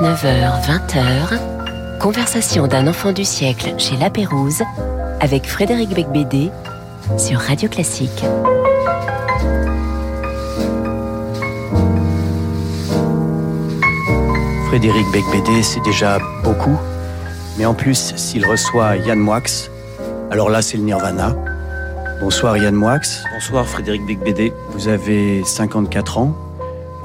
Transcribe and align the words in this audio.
19h, 0.00 0.62
20h, 0.62 1.98
conversation 1.98 2.66
d'un 2.66 2.86
enfant 2.86 3.12
du 3.12 3.24
siècle 3.24 3.72
chez 3.78 3.96
La 3.96 4.10
Pérouse 4.10 4.62
avec 5.20 5.46
Frédéric 5.46 5.88
Becbédé 5.88 6.50
sur 7.16 7.38
Radio 7.38 7.66
Classique. 7.70 8.22
Frédéric 14.66 15.06
Becbédé, 15.14 15.62
c'est 15.62 15.82
déjà 15.82 16.18
beaucoup. 16.44 16.76
Mais 17.56 17.64
en 17.64 17.72
plus, 17.72 18.12
s'il 18.16 18.44
reçoit 18.44 18.96
Yann 18.96 19.18
Moix, 19.18 19.40
alors 20.30 20.50
là, 20.50 20.60
c'est 20.60 20.76
le 20.76 20.82
nirvana. 20.82 21.34
Bonsoir 22.20 22.58
Yann 22.58 22.74
Moix. 22.74 23.00
Bonsoir 23.32 23.66
Frédéric 23.66 24.04
Becbédé. 24.04 24.52
Vous 24.72 24.88
avez 24.88 25.42
54 25.42 26.18
ans 26.18 26.36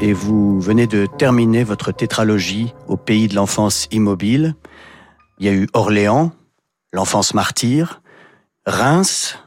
et 0.01 0.13
vous 0.13 0.59
venez 0.59 0.87
de 0.87 1.05
terminer 1.05 1.63
votre 1.63 1.91
tétralogie 1.91 2.73
au 2.87 2.97
pays 2.97 3.27
de 3.27 3.35
l'enfance 3.35 3.87
immobile. 3.91 4.55
Il 5.37 5.45
y 5.45 5.49
a 5.49 5.53
eu 5.53 5.67
Orléans, 5.73 6.31
l'enfance 6.91 7.35
martyre, 7.35 8.01
Reims, 8.65 9.37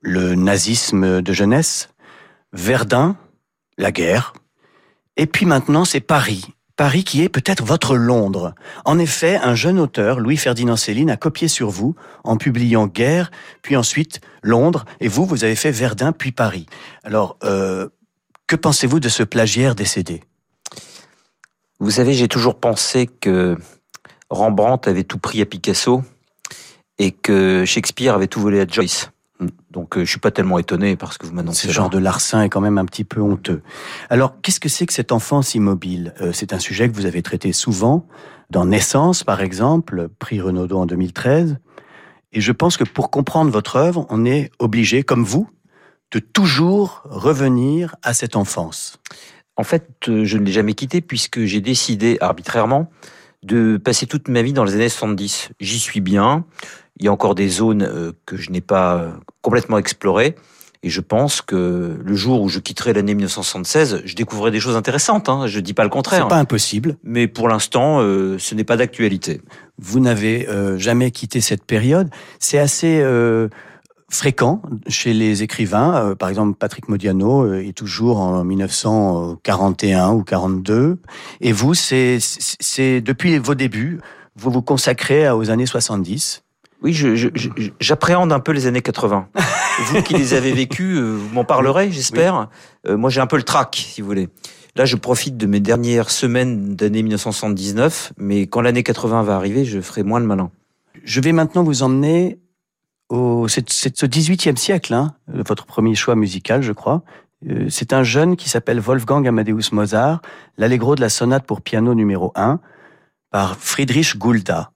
le 0.00 0.36
nazisme 0.36 1.20
de 1.20 1.32
jeunesse, 1.32 1.88
Verdun, 2.52 3.16
la 3.76 3.90
guerre, 3.90 4.34
et 5.16 5.26
puis 5.26 5.46
maintenant 5.46 5.84
c'est 5.84 6.00
Paris. 6.00 6.44
Paris 6.76 7.02
qui 7.02 7.24
est 7.24 7.28
peut-être 7.28 7.64
votre 7.64 7.96
Londres. 7.96 8.54
En 8.84 9.00
effet, 9.00 9.34
un 9.34 9.56
jeune 9.56 9.80
auteur, 9.80 10.20
Louis-Ferdinand 10.20 10.76
Céline, 10.76 11.10
a 11.10 11.16
copié 11.16 11.48
sur 11.48 11.70
vous 11.70 11.96
en 12.22 12.36
publiant 12.36 12.86
Guerre, 12.86 13.32
puis 13.62 13.74
ensuite 13.74 14.20
Londres, 14.44 14.84
et 15.00 15.08
vous, 15.08 15.26
vous 15.26 15.42
avez 15.42 15.56
fait 15.56 15.72
Verdun, 15.72 16.12
puis 16.12 16.30
Paris. 16.30 16.66
Alors, 17.02 17.36
euh, 17.42 17.88
que 18.48 18.56
pensez-vous 18.56 18.98
de 18.98 19.08
ce 19.08 19.22
plagiaire 19.22 19.76
décédé? 19.76 20.24
Vous 21.78 21.92
savez, 21.92 22.14
j'ai 22.14 22.26
toujours 22.26 22.58
pensé 22.58 23.06
que 23.06 23.56
Rembrandt 24.30 24.90
avait 24.90 25.04
tout 25.04 25.18
pris 25.18 25.40
à 25.40 25.46
Picasso 25.46 26.02
et 26.98 27.12
que 27.12 27.64
Shakespeare 27.64 28.14
avait 28.14 28.26
tout 28.26 28.40
volé 28.40 28.60
à 28.60 28.66
Joyce. 28.66 29.10
Donc 29.70 29.96
euh, 29.96 30.04
je 30.04 30.10
suis 30.10 30.18
pas 30.18 30.32
tellement 30.32 30.58
étonné 30.58 30.96
parce 30.96 31.16
que 31.16 31.26
vous 31.26 31.32
m'annoncez. 31.32 31.68
Ce 31.68 31.72
genre 31.72 31.90
de 31.90 31.98
larcin 31.98 32.42
est 32.42 32.48
quand 32.48 32.60
même 32.60 32.78
un 32.78 32.84
petit 32.84 33.04
peu 33.04 33.20
honteux. 33.20 33.62
Alors 34.10 34.40
qu'est-ce 34.40 34.58
que 34.58 34.68
c'est 34.68 34.86
que 34.86 34.92
cette 34.92 35.12
enfance 35.12 35.54
immobile 35.54 36.12
euh, 36.20 36.32
C'est 36.32 36.52
un 36.52 36.58
sujet 36.58 36.88
que 36.88 36.96
vous 36.96 37.06
avez 37.06 37.22
traité 37.22 37.52
souvent 37.52 38.04
dans 38.50 38.64
Naissance 38.64 39.22
par 39.22 39.40
exemple, 39.40 40.08
prix 40.18 40.40
Renaudot 40.40 40.78
en 40.78 40.86
2013. 40.86 41.58
Et 42.32 42.40
je 42.40 42.52
pense 42.52 42.76
que 42.76 42.84
pour 42.84 43.10
comprendre 43.10 43.50
votre 43.50 43.76
œuvre, 43.76 44.06
on 44.10 44.24
est 44.26 44.50
obligé, 44.58 45.02
comme 45.02 45.24
vous, 45.24 45.48
de 46.12 46.18
toujours 46.18 47.02
revenir 47.04 47.96
à 48.02 48.14
cette 48.14 48.36
enfance 48.36 48.98
En 49.56 49.64
fait, 49.64 49.88
euh, 50.08 50.24
je 50.24 50.38
ne 50.38 50.44
l'ai 50.44 50.52
jamais 50.52 50.74
quitté 50.74 51.00
puisque 51.00 51.44
j'ai 51.44 51.60
décidé 51.60 52.16
arbitrairement 52.20 52.90
de 53.42 53.76
passer 53.76 54.06
toute 54.06 54.28
ma 54.28 54.42
vie 54.42 54.52
dans 54.52 54.64
les 54.64 54.74
années 54.74 54.88
70. 54.88 55.50
J'y 55.60 55.78
suis 55.78 56.00
bien. 56.00 56.44
Il 56.98 57.04
y 57.04 57.08
a 57.08 57.12
encore 57.12 57.34
des 57.34 57.48
zones 57.48 57.82
euh, 57.82 58.12
que 58.26 58.36
je 58.36 58.50
n'ai 58.50 58.60
pas 58.60 58.96
euh, 58.96 59.10
complètement 59.42 59.78
explorées. 59.78 60.34
Et 60.84 60.90
je 60.90 61.00
pense 61.00 61.42
que 61.42 62.00
le 62.00 62.14
jour 62.14 62.40
où 62.40 62.48
je 62.48 62.60
quitterai 62.60 62.92
l'année 62.92 63.14
1976, 63.14 64.02
je 64.04 64.14
découvrirai 64.14 64.52
des 64.52 64.60
choses 64.60 64.76
intéressantes. 64.76 65.28
Hein. 65.28 65.48
Je 65.48 65.58
dis 65.58 65.74
pas 65.74 65.82
le 65.82 65.90
contraire. 65.90 66.22
C'est 66.22 66.28
pas 66.28 66.38
impossible. 66.38 66.96
Mais 67.02 67.26
pour 67.26 67.48
l'instant, 67.48 67.98
ce 67.98 68.54
n'est 68.54 68.62
pas 68.62 68.76
d'actualité. 68.76 69.40
Vous 69.78 69.98
n'avez 69.98 70.46
jamais 70.76 71.10
quitté 71.10 71.40
cette 71.40 71.64
période. 71.64 72.10
C'est 72.38 72.58
assez 72.58 73.02
fréquent 74.10 74.62
chez 74.88 75.12
les 75.12 75.42
écrivains. 75.42 75.94
Euh, 75.96 76.14
par 76.14 76.28
exemple, 76.28 76.56
Patrick 76.58 76.88
Modiano 76.88 77.44
euh, 77.44 77.66
est 77.66 77.76
toujours 77.76 78.18
en 78.20 78.44
1941 78.44 80.12
ou 80.12 80.22
42. 80.22 80.98
Et 81.40 81.52
vous, 81.52 81.74
c'est 81.74 82.20
depuis 83.00 83.38
vos 83.38 83.54
débuts, 83.54 84.00
vous 84.36 84.50
vous 84.50 84.62
consacrez 84.62 85.30
aux 85.30 85.50
années 85.50 85.66
70. 85.66 86.42
Oui, 86.80 86.96
j'appréhende 87.80 88.32
un 88.32 88.38
peu 88.38 88.52
les 88.52 88.66
années 88.66 88.82
80. 88.82 89.28
vous 89.86 90.02
qui 90.02 90.14
les 90.14 90.34
avez 90.34 90.52
vécues, 90.52 90.94
euh, 90.94 91.16
vous 91.16 91.34
m'en 91.34 91.44
parlerez, 91.44 91.90
j'espère. 91.90 92.48
moi, 92.88 93.10
j'ai 93.10 93.20
un 93.20 93.26
peu 93.26 93.36
le 93.36 93.42
trac, 93.42 93.74
si 93.74 94.00
vous 94.00 94.06
voulez. 94.06 94.28
Là, 94.76 94.84
je 94.84 94.94
profite 94.94 95.36
de 95.36 95.46
mes 95.46 95.58
dernières 95.58 96.08
semaines 96.08 96.76
d'année 96.76 97.02
1979, 97.02 98.12
mais 98.16 98.46
quand 98.46 98.60
l'année 98.60 98.84
80 98.84 99.24
va 99.24 99.34
arriver, 99.34 99.64
je 99.64 99.80
ferai 99.80 100.04
moins 100.04 100.20
de 100.20 100.26
malin. 100.26 100.52
Je 101.02 101.20
vais 101.20 101.32
maintenant 101.32 101.64
vous 101.64 101.82
emmener 101.82 102.38
c'est 103.10 103.70
ce 103.70 104.06
18e 104.06 104.56
siècle, 104.56 104.94
hein, 104.94 105.14
votre 105.28 105.66
premier 105.66 105.94
choix 105.94 106.14
musical, 106.14 106.62
je 106.62 106.72
crois. 106.72 107.02
Euh, 107.48 107.66
c'est 107.70 107.92
un 107.92 108.02
jeune 108.02 108.36
qui 108.36 108.48
s'appelle 108.48 108.80
Wolfgang 108.80 109.26
Amadeus 109.26 109.72
Mozart, 109.72 110.20
l'allegro 110.56 110.94
de 110.94 111.00
la 111.00 111.08
sonate 111.08 111.46
pour 111.46 111.60
piano 111.60 111.94
numéro 111.94 112.32
1 112.34 112.60
par 113.30 113.56
Friedrich 113.56 114.16
Gulda. 114.16 114.72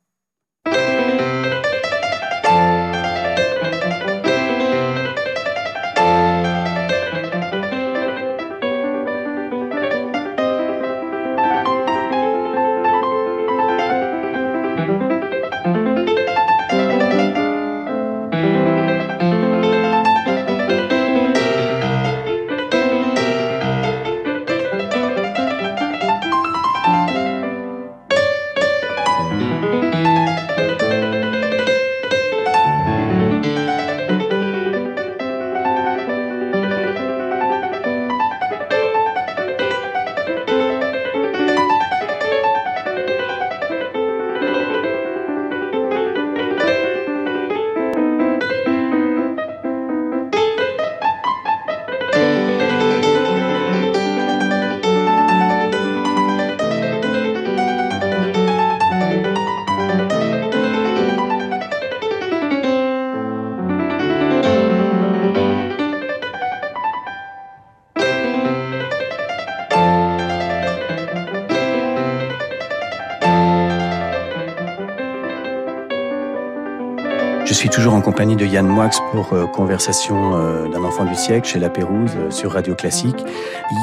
Toujours 77.82 77.94
en 77.94 78.00
compagnie 78.00 78.36
de 78.36 78.46
Yann 78.46 78.68
Moix 78.68 78.90
pour 79.10 79.32
euh, 79.32 79.44
Conversation 79.46 80.36
euh, 80.36 80.68
d'un 80.68 80.84
enfant 80.84 81.04
du 81.04 81.16
siècle 81.16 81.48
chez 81.48 81.58
La 81.58 81.68
Pérouse 81.68 82.12
euh, 82.14 82.30
sur 82.30 82.52
Radio 82.52 82.76
Classique. 82.76 83.24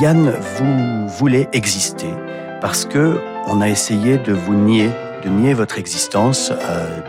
Yann, 0.02 0.34
vous 0.56 1.10
voulez 1.18 1.50
exister 1.52 2.08
parce 2.62 2.86
que 2.86 3.20
on 3.48 3.60
a 3.60 3.68
essayé 3.68 4.18
de 4.18 4.32
vous 4.32 4.54
nier, 4.54 4.90
de 5.26 5.28
nier 5.28 5.54
votre 5.54 5.78
existence 5.78 6.54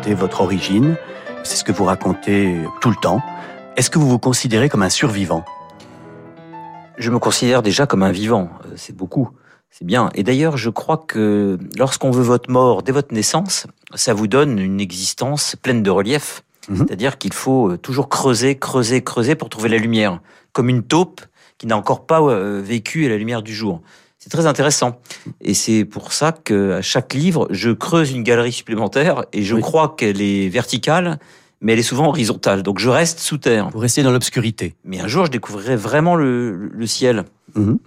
dès 0.02 0.14
votre 0.14 0.40
origine. 0.40 0.96
C'est 1.44 1.54
ce 1.54 1.62
que 1.62 1.70
vous 1.70 1.84
racontez 1.84 2.56
tout 2.80 2.90
le 2.90 2.96
temps. 3.00 3.22
Est-ce 3.76 3.88
que 3.88 4.00
vous 4.00 4.08
vous 4.08 4.18
considérez 4.18 4.68
comme 4.68 4.82
un 4.82 4.90
survivant? 4.90 5.44
Je 6.98 7.12
me 7.12 7.20
considère 7.20 7.62
déjà 7.62 7.86
comme 7.86 8.02
un 8.02 8.10
vivant. 8.10 8.48
C'est 8.74 8.96
beaucoup. 8.96 9.30
C'est 9.70 9.84
bien. 9.84 10.10
Et 10.16 10.24
d'ailleurs, 10.24 10.56
je 10.56 10.70
crois 10.70 10.96
que 10.96 11.56
lorsqu'on 11.78 12.10
veut 12.10 12.24
votre 12.24 12.50
mort 12.50 12.82
dès 12.82 12.90
votre 12.90 13.14
naissance, 13.14 13.68
ça 13.94 14.12
vous 14.12 14.26
donne 14.26 14.58
une 14.58 14.80
existence 14.80 15.54
pleine 15.54 15.84
de 15.84 15.90
relief. 15.90 16.42
Mhm. 16.68 16.76
C'est-à-dire 16.76 17.18
qu'il 17.18 17.32
faut 17.32 17.70
euh, 17.70 17.76
toujours 17.78 18.08
creuser, 18.08 18.56
creuser, 18.56 19.02
creuser 19.02 19.34
pour 19.34 19.48
trouver 19.48 19.68
la 19.68 19.78
lumière, 19.78 20.20
comme 20.52 20.68
une 20.68 20.82
taupe 20.82 21.20
qui 21.58 21.66
n'a 21.66 21.76
encore 21.76 22.06
pas 22.06 22.20
euh, 22.20 22.62
vécu 22.64 23.06
à 23.06 23.08
la 23.08 23.16
lumière 23.16 23.42
du 23.42 23.54
jour. 23.54 23.82
C'est 24.18 24.30
très 24.30 24.46
intéressant. 24.46 25.00
Et 25.40 25.54
c'est 25.54 25.86
pour 25.86 26.12
ça 26.12 26.32
qu'à 26.32 26.82
chaque 26.82 27.14
livre, 27.14 27.48
je 27.50 27.70
creuse 27.70 28.12
une 28.12 28.22
galerie 28.22 28.52
supplémentaire 28.52 29.24
et 29.32 29.42
je 29.42 29.56
crois 29.56 29.94
qu'elle 29.96 30.20
est 30.20 30.50
verticale, 30.50 31.18
mais 31.62 31.72
elle 31.72 31.78
est 31.78 31.82
souvent 31.82 32.08
horizontale. 32.08 32.62
Donc 32.62 32.78
je 32.78 32.90
reste 32.90 33.18
sous 33.18 33.38
terre. 33.38 33.70
Vous 33.70 33.78
restez 33.78 34.02
dans 34.02 34.10
l'obscurité. 34.10 34.74
Mais 34.84 35.00
un 35.00 35.08
jour, 35.08 35.24
je 35.24 35.30
découvrirai 35.30 35.74
vraiment 35.74 36.16
le, 36.16 36.70
ciel. 36.84 37.24
Mhm. 37.54 37.78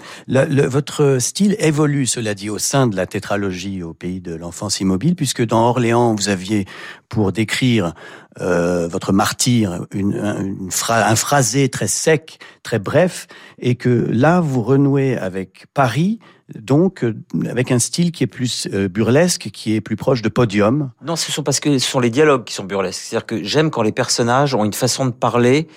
Votre 0.67 1.17
style 1.19 1.55
évolue, 1.59 2.05
cela 2.05 2.33
dit, 2.33 2.49
au 2.49 2.57
sein 2.57 2.87
de 2.87 2.95
la 2.95 3.05
tétralogie 3.05 3.83
au 3.83 3.93
pays 3.93 4.21
de 4.21 4.35
l'enfance 4.35 4.79
immobile, 4.79 5.15
puisque 5.15 5.45
dans 5.45 5.67
Orléans, 5.67 6.15
vous 6.15 6.29
aviez, 6.29 6.65
pour 7.09 7.31
décrire 7.31 7.93
euh, 8.41 8.87
votre 8.87 9.13
martyr, 9.13 9.85
un 9.93 11.15
phrasé 11.15 11.69
très 11.69 11.87
sec, 11.87 12.39
très 12.63 12.79
bref, 12.79 13.27
et 13.59 13.75
que 13.75 14.07
là, 14.09 14.41
vous 14.41 14.63
renouez 14.63 15.17
avec 15.17 15.65
Paris, 15.73 16.19
donc 16.55 17.03
euh, 17.03 17.15
avec 17.47 17.71
un 17.71 17.79
style 17.79 18.11
qui 18.11 18.23
est 18.23 18.27
plus 18.27 18.67
euh, 18.73 18.87
burlesque, 18.87 19.49
qui 19.51 19.75
est 19.75 19.81
plus 19.81 19.95
proche 19.95 20.21
de 20.21 20.29
podium. 20.29 20.91
Non, 21.05 21.15
ce 21.15 21.31
sont 21.31 21.43
parce 21.43 21.59
que 21.59 21.77
ce 21.77 21.89
sont 21.89 21.99
les 21.99 22.09
dialogues 22.09 22.43
qui 22.43 22.53
sont 22.53 22.63
burlesques. 22.63 23.01
C'est-à-dire 23.01 23.25
que 23.25 23.43
j'aime 23.43 23.69
quand 23.69 23.83
les 23.83 23.91
personnages 23.91 24.55
ont 24.55 24.65
une 24.65 24.73
façon 24.73 25.05
de 25.05 25.11
parler 25.11 25.67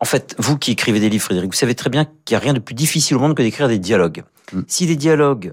en 0.00 0.06
fait, 0.06 0.34
vous 0.38 0.56
qui 0.56 0.72
écrivez 0.72 0.98
des 0.98 1.10
livres, 1.10 1.24
Frédéric, 1.24 1.52
vous 1.52 1.58
savez 1.58 1.74
très 1.74 1.90
bien 1.90 2.06
qu'il 2.24 2.34
n'y 2.34 2.36
a 2.36 2.40
rien 2.40 2.54
de 2.54 2.58
plus 2.58 2.74
difficile 2.74 3.16
au 3.16 3.20
monde 3.20 3.34
que 3.34 3.42
d'écrire 3.42 3.68
des 3.68 3.78
dialogues. 3.78 4.24
Mm. 4.52 4.60
Si 4.66 4.86
les 4.86 4.96
dialogues 4.96 5.52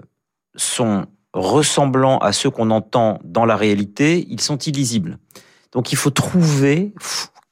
sont 0.56 1.06
ressemblants 1.34 2.18
à 2.20 2.32
ceux 2.32 2.50
qu'on 2.50 2.72
entend 2.72 3.20
dans 3.24 3.46
la 3.46 3.58
réalité, 3.58 4.26
ils 4.30 4.42
sont 4.42 4.58
illisibles. 4.58 5.20
Donc 5.74 5.92
il 5.92 5.98
faut 5.98 6.10
trouver 6.10 6.94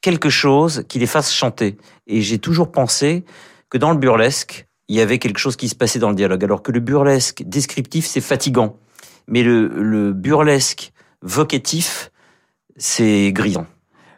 quelque 0.02 0.30
chose 0.30 0.86
qui 0.88 0.98
les 0.98 1.06
fasse 1.06 1.34
chanter. 1.34 1.78
Et 2.08 2.22
j'ai 2.22 2.40
toujours 2.40 2.72
pensé 2.72 3.26
que 3.70 3.78
dans 3.78 3.92
le 3.92 3.98
burlesque, 3.98 4.66
il 4.88 4.96
y 4.96 5.02
avait 5.02 5.20
quelque 5.20 5.40
chose 5.40 5.58
qui 5.58 5.68
se 5.68 5.76
passait 5.76 6.00
dans 6.00 6.10
le 6.10 6.16
dialogue. 6.16 6.44
Alors 6.44 6.64
que 6.64 6.72
le 6.72 6.80
burlesque 6.80 7.44
descriptif, 7.44 8.06
c'est 8.06 8.22
fatigant. 8.22 8.80
Mais 9.28 9.44
le, 9.44 9.68
le 9.68 10.14
burlesque 10.14 10.94
vocatif, 11.22 12.12
c'est 12.78 13.32
grisant. 13.34 13.68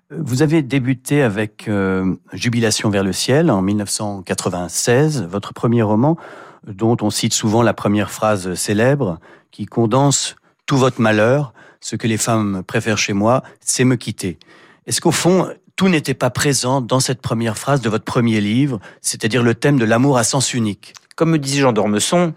Vous 0.10 0.42
avez 0.42 0.62
débuté 0.62 1.22
avec 1.22 1.68
euh, 1.68 2.16
Jubilation 2.32 2.90
vers 2.90 3.04
le 3.04 3.12
ciel 3.12 3.52
en 3.52 3.62
1996, 3.62 5.24
votre 5.24 5.54
premier 5.54 5.82
roman, 5.82 6.16
dont 6.66 6.96
on 7.02 7.10
cite 7.10 7.34
souvent 7.34 7.62
la 7.62 7.74
première 7.74 8.10
phrase 8.10 8.54
célèbre, 8.54 9.20
qui 9.52 9.66
condense 9.66 10.38
tout 10.66 10.78
votre 10.78 11.02
malheur. 11.02 11.54
Ce 11.82 11.98
que 11.98 12.08
les 12.08 12.16
femmes 12.16 12.64
préfèrent 12.66 12.98
chez 12.98 13.12
moi, 13.12 13.44
c'est 13.60 13.84
me 13.84 13.98
quitter. 13.98 14.40
Est-ce 14.86 15.02
qu'au 15.02 15.12
fond, 15.12 15.54
tout 15.76 15.90
n'était 15.90 16.14
pas 16.14 16.30
présent 16.30 16.80
dans 16.80 17.02
cette 17.02 17.22
première 17.22 17.58
phrase 17.58 17.82
de 17.82 17.90
votre 17.90 18.06
premier 18.06 18.40
livre, 18.40 18.80
c'est-à-dire 19.02 19.44
le 19.44 19.56
thème 19.56 19.78
de 19.78 19.86
l'amour 19.86 20.18
à 20.18 20.24
sens 20.24 20.54
unique? 20.54 20.94
Comme 21.18 21.32
me 21.32 21.38
disait 21.38 21.60
Jean 21.60 21.74
d'Ormesson, 21.74 22.34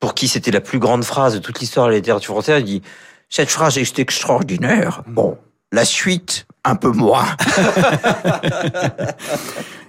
pour 0.00 0.14
qui 0.14 0.28
c'était 0.28 0.50
la 0.50 0.60
plus 0.60 0.78
grande 0.78 1.04
phrase 1.04 1.32
de 1.32 1.38
toute 1.38 1.60
l'histoire 1.60 1.86
de 1.86 1.92
la 1.92 1.96
littérature 1.96 2.34
française, 2.34 2.60
il 2.60 2.66
dit 2.66 2.82
«Cette 3.30 3.50
phrase 3.50 3.78
est 3.78 3.98
extraordinaire. 3.98 5.02
Bon, 5.06 5.38
la 5.72 5.86
suite, 5.86 6.46
un 6.64 6.76
peu 6.76 6.90
moins. 6.90 7.24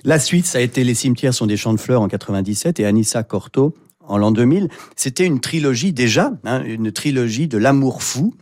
la 0.03 0.19
suite, 0.19 0.45
ça 0.45 0.59
a 0.59 0.61
été 0.61 0.83
Les 0.83 0.95
cimetières 0.95 1.33
sont 1.33 1.45
des 1.45 1.57
champs 1.57 1.73
de 1.73 1.79
fleurs 1.79 2.01
en 2.01 2.07
97 2.07 2.79
et 2.79 2.85
Anissa 2.85 3.23
Corto 3.23 3.75
en 3.99 4.17
l'an 4.17 4.31
2000. 4.31 4.69
C'était 4.95 5.25
une 5.25 5.39
trilogie 5.39 5.93
déjà, 5.93 6.31
hein, 6.45 6.63
une 6.63 6.91
trilogie 6.91 7.47
de 7.47 7.57
l'amour 7.57 8.03
fou. 8.03 8.33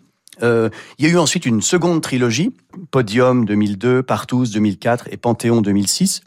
Euh, 0.42 0.70
il 0.98 1.06
y 1.06 1.10
a 1.10 1.12
eu 1.12 1.18
ensuite 1.18 1.46
une 1.46 1.62
seconde 1.62 2.02
trilogie, 2.02 2.54
Podium 2.92 3.46
2002, 3.46 4.04
Partous 4.04 4.46
2004 4.54 5.10
et 5.12 5.18
Panthéon 5.18 5.62
2006. 5.62 6.22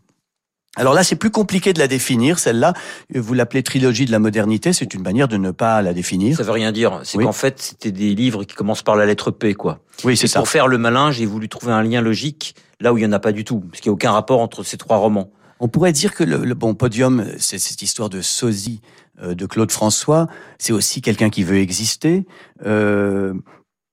Alors 0.77 0.95
là, 0.95 1.05
c'est 1.05 1.17
plus 1.17 1.31
compliqué 1.31 1.75
de 1.75 1.79
la 1.79 1.87
définir, 1.87 2.39
celle-là. 2.39 2.73
Vous 3.15 3.35
l'appelez 3.35 3.63
trilogie 3.63 4.07
de 4.07 4.11
la 4.11 4.19
modernité, 4.19 4.73
c'est 4.73 4.95
une 4.95 5.03
manière 5.03 5.29
de 5.29 5.37
ne 5.37 5.51
pas 5.51 5.83
la 5.83 5.93
définir. 5.93 6.37
Ça 6.37 6.45
veut 6.45 6.53
rien 6.53 6.73
dire. 6.73 7.01
C'est 7.05 7.19
qu'en 7.19 7.33
fait, 7.33 7.61
c'était 7.61 7.91
des 7.91 8.15
livres 8.15 8.45
qui 8.45 8.55
commencent 8.55 8.83
par 8.83 8.97
la 8.97 9.05
lettre 9.05 9.31
P, 9.31 9.53
quoi. 9.53 9.81
Oui, 10.05 10.17
c'est 10.17 10.29
ça. 10.29 10.39
Pour 10.39 10.49
faire 10.49 10.69
le 10.69 10.79
malin, 10.79 11.11
j'ai 11.11 11.27
voulu 11.27 11.51
trouver 11.51 11.73
un 11.73 11.83
lien 11.83 12.01
logique 12.01 12.55
là 12.81 12.93
où 12.93 12.99
il 12.99 13.01
n'y 13.01 13.07
en 13.07 13.13
a 13.13 13.19
pas 13.19 13.33
du 13.33 13.45
tout, 13.45 13.61
parce 13.61 13.81
qu'il 13.81 13.91
n'y 13.91 13.93
a 13.93 13.97
aucun 13.97 14.13
rapport 14.13 14.41
entre 14.41 14.63
ces 14.63 14.77
trois 14.77 14.97
romans. 14.97 15.31
On 15.61 15.69
pourrait 15.69 15.93
dire 15.93 16.15
que 16.15 16.25
le, 16.25 16.55
bon 16.55 16.75
podium, 16.75 17.25
c'est 17.39 17.59
cette 17.59 17.83
histoire 17.83 18.09
de 18.09 18.21
sosie 18.21 18.81
euh, 19.23 19.35
de 19.35 19.47
Claude 19.47 19.71
François. 19.71 20.27
C'est 20.59 20.73
aussi 20.73 21.03
quelqu'un 21.03 21.31
qui 21.31 21.45
veut 21.45 21.59
exister. 21.59 22.27
Euh, 22.67 23.35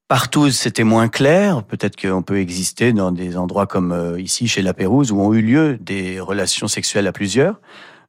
Partout, 0.09 0.49
c'était 0.49 0.83
moins 0.83 1.07
clair. 1.07 1.61
Peut-être 1.61 1.95
qu'on 1.95 2.23
peut 2.23 2.39
exister 2.39 2.93
dans 2.93 3.11
des 3.11 3.37
endroits 3.37 3.67
comme 3.67 3.91
euh, 3.91 4.19
ici, 4.19 4.47
chez 4.47 4.63
La 4.63 4.73
Pérouse, 4.73 5.11
où 5.11 5.21
ont 5.21 5.35
eu 5.35 5.41
lieu 5.43 5.77
des 5.79 6.19
relations 6.19 6.67
sexuelles 6.67 7.05
à 7.05 7.11
plusieurs. 7.11 7.61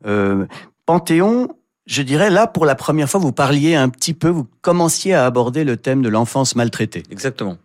Euh, 0.07 0.47
Panthéon, 0.87 1.49
je 1.85 2.01
dirais, 2.01 2.31
là, 2.31 2.47
pour 2.47 2.65
la 2.65 2.75
première 2.75 3.07
fois, 3.11 3.21
vous 3.21 3.33
parliez 3.33 3.75
un 3.75 3.91
petit 3.91 4.15
peu, 4.15 4.31
vous 4.31 4.47
commenciez 4.63 5.13
à 5.13 5.27
aborder 5.27 5.63
le 5.63 5.77
thème 5.77 6.01
de 6.01 6.09
l'enfance 6.09 6.57
maltraitée. 6.57 7.03
Exactement. 7.11 7.59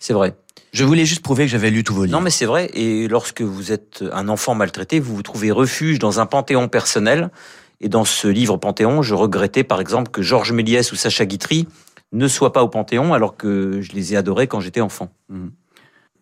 C'est 0.00 0.14
vrai. 0.14 0.34
Je 0.72 0.82
voulais 0.82 1.06
juste 1.06 1.22
prouver 1.22 1.44
que 1.44 1.52
j'avais 1.52 1.70
lu 1.70 1.84
tous 1.84 1.94
vos 1.94 2.06
livres. 2.06 2.18
Non, 2.18 2.24
mais 2.24 2.30
c'est 2.30 2.46
vrai. 2.46 2.72
Et 2.74 3.06
lorsque 3.06 3.42
vous 3.42 3.70
êtes 3.70 4.02
un 4.12 4.28
enfant 4.28 4.56
maltraité, 4.56 4.98
vous 4.98 5.14
vous 5.14 5.22
trouvez 5.22 5.52
refuge 5.52 6.00
dans 6.00 6.18
un 6.18 6.26
panthéon 6.26 6.66
personnel. 6.66 7.30
Et 7.80 7.88
dans 7.88 8.04
ce 8.04 8.26
livre 8.26 8.56
Panthéon, 8.56 9.02
je 9.02 9.14
regrettais 9.14 9.62
par 9.62 9.80
exemple 9.80 10.10
que 10.10 10.22
Georges 10.22 10.52
Méliès 10.52 10.90
ou 10.90 10.96
Sacha 10.96 11.24
Guitry 11.24 11.68
ne 12.12 12.28
soient 12.28 12.52
pas 12.52 12.62
au 12.62 12.68
Panthéon 12.68 13.14
alors 13.14 13.36
que 13.36 13.80
je 13.80 13.92
les 13.92 14.14
ai 14.14 14.16
adorés 14.16 14.46
quand 14.46 14.60
j'étais 14.60 14.80
enfant. 14.80 15.10
Mhm. 15.28 15.52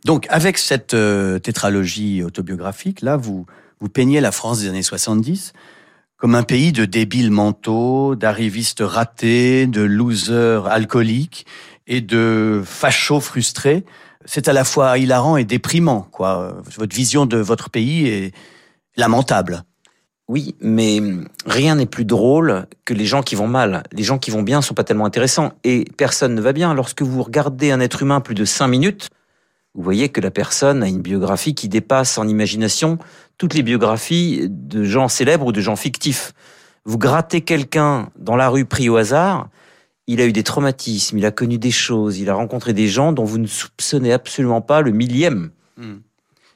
Donc 0.04 0.26
avec 0.30 0.58
cette 0.58 0.94
euh, 0.94 1.38
tétralogie 1.38 2.22
autobiographique, 2.22 3.02
là, 3.02 3.16
vous, 3.16 3.46
vous 3.80 3.88
peignez 3.88 4.20
la 4.20 4.32
France 4.32 4.60
des 4.60 4.68
années 4.68 4.82
70 4.82 5.52
comme 6.18 6.34
un 6.34 6.42
pays 6.42 6.72
de 6.72 6.84
débiles 6.84 7.30
mentaux, 7.30 8.16
d'arrivistes 8.16 8.82
ratés, 8.84 9.68
de 9.68 9.82
losers 9.82 10.66
alcooliques 10.66 11.46
et 11.86 12.00
de 12.00 12.62
fachos 12.64 13.20
frustrés. 13.20 13.84
C'est 14.24 14.48
à 14.48 14.52
la 14.52 14.64
fois 14.64 14.98
hilarant 14.98 15.36
et 15.36 15.44
déprimant, 15.44 16.08
quoi. 16.10 16.60
Votre 16.76 16.94
vision 16.94 17.24
de 17.24 17.38
votre 17.38 17.70
pays 17.70 18.08
est 18.08 18.34
lamentable. 18.96 19.62
Oui, 20.28 20.54
mais 20.60 21.00
rien 21.46 21.76
n'est 21.76 21.86
plus 21.86 22.04
drôle 22.04 22.66
que 22.84 22.92
les 22.92 23.06
gens 23.06 23.22
qui 23.22 23.34
vont 23.34 23.48
mal. 23.48 23.82
Les 23.92 24.02
gens 24.02 24.18
qui 24.18 24.30
vont 24.30 24.42
bien 24.42 24.60
sont 24.60 24.74
pas 24.74 24.84
tellement 24.84 25.06
intéressants 25.06 25.54
et 25.64 25.86
personne 25.96 26.34
ne 26.34 26.40
va 26.42 26.52
bien. 26.52 26.74
Lorsque 26.74 27.00
vous 27.00 27.22
regardez 27.22 27.70
un 27.70 27.80
être 27.80 28.02
humain 28.02 28.20
plus 28.20 28.34
de 28.34 28.44
cinq 28.44 28.68
minutes, 28.68 29.08
vous 29.74 29.82
voyez 29.82 30.10
que 30.10 30.20
la 30.20 30.30
personne 30.30 30.82
a 30.82 30.88
une 30.88 31.00
biographie 31.00 31.54
qui 31.54 31.68
dépasse 31.68 32.18
en 32.18 32.28
imagination 32.28 32.98
toutes 33.38 33.54
les 33.54 33.62
biographies 33.62 34.48
de 34.50 34.84
gens 34.84 35.08
célèbres 35.08 35.46
ou 35.46 35.52
de 35.52 35.62
gens 35.62 35.76
fictifs. 35.76 36.32
Vous 36.84 36.98
grattez 36.98 37.40
quelqu'un 37.40 38.10
dans 38.18 38.36
la 38.36 38.50
rue 38.50 38.66
pris 38.66 38.90
au 38.90 38.96
hasard, 38.96 39.48
il 40.06 40.20
a 40.20 40.26
eu 40.26 40.32
des 40.32 40.42
traumatismes, 40.42 41.18
il 41.18 41.26
a 41.26 41.30
connu 41.30 41.58
des 41.58 41.70
choses, 41.70 42.18
il 42.18 42.28
a 42.28 42.34
rencontré 42.34 42.72
des 42.72 42.88
gens 42.88 43.12
dont 43.12 43.24
vous 43.24 43.38
ne 43.38 43.46
soupçonnez 43.46 44.12
absolument 44.12 44.60
pas 44.60 44.80
le 44.80 44.90
millième. 44.90 45.50
Hmm. 45.76 45.98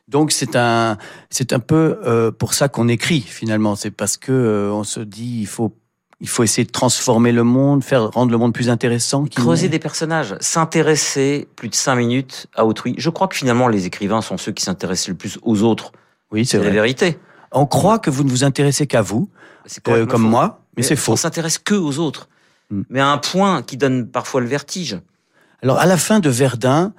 Donc 0.09 0.33
c'est 0.33 0.57
un 0.57 0.99
c'est 1.31 1.53
un 1.53 1.61
peu 1.61 1.99
euh, 2.05 2.31
pour 2.31 2.55
ça 2.55 2.69
qu'on 2.69 2.89
écrit 2.89 3.21
finalement. 3.21 3.77
C'est 3.77 3.91
parce 3.91 4.17
que 4.17 4.33
euh, 4.33 4.73
on 4.73 4.85
se 4.85 5.01
dit 5.01 5.39
il 5.41 5.47
faut 5.47 5.77
il 6.21 6.29
faut 6.29 6.45
essayer 6.45 6.65
de 6.65 6.71
transformer 6.71 7.33
le 7.33 7.43
monde, 7.43 7.83
faire 7.83 8.11
rendre 8.11 8.31
le 8.31 8.39
monde 8.39 8.55
plus 8.55 8.71
intéressant. 8.71 9.25
Creuser 9.25 9.69
des 9.69 9.81
personnages, 9.81 10.37
s'intéresser 10.41 11.49
plus 11.57 11.69
de 11.69 11.75
cinq 11.75 11.97
minutes 11.97 12.47
à 12.55 12.65
autrui. 12.65 12.95
Je 12.97 13.11
crois 13.11 13.27
que 13.27 13.35
finalement 13.35 13.67
les 13.67 13.87
écrivains 13.87 14.23
sont 14.23 14.39
ceux 14.39 14.53
qui 14.53 14.63
s'intéressent 14.63 15.09
le 15.09 15.15
plus 15.15 15.39
aux 15.43 15.63
autres. 15.63 15.93
Oui, 16.31 16.47
c'est 16.47 16.59
la 16.59 16.71
vérité. 16.71 17.19
On 17.51 17.67
croit 17.67 17.99
que 17.99 18.09
vous 18.09 18.25
ne 18.25 18.31
vous 18.31 18.45
intéressez 18.45 18.87
qu'à 18.87 19.03
vous, 19.03 19.29
euh, 19.89 20.07
comme 20.07 20.23
moi, 20.23 20.65
mais, 20.77 20.83
c'est 20.83 20.97
faux. 20.97 21.13
On 21.13 21.17
s'intéresse 21.17 21.59
que 21.59 21.75
aux 21.75 21.99
autres, 21.99 22.29
hmm. 22.71 22.83
mais 22.89 23.01
à 23.01 23.09
un 23.09 23.19
point 23.19 23.63
qui 23.63 23.77
donne 23.77 24.09
parfois 24.09 24.41
le 24.41 24.47
vertige. 24.47 24.99
Alors 25.63 25.79
à 25.79 25.87
la 25.87 25.97
fin 25.97 26.21
de 26.21 26.31
Verdun, 26.31 26.95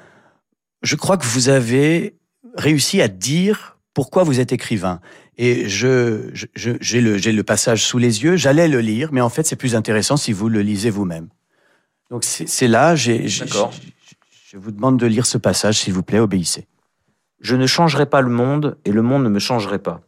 je 0.83 0.95
crois 0.95 1.17
que 1.17 1.25
vous 1.25 1.50
avez 1.50 2.15
réussi 2.53 3.01
à 3.01 3.07
dire 3.07 3.77
pourquoi 3.93 4.24
vous 4.24 4.39
êtes 4.39 4.51
écrivain. 4.51 5.00
Et 5.38 5.67
je, 5.67 6.31
j'ai 6.55 7.01
le, 7.01 7.17
j'ai 7.17 7.31
le 7.31 7.43
passage 7.43 7.83
sous 7.83 7.98
les 7.98 8.24
yeux. 8.24 8.36
J'allais 8.36 8.67
le 8.67 8.79
lire, 8.79 9.10
mais 9.12 9.22
en 9.22 9.29
fait, 9.29 9.43
c'est 9.43 9.55
plus 9.55 9.75
intéressant 9.75 10.17
si 10.17 10.31
vous 10.31 10.50
le 10.50 10.62
lisez 10.62 10.89
vous-même. 10.89 11.29
Donc 12.10 12.24
c'est 12.24 12.67
là. 12.67 12.95
J'ai, 12.95 13.27
je 13.27 14.57
vous 14.57 14.72
demande 14.72 15.00
de 15.00 15.07
lire 15.07 15.25
ce 15.25 15.38
passage, 15.38 15.79
s'il 15.79 15.93
vous 15.93 16.03
plaît. 16.03 16.19
Obéissez. 16.19 16.67
Je 17.39 17.55
ne 17.55 17.65
changerai 17.65 18.05
pas 18.05 18.22
le 18.22 18.29
monde 18.29 18.77
et 18.86 18.91
le 18.91 19.01
monde 19.01 19.24
ne 19.24 19.29
me 19.29 19.39
changerait 19.39 19.79
pas. 19.79 20.01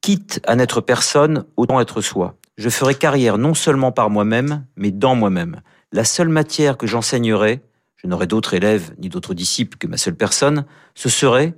Quitte 0.00 0.40
à 0.46 0.56
n'être 0.56 0.80
personne, 0.80 1.44
autant 1.56 1.80
être 1.80 2.00
soi. 2.00 2.36
Je 2.56 2.70
ferai 2.70 2.94
carrière 2.94 3.38
non 3.38 3.54
seulement 3.54 3.92
par 3.92 4.08
moi-même, 4.08 4.64
mais 4.76 4.90
dans 4.90 5.14
moi-même. 5.14 5.60
La 5.92 6.04
seule 6.04 6.28
matière 6.28 6.78
que 6.78 6.86
j'enseignerai, 6.86 7.60
je 7.96 8.06
n'aurai 8.06 8.26
d'autres 8.26 8.54
élèves 8.54 8.94
ni 8.98 9.08
d'autres 9.08 9.34
disciples 9.34 9.76
que 9.76 9.86
ma 9.86 9.96
seule 9.96 10.16
personne, 10.16 10.64
ce 10.94 11.08
serait, 11.08 11.54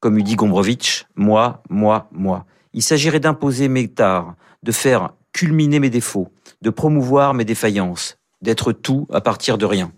comme 0.00 0.18
eût 0.18 0.22
dit 0.22 0.34
Gombrowicz, 0.34 1.06
moi, 1.14 1.62
moi, 1.68 2.08
moi. 2.10 2.46
Il 2.72 2.82
s'agirait 2.82 3.20
d'imposer 3.20 3.68
mes 3.68 3.88
tares, 3.88 4.34
de 4.62 4.72
faire 4.72 5.10
culminer 5.32 5.78
mes 5.78 5.90
défauts, 5.90 6.28
de 6.62 6.70
promouvoir 6.70 7.34
mes 7.34 7.44
défaillances, 7.44 8.18
d'être 8.42 8.72
tout 8.72 9.06
à 9.12 9.20
partir 9.20 9.58
de 9.58 9.66
rien. 9.66 9.92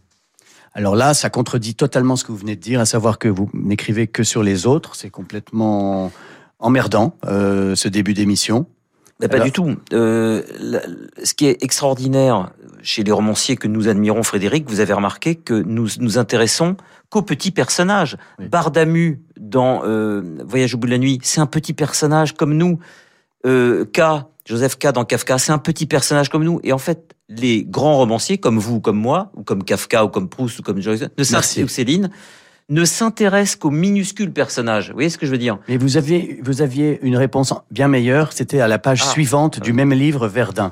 Alors 0.74 0.96
là, 0.96 1.14
ça 1.14 1.30
contredit 1.30 1.74
totalement 1.74 2.16
ce 2.16 2.24
que 2.24 2.32
vous 2.32 2.38
venez 2.38 2.56
de 2.56 2.60
dire, 2.60 2.80
à 2.80 2.86
savoir 2.86 3.18
que 3.18 3.28
vous 3.28 3.50
n'écrivez 3.52 4.06
que 4.06 4.22
sur 4.22 4.42
les 4.42 4.66
autres. 4.66 4.96
C'est 4.96 5.10
complètement 5.10 6.10
emmerdant, 6.58 7.16
euh, 7.26 7.74
ce 7.74 7.88
début 7.88 8.14
d'émission. 8.14 8.66
pas 9.20 9.40
du 9.40 9.52
tout. 9.52 9.76
Euh, 9.92 10.42
ce 11.22 11.34
qui 11.34 11.46
est 11.46 11.62
extraordinaire 11.62 12.52
chez 12.82 13.04
les 13.04 13.12
romanciers 13.12 13.56
que 13.56 13.68
nous 13.68 13.88
admirons, 13.88 14.22
Frédéric, 14.22 14.68
vous 14.68 14.80
avez 14.80 14.94
remarqué 14.94 15.34
que 15.34 15.54
nous 15.54 15.88
nous 15.98 16.18
intéressons 16.18 16.76
qu'aux 17.12 17.22
petits 17.22 17.50
personnages. 17.50 18.16
Bardamu 18.40 19.22
dans 19.38 19.82
euh, 19.84 20.22
Voyage 20.46 20.74
au 20.74 20.78
bout 20.78 20.86
de 20.86 20.92
la 20.92 20.98
nuit, 20.98 21.18
c'est 21.22 21.40
un 21.40 21.46
petit 21.46 21.74
personnage 21.74 22.32
comme 22.32 22.54
nous. 22.56 22.78
Euh, 23.44 23.84
K 23.84 24.00
Joseph 24.46 24.76
K. 24.76 24.92
dans 24.92 25.04
Kafka, 25.04 25.38
c'est 25.38 25.52
un 25.52 25.58
petit 25.58 25.86
personnage 25.86 26.30
comme 26.30 26.42
nous. 26.42 26.58
Et 26.64 26.72
en 26.72 26.78
fait, 26.78 27.14
les 27.28 27.64
grands 27.64 27.96
romanciers, 27.98 28.38
comme 28.38 28.58
vous, 28.58 28.80
comme 28.80 28.98
moi, 28.98 29.30
ou 29.36 29.42
comme 29.42 29.62
Kafka, 29.62 30.04
ou 30.04 30.08
comme 30.08 30.28
Proust, 30.28 30.58
ou 30.58 30.62
comme 30.62 30.80
Joyce, 30.80 31.02
ne 31.02 31.62
ou 31.62 31.68
Céline, 31.68 32.10
ne 32.68 32.84
s'intéressent 32.84 33.56
qu'aux 33.56 33.70
minuscules 33.70 34.32
personnages. 34.32 34.88
Vous 34.88 34.94
voyez 34.94 35.10
ce 35.10 35.18
que 35.18 35.26
je 35.26 35.30
veux 35.30 35.38
dire? 35.38 35.58
Mais 35.68 35.76
vous 35.76 35.96
aviez, 35.96 36.40
vous 36.42 36.62
aviez 36.62 36.98
une 37.02 37.16
réponse 37.16 37.52
bien 37.70 37.88
meilleure, 37.88 38.32
c'était 38.32 38.60
à 38.60 38.68
la 38.68 38.78
page 38.78 39.02
ah. 39.04 39.10
suivante 39.10 39.60
du 39.60 39.72
même 39.72 39.92
livre, 39.92 40.26
Verdun. 40.28 40.70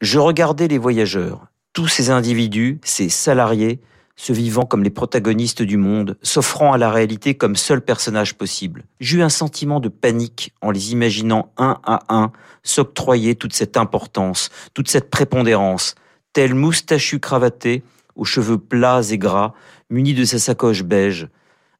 Je 0.00 0.18
regardais 0.18 0.68
les 0.68 0.78
voyageurs, 0.78 1.46
tous 1.72 1.88
ces 1.88 2.10
individus, 2.10 2.78
ces 2.84 3.08
salariés, 3.08 3.80
se 4.16 4.32
vivant 4.32 4.64
comme 4.64 4.84
les 4.84 4.90
protagonistes 4.90 5.62
du 5.62 5.76
monde, 5.76 6.16
s'offrant 6.22 6.72
à 6.72 6.78
la 6.78 6.90
réalité 6.90 7.34
comme 7.34 7.56
seul 7.56 7.80
personnage 7.80 8.34
possible. 8.34 8.84
J'eus 9.00 9.22
un 9.22 9.28
sentiment 9.28 9.80
de 9.80 9.88
panique 9.88 10.52
en 10.62 10.70
les 10.70 10.92
imaginant 10.92 11.52
un 11.56 11.78
à 11.84 12.02
un 12.08 12.32
s'octroyer 12.62 13.34
toute 13.34 13.54
cette 13.54 13.76
importance, 13.76 14.50
toute 14.72 14.88
cette 14.88 15.10
prépondérance, 15.10 15.94
tel 16.32 16.54
moustachu 16.54 17.18
cravaté, 17.18 17.82
aux 18.14 18.24
cheveux 18.24 18.58
plats 18.58 19.02
et 19.10 19.18
gras, 19.18 19.54
muni 19.90 20.14
de 20.14 20.24
sa 20.24 20.38
sacoche 20.38 20.84
beige, 20.84 21.28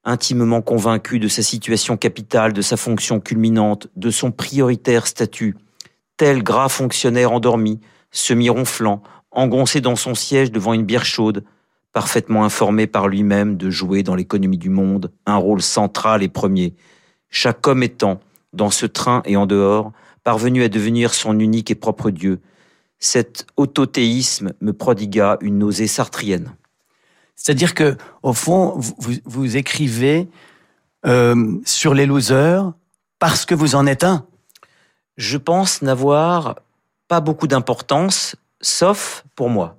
intimement 0.04 0.62
convaincu 0.62 1.18
de 1.18 1.28
sa 1.28 1.42
situation 1.42 1.96
capitale, 1.96 2.52
de 2.52 2.62
sa 2.62 2.76
fonction 2.76 3.20
culminante, 3.20 3.88
de 3.96 4.10
son 4.10 4.32
prioritaire 4.32 5.06
statut, 5.06 5.56
tel 6.16 6.42
gras 6.42 6.68
fonctionnaire 6.68 7.32
endormi, 7.32 7.80
semi-ronflant, 8.10 9.02
engoncé 9.30 9.80
dans 9.80 9.96
son 9.96 10.14
siège 10.14 10.52
devant 10.52 10.74
une 10.74 10.84
bière 10.84 11.04
chaude, 11.04 11.44
parfaitement 11.94 12.44
informé 12.44 12.86
par 12.86 13.08
lui-même 13.08 13.56
de 13.56 13.70
jouer 13.70 14.02
dans 14.02 14.16
l'économie 14.16 14.58
du 14.58 14.68
monde 14.68 15.12
un 15.24 15.36
rôle 15.36 15.62
central 15.62 16.22
et 16.22 16.28
premier, 16.28 16.74
chaque 17.30 17.66
homme 17.66 17.82
étant, 17.82 18.20
dans 18.52 18.70
ce 18.70 18.84
train 18.84 19.22
et 19.24 19.36
en 19.36 19.46
dehors, 19.46 19.92
parvenu 20.24 20.64
à 20.64 20.68
devenir 20.68 21.14
son 21.14 21.38
unique 21.38 21.70
et 21.70 21.76
propre 21.76 22.10
Dieu. 22.10 22.40
Cet 22.98 23.46
autothéisme 23.56 24.52
me 24.60 24.72
prodigua 24.72 25.38
une 25.40 25.58
nausée 25.58 25.86
sartrienne. 25.86 26.54
C'est-à-dire 27.36 27.74
que, 27.74 27.96
au 28.22 28.32
fond, 28.32 28.78
vous, 29.24 29.56
écrivez 29.56 30.28
euh, 31.06 31.58
sur 31.64 31.94
les 31.94 32.06
losers 32.06 32.72
parce 33.20 33.44
que 33.44 33.54
vous 33.54 33.76
en 33.76 33.86
êtes 33.86 34.04
un. 34.04 34.26
Je 35.16 35.38
pense 35.38 35.80
n'avoir 35.82 36.56
pas 37.06 37.20
beaucoup 37.20 37.46
d'importance, 37.46 38.34
sauf 38.60 39.24
pour 39.36 39.48
moi. 39.48 39.76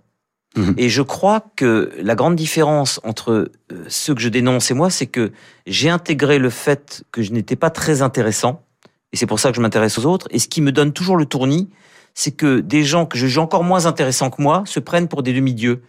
Mhm. 0.55 0.74
Et 0.77 0.89
je 0.89 1.01
crois 1.01 1.43
que 1.55 1.91
la 2.01 2.15
grande 2.15 2.35
différence 2.35 3.00
entre 3.03 3.31
euh, 3.71 3.85
ceux 3.88 4.15
que 4.15 4.21
je 4.21 4.29
dénonce 4.29 4.71
et 4.71 4.74
moi, 4.74 4.89
c'est 4.89 5.07
que 5.07 5.31
j'ai 5.67 5.89
intégré 5.89 6.39
le 6.39 6.50
fait 6.50 7.03
que 7.12 7.21
je 7.21 7.31
n'étais 7.31 7.55
pas 7.55 7.69
très 7.69 8.01
intéressant, 8.01 8.63
et 9.12 9.17
c'est 9.17 9.25
pour 9.25 9.39
ça 9.39 9.50
que 9.50 9.55
je 9.55 9.62
m'intéresse 9.62 9.97
aux 9.97 10.05
autres. 10.05 10.27
Et 10.31 10.39
ce 10.39 10.47
qui 10.47 10.62
me 10.62 10.71
donne 10.71 10.91
toujours 10.91 11.17
le 11.17 11.25
tournis, 11.25 11.69
c'est 12.13 12.31
que 12.31 12.59
des 12.59 12.83
gens 12.83 13.05
que 13.05 13.17
je 13.17 13.27
juge 13.27 13.38
encore 13.38 13.63
moins 13.63 13.85
intéressants 13.85 14.29
que 14.29 14.41
moi 14.41 14.63
se 14.65 14.79
prennent 14.79 15.07
pour 15.07 15.24
des 15.24 15.33
demi-dieux. 15.33 15.83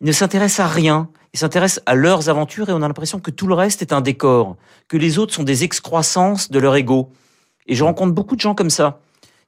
Ils 0.00 0.06
ne 0.06 0.12
s'intéressent 0.12 0.66
à 0.66 0.68
rien, 0.68 1.08
ils 1.34 1.38
s'intéressent 1.38 1.82
à 1.86 1.94
leurs 1.94 2.28
aventures 2.28 2.68
et 2.68 2.72
on 2.72 2.82
a 2.82 2.88
l'impression 2.88 3.20
que 3.20 3.30
tout 3.30 3.46
le 3.46 3.54
reste 3.54 3.82
est 3.82 3.92
un 3.92 4.00
décor, 4.00 4.56
que 4.88 4.96
les 4.96 5.18
autres 5.18 5.34
sont 5.34 5.42
des 5.42 5.64
excroissances 5.64 6.50
de 6.50 6.58
leur 6.58 6.76
ego. 6.76 7.10
Et 7.66 7.74
je 7.74 7.84
rencontre 7.84 8.12
beaucoup 8.12 8.36
de 8.36 8.40
gens 8.40 8.54
comme 8.54 8.70
ça. 8.70 9.00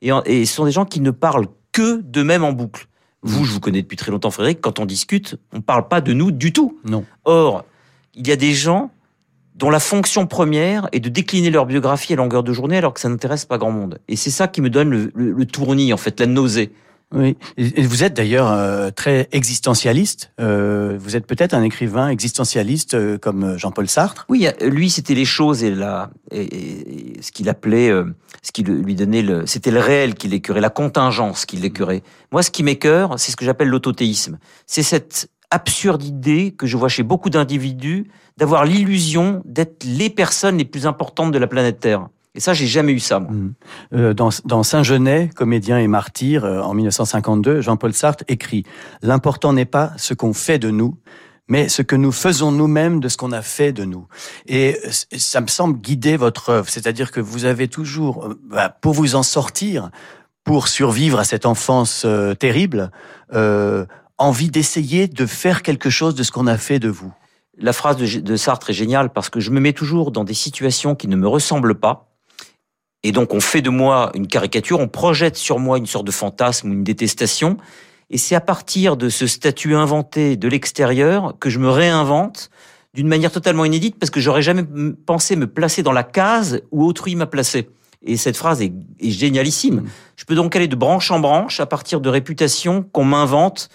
Et, 0.03 0.11
et 0.27 0.45
ce 0.45 0.55
sont 0.55 0.65
des 0.65 0.73
gens 0.73 0.85
qui 0.85 1.01
ne 1.01 1.11
parlent 1.11 1.47
que 1.73 2.01
d'eux-mêmes 2.01 2.45
en 2.45 2.53
boucle. 2.53 2.87
Vous, 3.23 3.45
je 3.45 3.53
vous 3.53 3.61
connais 3.61 3.83
depuis 3.83 3.97
très 3.97 4.11
longtemps, 4.11 4.31
Frédéric, 4.31 4.61
quand 4.61 4.79
on 4.79 4.87
discute, 4.87 5.37
on 5.53 5.59
ne 5.59 5.63
parle 5.63 5.89
pas 5.89 6.01
de 6.01 6.13
nous 6.13 6.31
du 6.31 6.53
tout. 6.53 6.79
Non. 6.85 7.05
Or, 7.25 7.65
il 8.15 8.27
y 8.27 8.33
a 8.33 8.37
des 8.37 8.53
gens 8.53 8.91
dont 9.55 9.69
la 9.69 9.81
fonction 9.81 10.27
première 10.27 10.89
est 10.93 11.01
de 11.01 11.11
décliner 11.11 11.51
leur 11.51 11.67
biographie 11.67 12.15
à 12.15 12.17
longueur 12.17 12.43
de 12.43 12.53
journée 12.53 12.79
alors 12.79 12.95
que 12.95 13.01
ça 13.01 13.11
n'intéresse 13.11 13.45
pas 13.45 13.59
grand 13.59 13.73
monde. 13.73 13.99
Et 14.09 14.17
c'est 14.17 14.31
ça 14.31 14.49
qui 14.49 14.63
me 14.63 14.71
donne 14.71 14.91
le, 14.91 15.13
le 15.15 15.47
tournis, 15.47 15.93
en 15.93 15.99
fait, 15.99 16.19
la 16.19 16.27
nausée. 16.27 16.73
Oui, 17.13 17.37
et 17.57 17.83
vous 17.83 18.05
êtes 18.05 18.15
d'ailleurs 18.15 18.53
euh, 18.53 18.91
très 18.91 19.29
existentialiste. 19.33 20.33
Euh, 20.41 20.97
vous 21.01 21.17
êtes 21.17 21.27
peut-être 21.27 21.55
un 21.55 21.65
écrivain 21.65 22.09
existentialiste 22.09 22.95
euh, 22.95 23.19
comme 23.19 23.59
Jean-Paul 23.59 23.89
Sartre. 23.89 24.27
Oui, 24.29 24.47
lui, 24.63 24.91
c'était 24.91 25.15
les 25.15 25.25
choses 25.25 25.65
et, 25.65 25.75
la, 25.75 26.11
et, 26.31 27.15
ce 27.21 27.33
qu'il 27.33 27.49
appelait, 27.49 27.91
ce 28.43 28.53
qui 28.53 28.63
lui 28.63 28.95
donnait 28.95 29.23
le, 29.23 29.45
c'était 29.45 29.73
le 29.73 29.81
réel 29.81 30.15
qui 30.15 30.29
l'écœurait, 30.29 30.61
la 30.61 30.71
contingence 30.71 31.47
qui 31.47 31.57
l'écœurait. 31.57 32.03
Moi, 32.31 32.45
ce 32.45 32.53
qui 32.53 32.63
m'écœure, 32.63 33.19
c'est 33.19 33.33
ce 33.33 33.37
que 33.37 33.45
j'appelle 33.45 33.69
l'autothéisme. 33.69 34.39
C'est 34.67 34.85
cette 34.85 35.29
absurde 35.51 36.05
idée 36.05 36.53
que 36.53 36.69
je 36.69 36.77
vois 36.77 36.89
chez 36.89 37.03
beaucoup 37.03 37.29
d'individus 37.29 38.07
d'avoir 38.37 38.65
l'illusion 38.65 39.43
d'être 39.45 39.85
les 39.85 40.11
personnes 40.11 40.59
les 40.59 40.65
plus 40.65 40.87
importantes 40.87 41.33
de 41.33 41.39
la 41.39 41.49
planète 41.49 41.81
Terre. 41.81 42.09
Et 42.35 42.41
ça, 42.41 42.55
j'ai 42.55 42.67
jamais 42.67 42.93
eu 42.93 43.01
ça, 43.01 43.19
moi. 43.19 43.33
Mmh. 43.33 43.55
Euh, 43.95 44.15
dans, 44.15 44.31
dans 44.45 44.63
Saint-Genet, 44.63 45.31
comédien 45.35 45.79
et 45.79 45.89
martyr, 45.89 46.45
euh, 46.45 46.61
en 46.61 46.75
1952, 46.75 47.61
Jean-Paul 47.61 47.93
Sartre 47.93 48.25
écrit 48.29 48.65
«L'important 49.03 49.53
n'est 49.53 49.65
pas 49.65 49.93
ce 49.97 50.15
qu'on 50.15 50.33
fait 50.33 50.59
de 50.59 50.71
nous, 50.71 50.97
mais 51.49 51.69
ce 51.69 51.83
que 51.83 51.97
nous 51.97 52.13
faisons 52.13 52.53
nous-mêmes 52.53 53.01
de 53.01 53.09
ce 53.09 53.17
qu'on 53.17 53.33
a 53.33 53.43
fait 53.43 53.73
de 53.73 53.85
nous. 53.85 54.07
Et 54.47 54.79
ça 55.17 55.41
me 55.41 55.49
semble 55.49 55.81
guider 55.81 56.17
votre 56.17 56.51
œuvre, 56.51 56.69
c'est-à-dire 56.69 57.11
que 57.11 57.21
vous 57.21 57.45
avez 57.45 57.67
toujours, 57.67 58.27
euh, 58.27 58.41
bah, 58.49 58.69
pour 58.69 58.95
vous 58.95 59.17
en 59.17 59.25
sortir, 59.25 59.91
pour 60.45 60.69
survivre 60.69 61.19
à 61.19 61.25
cette 61.25 61.47
enfance 61.47 62.07
terrible, 62.39 62.91
euh, 63.35 63.85
envie 64.19 64.51
d'essayer 64.51 65.07
de 65.07 65.27
faire 65.27 65.63
quelque 65.63 65.91
chose 65.91 66.15
de 66.15 66.23
ce 66.23 66.33
qu'on 66.33 66.47
a 66.47 66.57
fait 66.57 66.79
de 66.79 66.89
vous. 66.89 67.13
La 67.59 67.73
phrase 67.73 67.97
de, 67.97 68.21
de 68.21 68.37
Sartre 68.37 68.71
est 68.71 68.75
géniale 68.75 69.11
parce 69.11 69.29
que 69.29 69.41
je 69.41 69.51
me 69.51 69.61
mets 69.61 69.73
toujours 69.73 70.13
dans 70.13 70.25
des 70.25 70.35
situations 70.35 70.95
qui 70.95 71.09
ne 71.09 71.17
me 71.17 71.29
ressemblent 71.29 71.79
pas 71.79 72.10
et 73.03 73.13
donc 73.13 73.33
on 73.35 73.41
fait 73.41 73.63
de 73.63 73.71
moi 73.71 74.11
une 74.15 74.27
caricature, 74.27 74.81
on 74.81 74.89
projette 74.89 75.37
sur 75.37 75.59
moi 75.59 75.79
une 75.79 75.87
sorte 75.87 76.07
de 76.07 76.11
fantasme 76.11 76.71
ou 76.71 76.73
une 76.73 76.85
détestation. 76.85 77.57
Et 78.11 78.19
c'est 78.19 78.35
à 78.35 78.41
partir 78.41 78.97
de 78.97 79.09
ce 79.09 79.27
statut 79.27 79.75
inventé 79.75 80.37
de 80.37 80.49
l'extérieur 80.49 81.35
que 81.39 81.49
je 81.49 81.59
me 81.59 81.71
réinvente 81.71 82.51
d'une 82.93 83.07
manière 83.07 83.31
totalement 83.31 83.65
inédite 83.65 83.97
parce 83.99 84.11
que 84.11 84.21
j'aurais 84.21 84.43
jamais 84.43 84.65
pensé 85.07 85.37
me 85.37 85.47
placer 85.47 85.83
dans 85.83 85.93
la 85.93 86.03
case 86.03 86.61
où 86.73 86.85
autrui 86.85 87.15
m'a 87.15 87.27
placé. 87.27 87.71
Et 88.03 88.17
cette 88.17 88.37
phrase 88.37 88.63
est, 88.63 88.73
est 88.99 89.11
génialissime. 89.11 89.77
Mmh. 89.77 89.89
Je 90.17 90.25
peux 90.25 90.35
donc 90.35 90.57
aller 90.57 90.69
de 90.69 90.77
branche 90.77 91.11
en 91.11 91.21
branche 91.21 91.61
à 91.61 91.67
partir 91.67 92.01
de 92.01 92.09
réputations 92.09 92.83
qu'on 92.83 93.05
m'invente 93.05 93.69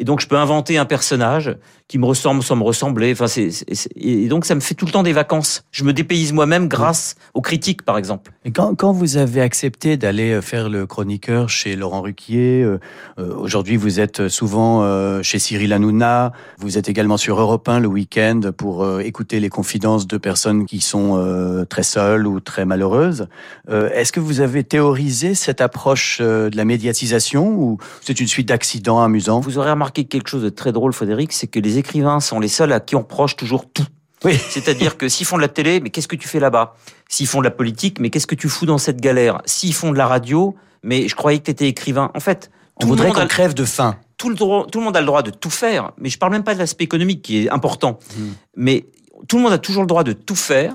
et 0.00 0.04
donc, 0.04 0.20
je 0.20 0.26
peux 0.26 0.38
inventer 0.38 0.78
un 0.78 0.86
personnage 0.86 1.54
qui 1.86 1.98
me 1.98 2.06
ressemble 2.06 2.42
sans 2.42 2.56
me 2.56 2.62
ressembler. 2.62 3.12
Enfin, 3.12 3.26
c'est, 3.26 3.50
et 3.94 4.28
donc, 4.28 4.46
ça 4.46 4.54
me 4.54 4.60
fait 4.60 4.74
tout 4.74 4.86
le 4.86 4.92
temps 4.92 5.02
des 5.02 5.12
vacances. 5.12 5.62
Je 5.72 5.84
me 5.84 5.92
dépayse 5.92 6.32
moi-même 6.32 6.68
grâce 6.68 7.16
aux 7.34 7.42
critiques, 7.42 7.82
par 7.82 7.98
exemple. 7.98 8.32
Et 8.46 8.50
quand, 8.50 8.74
quand 8.74 8.92
vous 8.92 9.18
avez 9.18 9.42
accepté 9.42 9.98
d'aller 9.98 10.30
euh, 10.30 10.40
faire 10.40 10.70
le 10.70 10.86
chroniqueur 10.86 11.50
chez 11.50 11.76
Laurent 11.76 12.00
Ruquier, 12.00 12.62
euh, 12.62 12.80
euh, 13.18 13.34
aujourd'hui, 13.34 13.76
vous 13.76 14.00
êtes 14.00 14.28
souvent 14.28 14.80
chez 15.22 15.38
Cyril 15.38 15.74
Hanouna, 15.74 16.32
vous 16.58 16.78
êtes 16.78 16.88
également 16.88 17.18
sur 17.18 17.38
Europe 17.38 17.68
1 17.68 17.80
le 17.80 17.88
week-end 17.88 18.40
pour 18.56 19.00
écouter 19.00 19.38
les 19.38 19.50
confidences 19.50 20.06
de 20.06 20.16
personnes 20.16 20.64
qui 20.64 20.80
sont 20.80 21.66
très 21.68 21.82
seules 21.82 22.26
ou 22.26 22.40
très 22.40 22.64
malheureuses. 22.64 23.26
Est-ce 23.68 24.12
que 24.12 24.20
vous 24.20 24.40
avez 24.40 24.64
théorisé 24.64 25.34
cette 25.34 25.60
approche 25.60 26.20
de 26.20 26.56
la 26.56 26.64
médiatisation 26.64 27.48
ou 27.48 27.78
c'est 28.00 28.20
une 28.20 28.28
suite 28.28 28.48
d'accidents 28.48 29.02
amusants? 29.02 29.40
Vous 29.40 29.58
aurez 29.58 29.70
remarqué 29.70 29.89
quelque 29.90 30.28
chose 30.28 30.42
de 30.42 30.48
très 30.48 30.72
drôle, 30.72 30.92
Frédéric, 30.92 31.32
c'est 31.32 31.46
que 31.46 31.60
les 31.60 31.78
écrivains 31.78 32.20
sont 32.20 32.40
les 32.40 32.48
seuls 32.48 32.72
à 32.72 32.80
qui 32.80 32.96
on 32.96 33.00
reproche 33.00 33.36
toujours 33.36 33.70
tout. 33.70 33.86
Oui. 34.24 34.36
C'est-à-dire 34.48 34.96
que 34.96 35.08
s'ils 35.08 35.26
font 35.26 35.36
de 35.36 35.42
la 35.42 35.48
télé, 35.48 35.80
mais 35.80 35.90
qu'est-ce 35.90 36.08
que 36.08 36.16
tu 36.16 36.28
fais 36.28 36.40
là-bas? 36.40 36.74
S'ils 37.08 37.26
font 37.26 37.38
de 37.38 37.44
la 37.44 37.50
politique, 37.50 37.98
mais 38.00 38.10
qu'est-ce 38.10 38.26
que 38.26 38.34
tu 38.34 38.48
fous 38.48 38.66
dans 38.66 38.78
cette 38.78 39.00
galère? 39.00 39.40
S'ils 39.44 39.74
font 39.74 39.92
de 39.92 39.98
la 39.98 40.06
radio, 40.06 40.54
mais 40.82 41.08
je 41.08 41.14
croyais 41.14 41.38
que 41.38 41.44
tu 41.44 41.50
étais 41.50 41.68
écrivain. 41.68 42.10
En 42.14 42.20
fait, 42.20 42.50
tout 42.78 42.86
voudrait 42.86 43.10
qu'on 43.10 43.26
crève 43.26 43.54
de 43.54 43.64
faim. 43.64 43.96
Tout 44.16 44.28
le, 44.28 44.36
tout 44.36 44.78
le 44.78 44.84
monde 44.84 44.96
a 44.96 45.00
le 45.00 45.06
droit 45.06 45.22
de 45.22 45.30
tout 45.30 45.50
faire, 45.50 45.92
mais 45.98 46.10
je 46.10 46.18
parle 46.18 46.32
même 46.32 46.44
pas 46.44 46.54
de 46.54 46.58
l'aspect 46.58 46.84
économique 46.84 47.22
qui 47.22 47.44
est 47.44 47.50
important. 47.50 47.98
Hmm. 48.16 48.30
Mais 48.56 48.86
tout 49.28 49.36
le 49.36 49.42
monde 49.42 49.52
a 49.52 49.58
toujours 49.58 49.82
le 49.82 49.86
droit 49.86 50.04
de 50.04 50.12
tout 50.12 50.34
faire, 50.34 50.74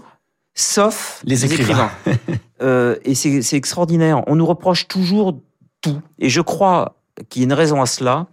sauf 0.56 1.22
les, 1.24 1.46
écrivains. 1.46 1.92
euh, 2.62 2.96
et 3.04 3.14
c'est 3.14 3.54
extraordinaire. 3.54 4.24
On 4.28 4.36
nous 4.36 4.46
reproche 4.46 4.88
toujours 4.88 5.40
tout. 5.82 6.02
Et 6.18 6.30
je 6.30 6.42
crois 6.42 6.96
qu'il 7.30 7.44
y 7.44 7.46
a 7.46 7.48
une 7.48 7.54
raison 7.54 7.82
à 7.82 7.86
cela 7.86 8.28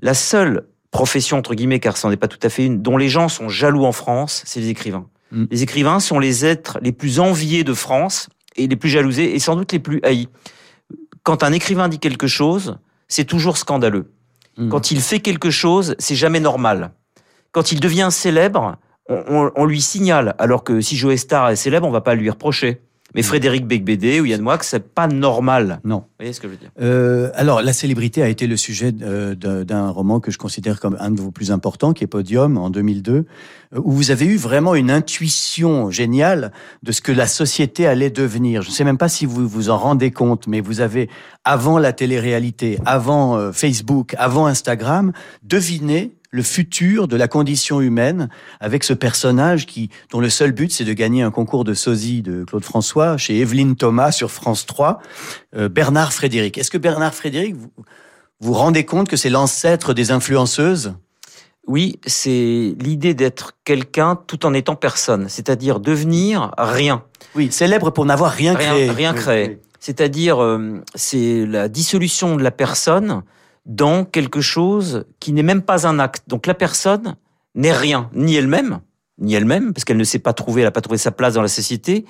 la 0.00 0.14
seule 0.14 0.66
profession, 0.90 1.38
entre 1.38 1.54
guillemets, 1.54 1.80
car 1.80 1.96
ce 1.96 2.06
n'en 2.06 2.12
est 2.12 2.16
pas 2.16 2.28
tout 2.28 2.38
à 2.42 2.48
fait 2.48 2.64
une, 2.64 2.82
dont 2.82 2.96
les 2.96 3.08
gens 3.08 3.28
sont 3.28 3.48
jaloux 3.48 3.84
en 3.84 3.92
France, 3.92 4.42
c'est 4.46 4.60
les 4.60 4.68
écrivains. 4.68 5.06
Mm. 5.30 5.44
Les 5.50 5.62
écrivains 5.62 6.00
sont 6.00 6.18
les 6.18 6.44
êtres 6.44 6.78
les 6.82 6.92
plus 6.92 7.20
enviés 7.20 7.64
de 7.64 7.74
France 7.74 8.28
et 8.56 8.66
les 8.66 8.76
plus 8.76 8.88
jalousés 8.88 9.34
et 9.34 9.38
sans 9.38 9.56
doute 9.56 9.72
les 9.72 9.78
plus 9.78 10.00
haïs. 10.02 10.28
Quand 11.22 11.42
un 11.42 11.52
écrivain 11.52 11.88
dit 11.88 11.98
quelque 11.98 12.26
chose, 12.26 12.78
c'est 13.08 13.24
toujours 13.24 13.58
scandaleux. 13.58 14.12
Mm. 14.56 14.68
Quand 14.68 14.90
il 14.90 15.00
fait 15.00 15.20
quelque 15.20 15.50
chose, 15.50 15.94
c'est 15.98 16.14
jamais 16.14 16.40
normal. 16.40 16.92
Quand 17.52 17.72
il 17.72 17.80
devient 17.80 18.08
célèbre, 18.10 18.76
on, 19.08 19.64
lui 19.64 19.80
signale, 19.80 20.34
alors 20.38 20.64
que 20.64 20.80
si 20.80 20.96
Joe 20.96 21.16
Star 21.16 21.48
est 21.50 21.56
célèbre, 21.56 21.86
on 21.86 21.92
va 21.92 22.00
pas 22.00 22.14
lui 22.14 22.28
reprocher. 22.28 22.80
Mais 23.14 23.22
Frédéric 23.22 23.66
Becbédé 23.66 24.20
ou 24.20 24.26
Yann 24.26 24.42
Moix, 24.42 24.58
c'est 24.62 24.92
pas 24.92 25.06
normal. 25.06 25.80
Non. 25.84 25.98
Vous 25.98 26.04
voyez 26.18 26.32
ce 26.32 26.40
que 26.40 26.48
je 26.48 26.52
veux 26.52 26.58
dire? 26.58 26.70
Euh, 26.80 27.30
alors, 27.34 27.62
la 27.62 27.72
célébrité 27.72 28.22
a 28.22 28.28
été 28.28 28.46
le 28.46 28.56
sujet 28.56 28.92
euh, 29.00 29.34
d'un 29.34 29.90
roman 29.90 30.20
que 30.20 30.30
je 30.30 30.38
considère 30.38 30.80
comme 30.80 30.96
un 30.98 31.10
de 31.10 31.20
vos 31.20 31.30
plus 31.30 31.50
importants, 31.50 31.92
qui 31.92 32.04
est 32.04 32.08
Podium, 32.08 32.58
en 32.58 32.68
2002, 32.68 33.12
euh, 33.14 33.24
où 33.82 33.92
vous 33.92 34.10
avez 34.10 34.26
eu 34.26 34.36
vraiment 34.36 34.74
une 34.74 34.90
intuition 34.90 35.90
géniale 35.90 36.52
de 36.82 36.92
ce 36.92 37.00
que 37.00 37.12
la 37.12 37.26
société 37.26 37.86
allait 37.86 38.10
devenir. 38.10 38.62
Je 38.62 38.70
ne 38.70 38.74
sais 38.74 38.84
même 38.84 38.98
pas 38.98 39.08
si 39.08 39.24
vous 39.24 39.46
vous 39.48 39.70
en 39.70 39.78
rendez 39.78 40.10
compte, 40.10 40.46
mais 40.48 40.60
vous 40.60 40.80
avez, 40.80 41.08
avant 41.44 41.78
la 41.78 41.92
télé-réalité, 41.92 42.78
avant 42.84 43.52
Facebook, 43.52 44.14
avant 44.18 44.46
Instagram, 44.46 45.12
deviné 45.42 46.16
le 46.36 46.42
futur 46.42 47.08
de 47.08 47.16
la 47.16 47.26
condition 47.28 47.80
humaine 47.80 48.28
avec 48.60 48.84
ce 48.84 48.92
personnage 48.92 49.66
qui, 49.66 49.88
dont 50.12 50.20
le 50.20 50.28
seul 50.30 50.52
but 50.52 50.70
c'est 50.70 50.84
de 50.84 50.92
gagner 50.92 51.22
un 51.22 51.30
concours 51.30 51.64
de 51.64 51.74
sosie 51.74 52.22
de 52.22 52.44
Claude 52.44 52.62
François 52.64 53.16
chez 53.16 53.40
Evelyne 53.40 53.74
Thomas 53.74 54.12
sur 54.12 54.30
France 54.30 54.66
3, 54.66 55.00
euh, 55.56 55.68
Bernard 55.68 56.12
Frédéric. 56.12 56.58
Est-ce 56.58 56.70
que 56.70 56.78
Bernard 56.78 57.14
Frédéric, 57.14 57.56
vous 57.56 57.70
vous 58.40 58.52
rendez 58.52 58.84
compte 58.84 59.08
que 59.08 59.16
c'est 59.16 59.30
l'ancêtre 59.30 59.94
des 59.94 60.10
influenceuses? 60.12 60.94
Oui, 61.66 61.98
c'est 62.06 62.76
l'idée 62.78 63.14
d'être 63.14 63.52
quelqu'un 63.64 64.14
tout 64.14 64.46
en 64.46 64.54
étant 64.54 64.76
personne, 64.76 65.28
c'est-à-dire 65.28 65.80
devenir 65.80 66.52
rien. 66.58 67.02
Oui, 67.34 67.50
célèbre 67.50 67.90
pour 67.90 68.04
n'avoir 68.06 68.30
rien, 68.30 68.54
Rien- 68.54 68.70
créé. 68.72 68.90
rien 68.90 69.14
créé. 69.14 69.48
oui. 69.48 69.56
C'est-à-dire, 69.80 70.42
euh, 70.42 70.80
c'est 70.94 71.44
la 71.46 71.68
dissolution 71.68 72.36
de 72.36 72.42
la 72.42 72.50
personne 72.50 73.22
dans 73.66 74.04
quelque 74.04 74.40
chose 74.40 75.04
qui 75.20 75.32
n'est 75.32 75.42
même 75.42 75.62
pas 75.62 75.86
un 75.86 75.98
acte. 75.98 76.22
Donc 76.28 76.46
la 76.46 76.54
personne 76.54 77.16
n'est 77.54 77.72
rien, 77.72 78.08
ni 78.14 78.34
elle-même, 78.36 78.80
ni 79.18 79.34
elle-même, 79.34 79.72
parce 79.74 79.84
qu'elle 79.84 79.96
ne 79.96 80.04
s'est 80.04 80.18
pas 80.20 80.32
trouvée, 80.32 80.62
elle 80.62 80.66
n'a 80.68 80.72
pas 80.72 80.80
trouvé 80.80 80.98
sa 80.98 81.10
place 81.10 81.34
dans 81.34 81.42
la 81.42 81.48
société. 81.48 82.04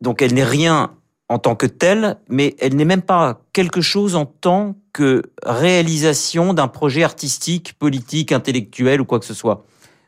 Donc 0.00 0.22
elle 0.22 0.34
n'est 0.34 0.44
rien 0.44 0.92
en 1.28 1.38
tant 1.38 1.56
que 1.56 1.66
telle, 1.66 2.18
mais 2.28 2.54
elle 2.60 2.76
n'est 2.76 2.84
même 2.84 3.02
pas 3.02 3.40
quelque 3.52 3.80
chose 3.80 4.14
en 4.14 4.26
tant 4.26 4.76
que 4.92 5.22
réalisation 5.44 6.54
d'un 6.54 6.68
projet 6.68 7.02
artistique, 7.02 7.74
politique, 7.78 8.30
intellectuel 8.32 9.00
ou 9.00 9.04
quoi 9.04 9.18
que 9.18 9.24
ce 9.26 9.34
soit. 9.34 9.64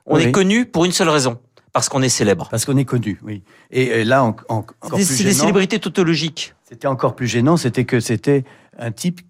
On 0.07 0.17
Oui. 0.17 0.25
est 0.25 0.33
connu 0.33 0.65
pour 0.67 0.85
une 0.85 0.93
seule 0.93 1.09
raison, 1.09 1.39
parce 1.73 1.89
qu'on 1.89 2.03
est 2.03 2.09
célèbre. 2.09 2.49
Parce 2.51 2.65
qu'on 2.65 2.77
est 2.77 2.85
connu, 2.85 3.19
oui. 3.25 3.43
Et 3.71 4.05
là, 4.05 4.23
en- 4.25 4.37
en- 4.49 4.59
encore 4.59 4.75
plus 4.95 5.05
c'est 5.05 5.25
des 5.25 5.33
célébrités 5.33 5.79
tautologiques. 5.81 6.55
c'était 6.69 6.87
encore 6.87 7.17
plus 7.17 7.27
gênant, 7.27 7.57
c'était 7.57 7.85
que 7.85 7.99
c'était 8.01 8.45
un 8.79 8.91
type 8.93 9.21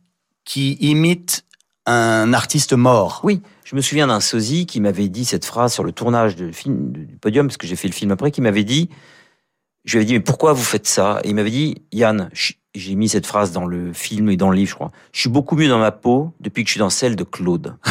qui 0.49 0.78
imite 0.81 1.45
un 1.85 2.33
artiste 2.33 2.73
mort. 2.73 3.21
Oui, 3.23 3.43
je 3.64 3.76
me 3.76 3.83
souviens 3.83 4.07
d'un 4.07 4.21
sosie 4.21 4.64
qui 4.64 4.81
m'avait 4.81 5.11
dit 5.11 5.26
cette 5.26 5.45
phrase 5.45 5.75
sur 5.75 5.85
le 5.85 5.93
tournage 5.93 6.37
du 6.37 6.55
film 6.55 6.90
du 6.90 7.19
podium, 7.21 7.47
parce 7.49 7.59
que 7.59 7.67
j'ai 7.67 7.76
fait 7.76 7.87
le 7.87 7.93
film 7.93 8.11
après, 8.12 8.31
qui 8.31 8.40
m'avait 8.40 8.64
dit, 8.64 8.88
je 9.85 9.93
lui 9.93 9.99
avais 9.99 10.07
dit, 10.07 10.14
mais 10.14 10.21
pourquoi 10.21 10.55
vous 10.55 10.64
faites 10.64 10.87
ça? 10.87 11.21
Et 11.23 11.28
il 11.28 11.35
m'avait 11.35 11.50
dit, 11.50 11.83
Yann, 11.93 12.31
j'ai 12.75 12.95
mis 12.95 13.11
cette 13.11 13.26
phrase 13.26 13.52
dans 13.52 13.67
le 13.67 13.93
film 13.93 14.31
et 14.31 14.38
dans 14.38 14.49
le 14.49 14.57
livre, 14.57 14.71
je 14.71 14.75
crois. 14.75 14.90
Je 15.12 15.21
suis 15.21 15.28
beaucoup 15.28 15.55
mieux 15.55 15.69
dans 15.69 15.78
ma 15.78 15.93
peau 15.93 16.33
depuis 16.40 16.64
que 16.64 16.69
je 16.69 16.73
suis 16.73 16.78
dans 16.81 16.88
celle 16.90 17.14
de 17.14 17.25
Claude. 17.25 17.76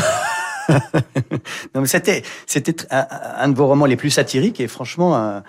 Non, 0.69 1.79
mais 1.81 1.87
c'était 1.87 2.23
c'était 2.45 2.75
un, 2.91 3.07
un 3.37 3.47
de 3.47 3.55
vos 3.55 3.67
romans 3.67 3.85
les 3.85 3.95
plus 3.95 4.09
satiriques 4.09 4.59
et 4.59 4.67
franchement 4.67 5.15
un- 5.15 5.43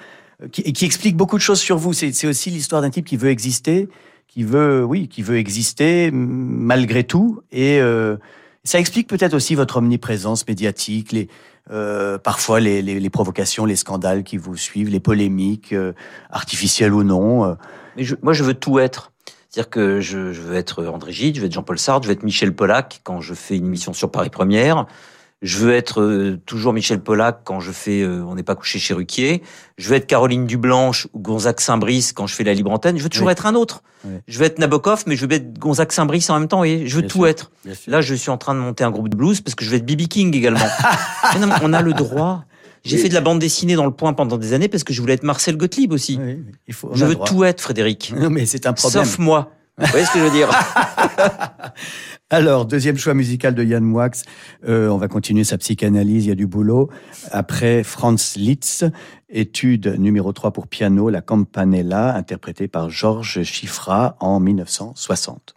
qui, 0.52 0.60
et 0.60 0.72
qui 0.72 0.84
explique 0.84 1.16
beaucoup 1.16 1.36
de 1.36 1.42
choses 1.42 1.58
sur 1.58 1.76
vous. 1.76 1.92
C'est 1.92 2.26
aussi 2.28 2.50
l'histoire 2.50 2.82
d'un 2.82 2.90
type 2.90 3.04
qui 3.04 3.16
veut 3.16 3.30
exister, 3.30 3.88
qui 4.28 4.44
veut 4.44 4.84
oui, 4.84 5.08
qui 5.08 5.22
veut 5.22 5.38
exister 5.38 6.10
malgré 6.12 7.02
tout 7.04 7.40
et 7.50 7.80
euh, 7.80 8.16
ça 8.64 8.78
explique 8.78 9.08
peut-être 9.08 9.34
aussi 9.34 9.54
votre 9.54 9.78
omniprésence 9.78 10.46
médiatique, 10.46 11.12
les 11.12 11.28
euh, 11.70 12.16
parfois 12.18 12.60
les, 12.60 12.80
les, 12.82 12.98
les 13.00 13.10
provocations, 13.10 13.64
les 13.66 13.76
scandales 13.76 14.24
qui 14.24 14.36
vous 14.36 14.56
suivent, 14.56 14.88
les 14.90 15.00
polémiques 15.00 15.72
euh, 15.72 15.92
artificielles 16.30 16.94
ou 16.94 17.02
non. 17.02 17.44
euh. 17.44 17.54
Mais 17.96 18.04
je- 18.04 18.14
moi, 18.22 18.32
je 18.32 18.42
veux 18.44 18.54
tout 18.54 18.78
être. 18.78 19.12
C'est-à-dire 19.50 19.70
que 19.70 20.00
je, 20.00 20.32
je 20.32 20.40
veux 20.40 20.54
être 20.56 20.84
André 20.86 21.12
Gide, 21.12 21.36
je 21.36 21.40
veux 21.40 21.46
être 21.46 21.52
Jean-Paul 21.52 21.78
Sartre, 21.78 22.04
je 22.04 22.08
veux 22.08 22.14
être 22.14 22.22
Michel 22.22 22.54
Pollack 22.54 23.00
quand 23.04 23.20
je 23.20 23.34
fais 23.34 23.56
une 23.56 23.66
émission 23.66 23.92
sur 23.92 24.10
Paris 24.10 24.30
Première. 24.30 24.86
Je 25.40 25.58
veux 25.58 25.72
être 25.72 26.00
euh, 26.02 26.36
toujours 26.46 26.72
Michel 26.72 27.00
Pollack 27.00 27.42
quand 27.44 27.60
je 27.60 27.70
fais 27.70 28.02
euh, 28.02 28.24
On 28.26 28.34
n'est 28.34 28.42
pas 28.42 28.56
couché 28.56 28.80
chez 28.80 28.92
Ruquier. 28.92 29.42
Je 29.76 29.88
veux 29.88 29.94
être 29.94 30.06
Caroline 30.08 30.46
Dublanche 30.46 31.06
ou 31.12 31.20
Gonzague 31.20 31.60
Saint-Brice 31.60 32.12
quand 32.12 32.26
je 32.26 32.34
fais 32.34 32.42
la 32.42 32.54
libre 32.54 32.72
antenne. 32.72 32.98
Je 32.98 33.04
veux 33.04 33.08
toujours 33.08 33.28
Oui. 33.28 33.32
être 33.32 33.46
un 33.46 33.54
autre. 33.54 33.82
Oui. 34.04 34.14
Je 34.26 34.38
veux 34.38 34.46
être 34.46 34.58
Nabokov, 34.58 35.04
mais 35.06 35.14
je 35.14 35.26
veux 35.26 35.32
être 35.32 35.56
Gonzague 35.58 35.92
Saint-Brice 35.92 36.28
en 36.30 36.40
même 36.40 36.48
temps. 36.48 36.64
Et 36.64 36.88
je 36.88 36.96
veux 36.96 37.02
Bien 37.02 37.08
tout 37.08 37.18
sûr. 37.18 37.26
être. 37.28 37.50
Là, 37.86 38.00
je 38.00 38.14
suis 38.16 38.30
en 38.30 38.36
train 38.38 38.52
de 38.54 38.58
monter 38.58 38.82
un 38.82 38.90
groupe 38.90 39.08
de 39.08 39.16
blues 39.16 39.40
parce 39.40 39.54
que 39.54 39.64
je 39.64 39.70
veux 39.70 39.76
être 39.76 39.86
B.B. 39.86 40.08
King 40.08 40.34
également. 40.34 40.58
Mais 41.34 41.38
non, 41.40 41.46
mais 41.46 41.54
on 41.62 41.72
a 41.72 41.82
le 41.82 41.92
droit. 41.92 42.44
J'ai 42.84 42.96
Oui. 42.96 43.02
fait 43.02 43.08
de 43.08 43.14
la 43.14 43.20
bande 43.20 43.38
dessinée 43.38 43.74
dans 43.76 43.84
le 43.84 43.90
point 43.92 44.12
pendant 44.14 44.38
des 44.38 44.54
années 44.54 44.68
parce 44.68 44.82
que 44.84 44.92
je 44.92 45.00
voulais 45.00 45.14
être 45.14 45.22
Marcel 45.24 45.56
Gottlieb 45.56 45.92
aussi. 45.92 46.18
Il 46.66 46.74
faut, 46.74 46.90
Je 46.94 47.04
veux 47.04 47.14
droit. 47.14 47.26
tout 47.26 47.44
être, 47.44 47.60
Frédéric. 47.60 48.12
Non, 48.16 48.30
mais 48.30 48.46
c'est 48.46 48.66
un 48.66 48.72
problème. 48.72 49.04
Sauf 49.04 49.18
moi. 49.18 49.52
Vous 49.78 49.86
voyez 49.86 50.06
ce 50.06 50.12
que 50.12 50.18
je 50.18 50.24
veux 50.24 50.30
dire 50.30 50.50
Alors, 52.30 52.66
deuxième 52.66 52.98
choix 52.98 53.14
musical 53.14 53.54
de 53.54 53.64
Yann 53.64 53.82
Moix. 53.82 54.10
Euh, 54.68 54.88
on 54.88 54.98
va 54.98 55.08
continuer 55.08 55.44
sa 55.44 55.56
psychanalyse, 55.56 56.26
il 56.26 56.28
y 56.28 56.32
a 56.32 56.34
du 56.34 56.46
boulot. 56.46 56.90
Après 57.30 57.84
Franz 57.84 58.36
Liszt, 58.36 58.86
étude 59.30 59.96
numéro 59.98 60.32
3 60.32 60.50
pour 60.50 60.66
piano, 60.66 61.08
la 61.10 61.22
Campanella, 61.22 62.14
interprétée 62.16 62.68
par 62.68 62.90
Georges 62.90 63.44
Chiffra 63.44 64.16
en 64.20 64.40
1960. 64.40 65.54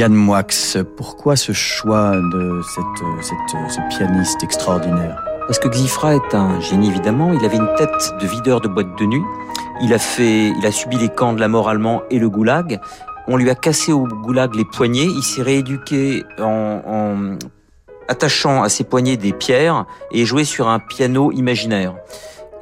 Yann 0.00 0.14
Moix, 0.14 0.46
pourquoi 0.96 1.36
ce 1.36 1.52
choix 1.52 2.12
de 2.32 2.62
cette, 2.62 3.32
ce 3.68 3.80
pianiste 3.94 4.42
extraordinaire? 4.42 5.22
Parce 5.40 5.58
que 5.58 5.68
Xifra 5.68 6.14
est 6.14 6.34
un 6.34 6.58
génie 6.58 6.88
évidemment. 6.88 7.34
Il 7.34 7.44
avait 7.44 7.58
une 7.58 7.68
tête 7.76 8.14
de 8.18 8.26
videur 8.26 8.62
de 8.62 8.68
boîte 8.68 8.98
de 8.98 9.04
nuit. 9.04 9.22
Il 9.82 9.92
a 9.92 9.98
fait, 9.98 10.54
il 10.58 10.64
a 10.64 10.72
subi 10.72 10.96
les 10.96 11.10
camps 11.10 11.34
de 11.34 11.40
la 11.40 11.48
mort 11.48 11.68
allemand 11.68 12.00
et 12.08 12.18
le 12.18 12.30
goulag. 12.30 12.80
On 13.28 13.36
lui 13.36 13.50
a 13.50 13.54
cassé 13.54 13.92
au 13.92 14.06
goulag 14.06 14.54
les 14.54 14.64
poignets. 14.64 15.04
Il 15.04 15.22
s'est 15.22 15.42
rééduqué 15.42 16.24
en, 16.38 17.36
attachant 18.08 18.62
à 18.62 18.70
ses 18.70 18.84
poignets 18.84 19.18
des 19.18 19.34
pierres 19.34 19.84
et 20.12 20.24
joué 20.24 20.44
sur 20.44 20.68
un 20.68 20.78
piano 20.78 21.30
imaginaire. 21.30 21.94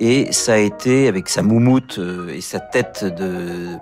Et 0.00 0.32
ça 0.32 0.54
a 0.54 0.58
été 0.58 1.06
avec 1.06 1.28
sa 1.28 1.42
moumoute 1.42 2.00
euh, 2.00 2.34
et 2.34 2.40
sa 2.40 2.58
tête 2.58 3.04
de 3.04 3.76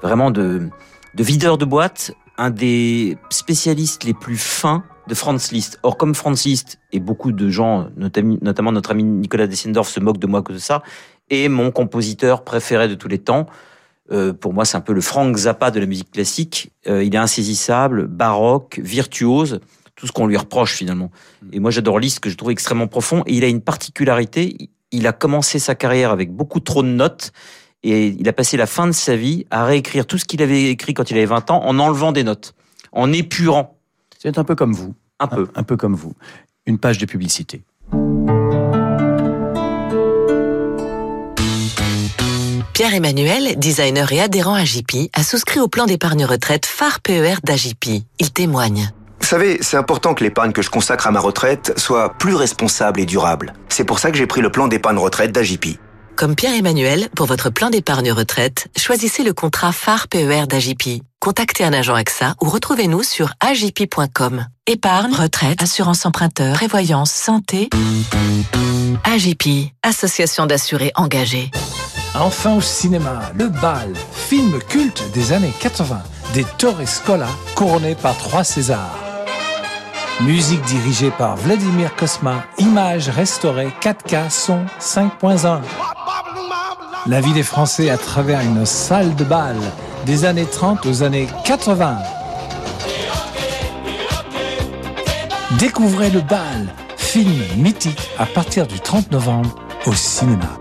vraiment 0.00 0.30
de 0.30 0.70
videur 1.14 1.58
de 1.58 1.66
boîte, 1.66 2.12
un 2.42 2.50
des 2.50 3.16
spécialistes 3.30 4.02
les 4.02 4.14
plus 4.14 4.36
fins 4.36 4.82
de 5.06 5.14
Franz 5.14 5.52
Liszt. 5.52 5.78
Or, 5.84 5.96
comme 5.96 6.12
Franz 6.12 6.48
Liszt, 6.48 6.80
et 6.90 6.98
beaucoup 6.98 7.30
de 7.30 7.48
gens, 7.48 7.88
notamment, 7.96 8.72
notre 8.72 8.90
ami 8.90 9.04
Nicolas 9.04 9.46
Dessendorf, 9.46 9.88
se 9.88 10.00
moquent 10.00 10.18
de 10.18 10.26
moi 10.26 10.42
que 10.42 10.52
de 10.52 10.58
ça, 10.58 10.82
est 11.30 11.48
mon 11.48 11.70
compositeur 11.70 12.42
préféré 12.42 12.88
de 12.88 12.96
tous 12.96 13.06
les 13.06 13.18
temps. 13.18 13.46
Euh, 14.10 14.32
pour 14.32 14.52
moi, 14.54 14.64
c'est 14.64 14.76
un 14.76 14.80
peu 14.80 14.92
le 14.92 15.00
Frank 15.00 15.36
Zappa 15.36 15.70
de 15.70 15.78
la 15.78 15.86
musique 15.86 16.10
classique. 16.10 16.72
Euh, 16.88 17.04
il 17.04 17.14
est 17.14 17.18
insaisissable, 17.18 18.08
baroque, 18.08 18.80
virtuose, 18.82 19.60
tout 19.94 20.08
ce 20.08 20.12
qu'on 20.12 20.26
lui 20.26 20.36
reproche 20.36 20.74
finalement. 20.74 21.12
Et 21.52 21.60
moi, 21.60 21.70
j'adore 21.70 22.00
Liszt, 22.00 22.18
que 22.18 22.28
je 22.28 22.36
trouve 22.36 22.50
extrêmement 22.50 22.88
profond. 22.88 23.22
Et 23.26 23.34
il 23.34 23.44
a 23.44 23.48
une 23.48 23.60
particularité, 23.60 24.70
il 24.90 25.06
a 25.06 25.12
commencé 25.12 25.60
sa 25.60 25.76
carrière 25.76 26.10
avec 26.10 26.32
beaucoup 26.32 26.58
trop 26.58 26.82
de 26.82 26.88
notes, 26.88 27.32
Et 27.84 28.08
il 28.08 28.28
a 28.28 28.32
passé 28.32 28.56
la 28.56 28.66
fin 28.66 28.86
de 28.86 28.92
sa 28.92 29.16
vie 29.16 29.46
à 29.50 29.64
réécrire 29.64 30.06
tout 30.06 30.18
ce 30.18 30.24
qu'il 30.24 30.42
avait 30.42 30.64
écrit 30.70 30.94
quand 30.94 31.10
il 31.10 31.16
avait 31.16 31.26
20 31.26 31.50
ans 31.50 31.64
en 31.64 31.78
enlevant 31.78 32.12
des 32.12 32.24
notes, 32.24 32.54
en 32.92 33.12
épurant. 33.12 33.76
C'est 34.18 34.38
un 34.38 34.44
peu 34.44 34.54
comme 34.54 34.72
vous. 34.72 34.94
Un 35.18 35.26
peu. 35.26 35.48
Un, 35.54 35.60
un 35.60 35.62
peu 35.64 35.76
comme 35.76 35.94
vous. 35.94 36.14
Une 36.66 36.78
page 36.78 36.98
de 36.98 37.06
publicité. 37.06 37.62
Pierre-Emmanuel, 42.72 43.58
designer 43.58 44.10
et 44.12 44.20
adhérent 44.20 44.54
à 44.54 44.64
JP, 44.64 45.10
a 45.12 45.22
souscrit 45.22 45.60
au 45.60 45.68
plan 45.68 45.86
d'épargne 45.86 46.24
retraite 46.24 46.66
phare 46.66 47.00
PER 47.00 47.34
d'AJP. 47.44 48.02
Il 48.18 48.32
témoigne. 48.32 48.90
Vous 49.20 49.26
savez, 49.26 49.58
c'est 49.60 49.76
important 49.76 50.14
que 50.14 50.24
l'épargne 50.24 50.52
que 50.52 50.62
je 50.62 50.70
consacre 50.70 51.06
à 51.06 51.10
ma 51.10 51.20
retraite 51.20 51.78
soit 51.78 52.14
plus 52.14 52.34
responsable 52.34 53.00
et 53.00 53.06
durable. 53.06 53.52
C'est 53.68 53.84
pour 53.84 53.98
ça 53.98 54.10
que 54.10 54.16
j'ai 54.16 54.26
pris 54.26 54.40
le 54.40 54.50
plan 54.50 54.68
d'épargne 54.68 54.98
retraite 54.98 55.32
d'AJP. 55.32 55.78
Comme 56.16 56.36
Pierre-Emmanuel, 56.36 57.08
pour 57.16 57.26
votre 57.26 57.50
plan 57.50 57.70
d'épargne 57.70 58.12
retraite, 58.12 58.68
choisissez 58.76 59.22
le 59.24 59.32
contrat 59.32 59.72
phare 59.72 60.08
PER 60.08 60.46
d'AJP. 60.46 61.02
Contactez 61.20 61.64
un 61.64 61.72
agent 61.72 61.94
AXA 61.94 62.34
ou 62.40 62.48
retrouvez-nous 62.48 63.02
sur 63.02 63.32
ajp.com. 63.40 64.46
Épargne, 64.66 65.14
retraite, 65.14 65.62
assurance 65.62 66.06
emprunteur, 66.06 66.54
prévoyance, 66.54 67.10
santé. 67.10 67.70
AJP, 69.04 69.72
association 69.82 70.46
d'assurés 70.46 70.92
engagés. 70.94 71.50
Enfin 72.14 72.54
au 72.54 72.60
cinéma, 72.60 73.32
Le 73.36 73.48
Bal, 73.48 73.92
film 74.12 74.58
culte 74.68 75.02
des 75.14 75.32
années 75.32 75.52
80, 75.60 76.02
des 76.34 76.44
Torres 76.58 76.86
Scola, 76.86 77.28
couronné 77.54 77.94
par 77.94 78.16
trois 78.18 78.44
Césars. 78.44 79.11
Musique 80.20 80.62
dirigée 80.62 81.10
par 81.10 81.36
Vladimir 81.36 81.96
Kosma, 81.96 82.44
images 82.58 83.08
restaurées 83.08 83.72
4K, 83.80 84.30
son 84.30 84.60
5.1. 84.78 85.60
La 87.06 87.20
vie 87.20 87.32
des 87.32 87.42
Français 87.42 87.90
à 87.90 87.98
travers 87.98 88.40
une 88.40 88.64
salle 88.64 89.16
de 89.16 89.24
bal 89.24 89.56
des 90.06 90.24
années 90.24 90.46
30 90.46 90.86
aux 90.86 91.02
années 91.02 91.26
80. 91.44 91.96
Découvrez 95.58 96.10
le 96.10 96.20
bal, 96.20 96.72
film 96.96 97.42
mythique 97.56 98.10
à 98.18 98.26
partir 98.26 98.68
du 98.68 98.78
30 98.78 99.10
novembre 99.10 99.56
au 99.86 99.92
cinéma. 99.92 100.58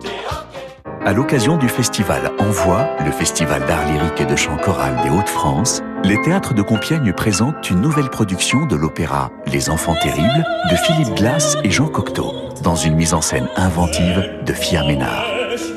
À 1.04 1.14
l'occasion 1.14 1.58
du 1.58 1.68
festival 1.68 2.32
Envoi, 2.38 2.88
le 3.04 3.12
festival 3.12 3.66
d'art 3.66 3.88
lyrique 3.88 4.22
et 4.22 4.26
de 4.26 4.36
chant 4.36 4.56
choral 4.58 4.96
des 5.02 5.10
Hauts-de-France, 5.10 5.82
les 6.04 6.22
théâtres 6.22 6.54
de 6.54 6.62
Compiègne 6.62 7.12
présentent 7.12 7.72
une 7.72 7.82
nouvelle 7.82 8.10
production 8.10 8.68
de 8.68 8.76
l'opéra 8.76 9.32
Les 9.48 9.72
Enfants 9.72 9.96
Terribles 10.00 10.46
de 10.70 10.76
Philippe 10.76 11.16
Glass 11.16 11.58
et 11.64 11.72
Jean 11.72 11.88
Cocteau, 11.88 12.36
dans 12.62 12.76
une 12.76 12.96
mise 12.96 13.16
en 13.16 13.22
scène 13.22 13.50
inventive 13.56 14.30
de 14.46 14.54
Fia 14.54 14.84
Ménard. 14.84 15.26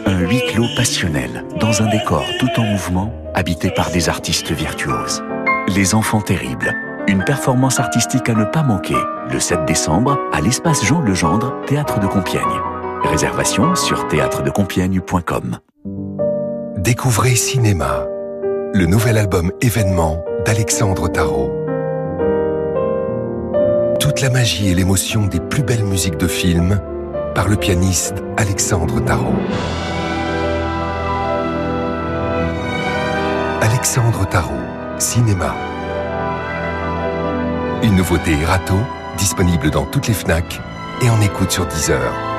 Un 0.04 0.18
huis 0.18 0.42
clos 0.52 0.68
passionnel, 0.76 1.42
dans 1.58 1.82
un 1.82 1.88
décor 1.88 2.26
tout 2.38 2.60
en 2.60 2.64
mouvement, 2.64 3.10
habité 3.32 3.70
par 3.70 3.90
des 3.90 4.10
artistes 4.10 4.52
virtuoses. 4.52 5.24
Les 5.68 5.94
Enfants 5.94 6.20
Terribles, 6.20 6.74
une 7.08 7.24
performance 7.24 7.80
artistique 7.80 8.28
à 8.28 8.34
ne 8.34 8.44
pas 8.44 8.62
manquer, 8.62 8.98
le 9.30 9.40
7 9.40 9.64
décembre, 9.64 10.18
à 10.34 10.42
l'espace 10.42 10.84
Jean 10.84 11.00
Legendre, 11.00 11.54
théâtre 11.66 11.98
de 11.98 12.06
Compiègne. 12.06 12.73
Réservation 13.04 13.74
sur 13.74 14.08
théâtredecompiègne.com. 14.08 15.58
Découvrez 16.78 17.36
Cinéma, 17.36 18.06
le 18.72 18.86
nouvel 18.86 19.18
album 19.18 19.52
événement 19.60 20.24
d'Alexandre 20.44 21.08
Tarot. 21.08 21.52
Toute 24.00 24.20
la 24.20 24.30
magie 24.30 24.68
et 24.68 24.74
l'émotion 24.74 25.26
des 25.26 25.38
plus 25.38 25.62
belles 25.62 25.84
musiques 25.84 26.16
de 26.16 26.26
film 26.26 26.80
par 27.34 27.48
le 27.48 27.56
pianiste 27.56 28.16
Alexandre 28.36 29.00
Tarot. 29.00 29.34
Alexandre 33.60 34.28
Tarot, 34.28 34.52
Cinéma. 34.98 35.54
Une 37.82 37.96
nouveauté 37.96 38.34
Rato, 38.44 38.76
disponible 39.18 39.70
dans 39.70 39.84
toutes 39.84 40.08
les 40.08 40.14
FNAC 40.14 40.60
et 41.02 41.10
en 41.10 41.20
écoute 41.20 41.50
sur 41.50 41.66
Deezer. 41.66 42.00
Toyota. 42.02 42.33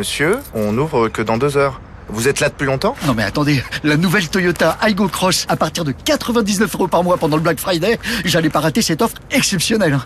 Monsieur, 0.00 0.38
on 0.54 0.72
n'ouvre 0.72 1.08
que 1.10 1.20
dans 1.20 1.36
deux 1.36 1.58
heures. 1.58 1.78
Vous 2.08 2.26
êtes 2.26 2.40
là 2.40 2.48
depuis 2.48 2.64
longtemps? 2.64 2.96
Non 3.06 3.12
mais 3.12 3.22
attendez, 3.22 3.62
la 3.84 3.98
nouvelle 3.98 4.30
Toyota 4.30 4.78
Aygo 4.80 5.08
Cross 5.08 5.44
à 5.50 5.56
partir 5.56 5.84
de 5.84 5.92
99 5.92 6.74
euros 6.74 6.88
par 6.88 7.04
mois 7.04 7.18
pendant 7.18 7.36
le 7.36 7.42
Black 7.42 7.60
Friday, 7.60 7.98
j'allais 8.24 8.48
pas 8.48 8.60
rater 8.60 8.80
cette 8.80 9.02
offre 9.02 9.16
exceptionnelle. 9.30 9.98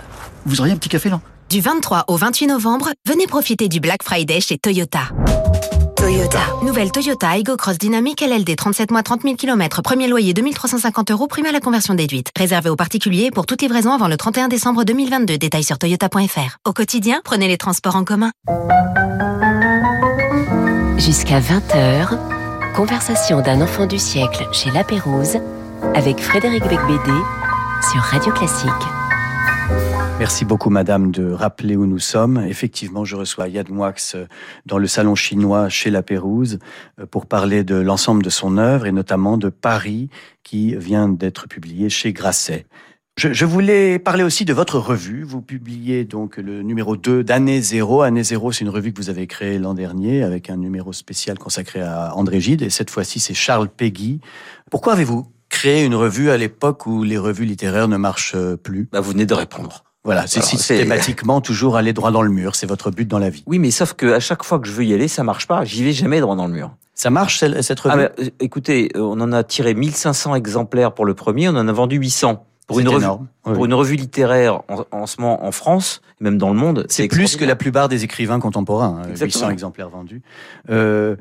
Vous 0.47 0.61
auriez 0.61 0.73
un 0.73 0.77
petit 0.77 0.89
café 0.89 1.11
là? 1.11 1.21
Du 1.49 1.61
23 1.61 2.07
au 2.09 2.17
28 2.17 2.49
novembre, 2.49 2.89
venez 3.07 3.29
profiter 3.29 3.69
du 3.69 3.79
Black 3.79 4.03
Friday 4.03 4.41
chez 4.41 4.59
Toyota. 4.59 5.03
Toyota. 5.97 6.41
Nouvelle 6.65 6.91
Toyota 6.91 7.39
Aygo 7.39 7.57
Cross 7.57 7.79
Dynamique 7.79 8.21
LLD 8.21 8.57
37 8.57 8.91
mois 8.91 9.05
30 9.05 9.23
000 9.23 9.37
km, 9.37 9.81
premier 9.81 10.09
loyer 10.09 10.35
2350 10.35 11.13
euros, 11.13 11.29
prime 11.29 11.47
à 11.47 11.53
la 11.53 11.61
conversion 11.61 11.95
déduite. 11.95 12.31
Réservé 12.37 12.69
aux 12.69 12.75
particuliers 12.75 13.31
pour 13.31 13.47
toute 13.47 13.63
livraison 13.63 13.93
avant 13.93 14.09
le 14.09 14.17
31 14.17 14.49
décembre 14.49 14.83
2022. 14.83 15.39
Détails 15.39 15.63
sur 15.63 15.79
toyota.fr. 15.79 16.59
Au 16.65 16.73
quotidien, 16.73 17.21
prenez 17.23 17.47
les 17.47 17.59
transports 17.59 17.95
en 17.95 18.03
commun. 18.03 18.33
Jusqu'à 20.99 21.41
20h, 21.41 22.73
conversation 22.75 23.41
d'un 23.41 23.61
enfant 23.61 23.87
du 23.87 23.99
siècle 23.99 24.47
chez 24.53 24.71
La 24.71 24.85
Pérouse 24.85 25.39
avec 25.95 26.21
Frédéric 26.21 26.63
Becbédé 26.63 27.19
sur 27.93 28.01
Radio 28.01 28.33
Classique. 28.33 28.71
Merci 30.21 30.45
beaucoup, 30.45 30.71
madame, 30.71 31.11
de 31.11 31.33
rappeler 31.33 31.75
où 31.75 31.87
nous 31.87 31.99
sommes. 31.99 32.39
Effectivement, 32.49 33.05
je 33.05 33.17
reçois 33.17 33.49
Yad 33.49 33.71
Moix 33.71 33.93
dans 34.67 34.79
le 34.79 34.87
salon 34.87 35.17
chinois 35.17 35.69
chez 35.69 35.91
La 35.91 36.03
Pérouse 36.03 36.61
euh, 37.01 37.07
pour 37.07 37.27
parler 37.27 37.65
de 37.65 37.75
l'ensemble 37.75 38.23
de 38.23 38.31
son 38.31 38.57
œuvre 38.57 38.87
et 38.87 38.93
notamment 38.93 39.37
de 39.37 39.49
Paris 39.49 40.09
qui 40.45 40.77
vient 40.77 41.09
d'être 41.09 41.49
publié 41.49 41.89
chez 41.91 42.13
Grasset. 42.13 42.67
Je, 43.17 43.33
je, 43.33 43.45
voulais 43.45 44.01
parler 44.01 44.25
aussi 44.25 44.45
de 44.45 44.53
votre 44.53 44.79
revue. 44.81 45.23
Vous 45.23 45.41
publiez 45.41 46.05
donc 46.05 46.37
le 46.37 46.63
numéro 46.63 46.97
2 46.97 47.23
d'Année 47.23 47.61
Zéro. 47.63 48.03
Année 48.03 48.25
Zéro, 48.25 48.51
c'est 48.51 48.63
une 48.65 48.71
revue 48.71 48.93
que 48.93 49.01
vous 49.01 49.09
avez 49.09 49.29
créée 49.29 49.61
l'an 49.61 49.73
dernier 49.73 50.25
avec 50.25 50.51
un 50.51 50.57
numéro 50.57 50.93
spécial 50.93 51.39
consacré 51.39 51.81
à 51.81 52.13
André 52.17 52.41
Gide. 52.41 52.63
Et 52.63 52.71
cette 52.71 52.91
fois-ci, 52.91 53.21
c'est 53.21 53.35
Charles 53.35 53.69
Péguy. 53.69 54.21
Pourquoi 54.69 54.95
avez-vous 54.95 55.29
créé 55.49 55.85
une 55.85 55.95
revue 55.95 56.31
à 56.31 56.37
l'époque 56.37 56.87
où 56.87 57.05
les 57.05 57.17
revues 57.17 57.45
littéraires 57.45 57.87
ne 57.87 57.97
marchent 57.97 58.37
plus? 58.65 58.89
Bah, 58.91 59.01
Vous 59.01 59.13
venez 59.13 59.27
de 59.27 59.35
répondre. 59.35 59.85
Voilà, 60.03 60.27
c'est 60.27 60.43
systématiquement 60.43 61.41
toujours 61.41 61.77
aller 61.77 61.93
droit 61.93 62.11
dans 62.11 62.21
le 62.21 62.31
mur. 62.31 62.57
C'est 62.57 62.67
votre 62.67 62.91
but 62.91 63.07
dans 63.07 63.21
la 63.21 63.31
vie. 63.31 63.45
Oui, 63.47 63.61
mais 63.61 63.71
sauf 63.71 63.93
que 63.95 64.13
à 64.13 64.21
chaque 64.21 64.43
fois 64.43 64.59
que 64.59 64.67
je 64.67 64.73
veux 64.73 64.85
y 64.85 64.93
aller, 64.93 65.07
ça 65.07 65.23
marche 65.23 65.47
pas. 65.47 65.65
J'y 65.65 65.85
vais 65.85 65.93
jamais 65.93 66.21
droit 66.21 66.35
dans 66.35 66.49
le 66.49 66.53
mur. 66.53 66.77
Ça 66.95 67.11
marche 67.11 67.39
cette 67.39 67.81
revue? 67.81 67.95
Ah, 67.95 68.09
bah, 68.09 68.25
Écoutez, 68.41 68.91
on 68.97 69.21
en 69.21 69.33
a 69.33 69.45
tiré 69.45 69.75
1500 69.75 70.35
exemplaires 70.35 70.93
pour 70.93 71.07
le 71.07 71.15
premier, 71.15 71.49
on 71.49 71.53
en 71.57 71.69
a 71.69 71.73
vendu 71.73 71.97
800. 71.97 72.45
Pour 72.67 72.81
une, 72.81 72.89
revue, 72.89 73.07
oui. 73.45 73.53
pour 73.53 73.67
une 73.67 73.75
revue 73.75 73.97
littéraire 73.97 74.63
en, 74.69 74.87
en 74.91 75.07
ce 75.07 75.21
moment 75.21 75.45
en 75.45 75.53
France, 75.53 76.01
même 76.21 76.39
dans 76.39 76.49
le 76.49 76.59
monde, 76.59 76.87
c'est 76.89 77.09
plus 77.09 77.37
que 77.37 77.45
la 77.45 77.57
plupart 77.57 77.91
des 77.91 78.05
écrivains 78.05 78.41
contemporains. 78.41 79.03
hein, 79.05 79.11
Exactement. 79.11 79.49
800 79.49 79.51
exemplaires 79.51 79.91
vendus. 79.91 80.23
Euh, 80.71 81.17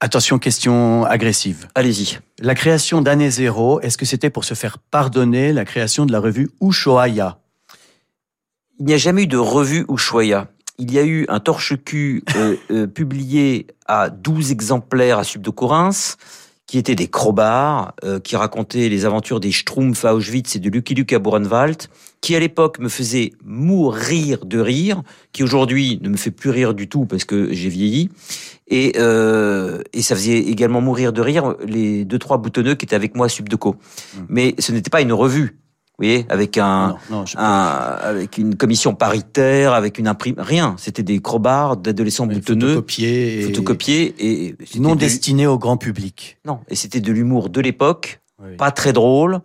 attention, 0.00 0.40
question 0.40 1.04
agressive. 1.04 1.68
Allez-y. 1.76 2.18
La 2.40 2.56
création 2.56 3.00
d'année 3.00 3.30
zéro, 3.30 3.80
est-ce 3.80 3.96
que 3.96 4.04
c'était 4.04 4.30
pour 4.30 4.44
se 4.44 4.54
faire 4.54 4.78
pardonner 4.78 5.52
la 5.52 5.64
création 5.64 6.04
de 6.04 6.10
la 6.10 6.18
revue 6.18 6.50
Ushuaïa? 6.60 7.38
Il 8.80 8.86
n'y 8.86 8.94
a 8.94 8.98
jamais 8.98 9.22
eu 9.22 9.26
de 9.28 9.36
revue 9.36 9.86
Ushuaïa. 9.88 10.48
Il 10.78 10.92
y 10.92 10.98
a 10.98 11.04
eu 11.04 11.26
un 11.28 11.38
torche-cul 11.38 12.24
euh, 12.34 12.56
euh, 12.72 12.86
publié 12.88 13.68
à 13.86 14.10
12 14.10 14.50
exemplaires 14.50 15.18
à 15.20 15.24
Sub 15.24 15.42
de 15.42 15.50
Corinth, 15.50 16.16
qui 16.66 16.78
étaient 16.78 16.94
des 16.94 17.08
crobards, 17.08 17.94
euh, 18.04 18.18
qui 18.20 18.36
racontaient 18.36 18.88
les 18.88 19.04
aventures 19.04 19.38
des 19.38 19.52
Schtroumpfs 19.52 20.04
à 20.04 20.14
Auschwitz 20.14 20.56
et 20.56 20.58
de 20.58 20.70
Lucky 20.70 20.94
Luke 20.94 21.12
à 21.12 21.18
Buchenwald, 21.18 21.88
qui 22.20 22.34
à 22.34 22.40
l'époque 22.40 22.78
me 22.78 22.88
faisait 22.88 23.32
mourir 23.44 24.46
de 24.46 24.58
rire, 24.58 25.02
qui 25.32 25.42
aujourd'hui 25.42 25.98
ne 26.02 26.08
me 26.08 26.16
fait 26.16 26.30
plus 26.30 26.50
rire 26.50 26.72
du 26.72 26.88
tout 26.88 27.04
parce 27.04 27.24
que 27.24 27.52
j'ai 27.52 27.68
vieilli. 27.68 28.08
Et, 28.66 28.94
euh, 28.96 29.82
et 29.92 30.00
ça 30.00 30.14
faisait 30.14 30.38
également 30.38 30.80
mourir 30.80 31.12
de 31.12 31.20
rire 31.20 31.54
les 31.66 32.06
deux 32.06 32.18
trois 32.18 32.38
boutonneux 32.38 32.74
qui 32.76 32.86
étaient 32.86 32.96
avec 32.96 33.14
moi 33.14 33.26
à 33.26 33.28
Subdeco. 33.28 33.72
Mmh. 33.74 34.20
Mais 34.28 34.54
ce 34.58 34.72
n'était 34.72 34.90
pas 34.90 35.02
une 35.02 35.12
revue. 35.12 35.58
Vous 35.96 36.04
voyez, 36.06 36.26
avec 36.28 36.58
un, 36.58 36.88
Non, 37.10 37.18
non, 37.18 37.26
je- 37.26 37.36
un, 37.38 37.42
avec 38.02 38.36
une 38.36 38.56
commission 38.56 38.94
paritaire, 38.96 39.74
avec 39.74 39.98
une 40.00 40.08
imprime, 40.08 40.34
rien. 40.38 40.74
C'était 40.76 41.04
des 41.04 41.20
crobards 41.20 41.76
d'adolescents 41.76 42.26
boutonneux, 42.26 42.66
photocopiés 42.74 43.38
et 43.38 43.42
photocopiés 43.44 44.14
et 44.18 44.56
c'était 44.64 44.80
non 44.80 44.96
de- 44.96 45.00
destinés 45.00 45.46
au 45.46 45.56
grand 45.56 45.76
public. 45.76 46.38
non, 46.44 46.58
et 46.68 46.74
c'était 46.74 46.98
de 47.00 47.12
l'humour 47.12 47.48
de 47.48 47.60
l'époque, 47.60 48.20
Oui. 48.42 48.56
pas 48.56 48.72
très 48.72 48.92
drôle, 48.92 49.38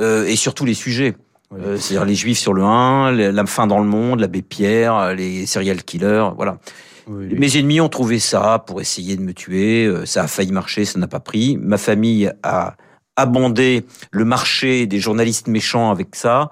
euh, 0.00 0.26
et 0.26 0.34
surtout 0.34 0.64
les 0.64 0.74
sujets. 0.74 1.14
Oui. 1.52 1.60
Euh, 1.64 1.76
C'est-à-dire 1.78 2.04
les 2.06 2.16
juifs 2.16 2.38
sur 2.40 2.54
le 2.54 2.64
1, 2.64 3.12
les- 3.12 3.30
la 3.30 3.46
fin 3.46 3.68
dans 3.68 3.78
le 3.78 3.86
monde, 3.86 4.18
l'abbé 4.18 4.42
Pierre, 4.42 5.14
les 5.14 5.46
serial 5.46 5.84
killers, 5.84 6.30
voilà. 6.34 6.58
Oui, 7.06 7.26
oui. 7.30 7.38
Mes 7.38 7.56
ennemis 7.56 7.80
ont 7.80 7.88
trouvé 7.88 8.18
ça 8.18 8.64
pour 8.66 8.80
essayer 8.80 9.14
de 9.16 9.22
me 9.22 9.32
tuer. 9.32 9.84
euh, 9.84 10.06
Ça 10.06 10.24
a 10.24 10.26
failli 10.26 10.50
marcher, 10.50 10.84
ça 10.86 10.98
n'a 10.98 11.06
pas 11.06 11.20
pris. 11.20 11.56
Ma 11.56 11.78
famille 11.78 12.32
a 12.42 12.74
abondé 13.16 13.84
le 14.10 14.24
marché 14.24 14.86
des 14.86 14.98
journalistes 15.00 15.46
méchants 15.48 15.90
avec 15.90 16.14
ça. 16.16 16.50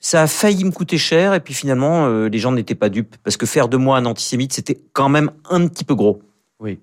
Ça 0.00 0.22
a 0.22 0.26
failli 0.26 0.64
me 0.64 0.72
coûter 0.72 0.98
cher 0.98 1.32
et 1.34 1.40
puis 1.40 1.54
finalement, 1.54 2.06
euh, 2.06 2.28
les 2.28 2.38
gens 2.38 2.50
n'étaient 2.52 2.74
pas 2.74 2.88
dupes 2.88 3.14
parce 3.22 3.36
que 3.36 3.46
faire 3.46 3.68
de 3.68 3.76
moi 3.76 3.96
un 3.98 4.04
antisémite, 4.04 4.52
c'était 4.52 4.78
quand 4.92 5.08
même 5.08 5.30
un 5.48 5.66
petit 5.68 5.84
peu 5.84 5.94
gros. 5.94 6.20
Oui. 6.58 6.78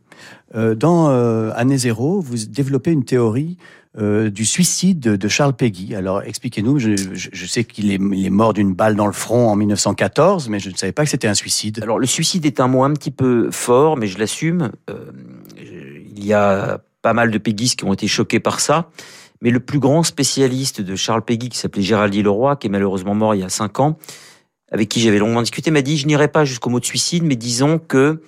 Euh, 0.55 0.73
dans 0.75 1.09
euh, 1.09 1.51
Année 1.55 1.77
Zéro, 1.77 2.21
vous 2.21 2.35
développez 2.47 2.91
une 2.91 3.03
théorie 3.05 3.57
euh, 3.97 4.29
du 4.29 4.45
suicide 4.45 4.99
de, 4.99 5.15
de 5.15 5.27
Charles 5.27 5.53
Peggy. 5.53 5.95
Alors 5.95 6.21
expliquez-nous, 6.21 6.79
je, 6.79 6.95
je- 7.13 7.29
je 7.31 7.45
sais 7.45 7.63
qu'il 7.65 7.91
est, 7.91 7.95
est 8.25 8.29
mort 8.29 8.53
d'une 8.53 8.73
balle 8.73 8.95
dans 8.95 9.07
le 9.07 9.13
front 9.13 9.49
en 9.49 9.55
1914, 9.55 10.47
mais 10.49 10.59
je 10.59 10.69
ne 10.69 10.75
savais 10.75 10.91
pas 10.91 11.03
que 11.03 11.09
c'était 11.09 11.27
un 11.27 11.33
suicide. 11.33 11.79
Alors 11.81 11.99
le 11.99 12.05
suicide 12.07 12.45
est 12.45 12.59
un 12.61 12.67
mot 12.67 12.83
un 12.83 12.93
petit 12.93 13.11
peu 13.11 13.51
fort, 13.51 13.97
mais 13.97 14.07
je 14.07 14.17
l'assume. 14.17 14.71
Il 16.15 16.25
y 16.25 16.33
a 16.33 16.81
pas 17.01 17.13
mal 17.13 17.31
de 17.31 17.37
péguistes 17.37 17.79
qui 17.79 17.85
ont 17.85 17.93
été 17.93 18.07
choqués 18.07 18.39
par 18.39 18.59
ça. 18.59 18.89
Mais 19.41 19.51
le 19.51 19.59
plus 19.59 19.79
grand 19.79 20.03
spécialiste 20.03 20.81
de 20.81 20.95
Charles 20.95 21.23
Peggy, 21.23 21.49
qui 21.49 21.57
s'appelait 21.57 21.81
Géraldi 21.81 22.21
Leroy, 22.21 22.57
qui 22.57 22.67
est 22.67 22.69
malheureusement 22.69 23.15
mort 23.15 23.35
il 23.35 23.41
y 23.41 23.43
a 23.43 23.49
cinq 23.49 23.79
ans, 23.79 23.97
avec 24.71 24.89
qui 24.89 24.99
j'avais 24.99 25.19
longuement 25.19 25.41
discuté, 25.41 25.71
m'a 25.71 25.81
dit 25.81 25.97
je 25.97 26.07
n'irai 26.07 26.27
pas 26.27 26.45
jusqu'au 26.45 26.69
mot 26.69 26.79
de 26.79 26.85
suicide, 26.85 27.23
mais 27.23 27.35
disons 27.35 27.79
que 27.79 28.21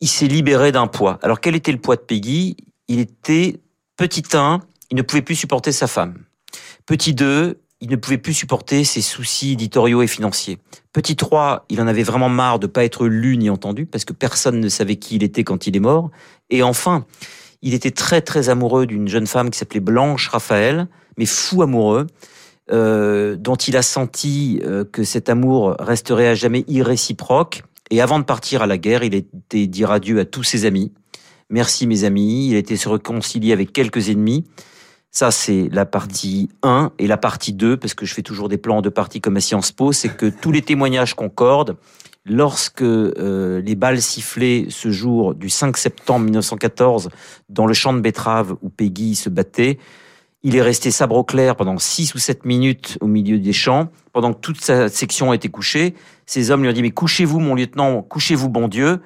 il 0.00 0.08
s'est 0.08 0.26
libéré 0.26 0.72
d'un 0.72 0.86
poids. 0.86 1.18
Alors 1.22 1.40
quel 1.40 1.54
était 1.54 1.72
le 1.72 1.78
poids 1.78 1.96
de 1.96 2.02
Peggy? 2.02 2.56
Il 2.88 2.98
était 2.98 3.60
petit 3.96 4.24
1, 4.32 4.60
il 4.90 4.96
ne 4.96 5.02
pouvait 5.02 5.22
plus 5.22 5.36
supporter 5.36 5.72
sa 5.72 5.86
femme. 5.86 6.18
Petit 6.86 7.14
2, 7.14 7.60
il 7.80 7.88
ne 7.88 7.96
pouvait 7.96 8.18
plus 8.18 8.34
supporter 8.34 8.84
ses 8.84 9.00
soucis 9.00 9.52
éditoriaux 9.52 10.02
et 10.02 10.06
financiers. 10.06 10.58
Petit 10.92 11.16
3, 11.16 11.66
il 11.68 11.80
en 11.80 11.86
avait 11.86 12.02
vraiment 12.02 12.28
marre 12.28 12.58
de 12.58 12.66
pas 12.66 12.84
être 12.84 13.06
lu 13.06 13.36
ni 13.36 13.48
entendu 13.48 13.86
parce 13.86 14.04
que 14.04 14.12
personne 14.12 14.60
ne 14.60 14.68
savait 14.68 14.96
qui 14.96 15.16
il 15.16 15.22
était 15.22 15.44
quand 15.44 15.66
il 15.66 15.76
est 15.76 15.80
mort. 15.80 16.10
Et 16.50 16.62
enfin, 16.62 17.06
il 17.62 17.74
était 17.74 17.90
très 17.90 18.20
très 18.20 18.48
amoureux 18.48 18.86
d'une 18.86 19.08
jeune 19.08 19.26
femme 19.26 19.50
qui 19.50 19.58
s'appelait 19.58 19.80
Blanche 19.80 20.28
Raphaël, 20.28 20.88
mais 21.16 21.26
fou 21.26 21.62
amoureux, 21.62 22.06
euh, 22.70 23.36
dont 23.36 23.56
il 23.56 23.76
a 23.76 23.82
senti 23.82 24.60
euh, 24.64 24.84
que 24.84 25.04
cet 25.04 25.28
amour 25.28 25.76
resterait 25.78 26.28
à 26.28 26.34
jamais 26.34 26.64
irréciproque. 26.68 27.62
Et 27.90 28.00
avant 28.00 28.18
de 28.18 28.24
partir 28.24 28.62
à 28.62 28.66
la 28.66 28.78
guerre, 28.78 29.04
il 29.04 29.14
était 29.14 29.66
dire 29.66 29.90
adieu 29.90 30.18
à 30.18 30.24
tous 30.24 30.42
ses 30.42 30.64
amis. 30.64 30.92
Merci 31.50 31.86
mes 31.86 32.04
amis. 32.04 32.48
Il 32.48 32.56
été 32.56 32.76
se 32.76 32.88
réconcilier 32.88 33.52
avec 33.52 33.72
quelques 33.72 34.08
ennemis. 34.08 34.44
Ça, 35.10 35.30
c'est 35.30 35.68
la 35.70 35.84
partie 35.84 36.48
1 36.62 36.92
et 36.98 37.06
la 37.06 37.18
partie 37.18 37.52
2, 37.52 37.76
parce 37.76 37.92
que 37.92 38.06
je 38.06 38.14
fais 38.14 38.22
toujours 38.22 38.48
des 38.48 38.56
plans 38.56 38.80
de 38.80 38.88
parties 38.88 39.20
comme 39.20 39.36
à 39.36 39.40
Sciences 39.40 39.70
Po, 39.70 39.92
c'est 39.92 40.08
que 40.08 40.24
tous 40.24 40.50
les 40.50 40.62
témoignages 40.62 41.12
concordent. 41.12 41.76
Lorsque 42.24 42.82
euh, 42.82 43.60
les 43.62 43.74
balles 43.74 44.00
sifflaient 44.00 44.66
ce 44.68 44.90
jour 44.90 45.34
du 45.34 45.50
5 45.50 45.76
septembre 45.76 46.24
1914 46.26 47.08
dans 47.48 47.66
le 47.66 47.74
champ 47.74 47.92
de 47.92 48.00
betteraves 48.00 48.56
où 48.62 48.68
Peggy 48.68 49.16
se 49.16 49.28
battait, 49.28 49.78
il 50.44 50.56
est 50.56 50.62
resté 50.62 50.90
sabre 50.90 51.16
au 51.16 51.24
clair 51.24 51.56
pendant 51.56 51.78
6 51.78 52.14
ou 52.14 52.18
7 52.18 52.44
minutes 52.44 52.98
au 53.00 53.06
milieu 53.06 53.38
des 53.38 53.52
champs, 53.52 53.90
pendant 54.12 54.32
que 54.32 54.40
toute 54.40 54.60
sa 54.60 54.88
section 54.88 55.32
été 55.32 55.48
couchée. 55.48 55.94
Ces 56.26 56.50
hommes 56.50 56.62
lui 56.62 56.68
ont 56.68 56.72
dit, 56.72 56.82
mais 56.82 56.90
couchez-vous 56.90 57.40
mon 57.40 57.54
lieutenant, 57.54 58.02
couchez-vous 58.02 58.48
bon 58.48 58.68
Dieu. 58.68 59.00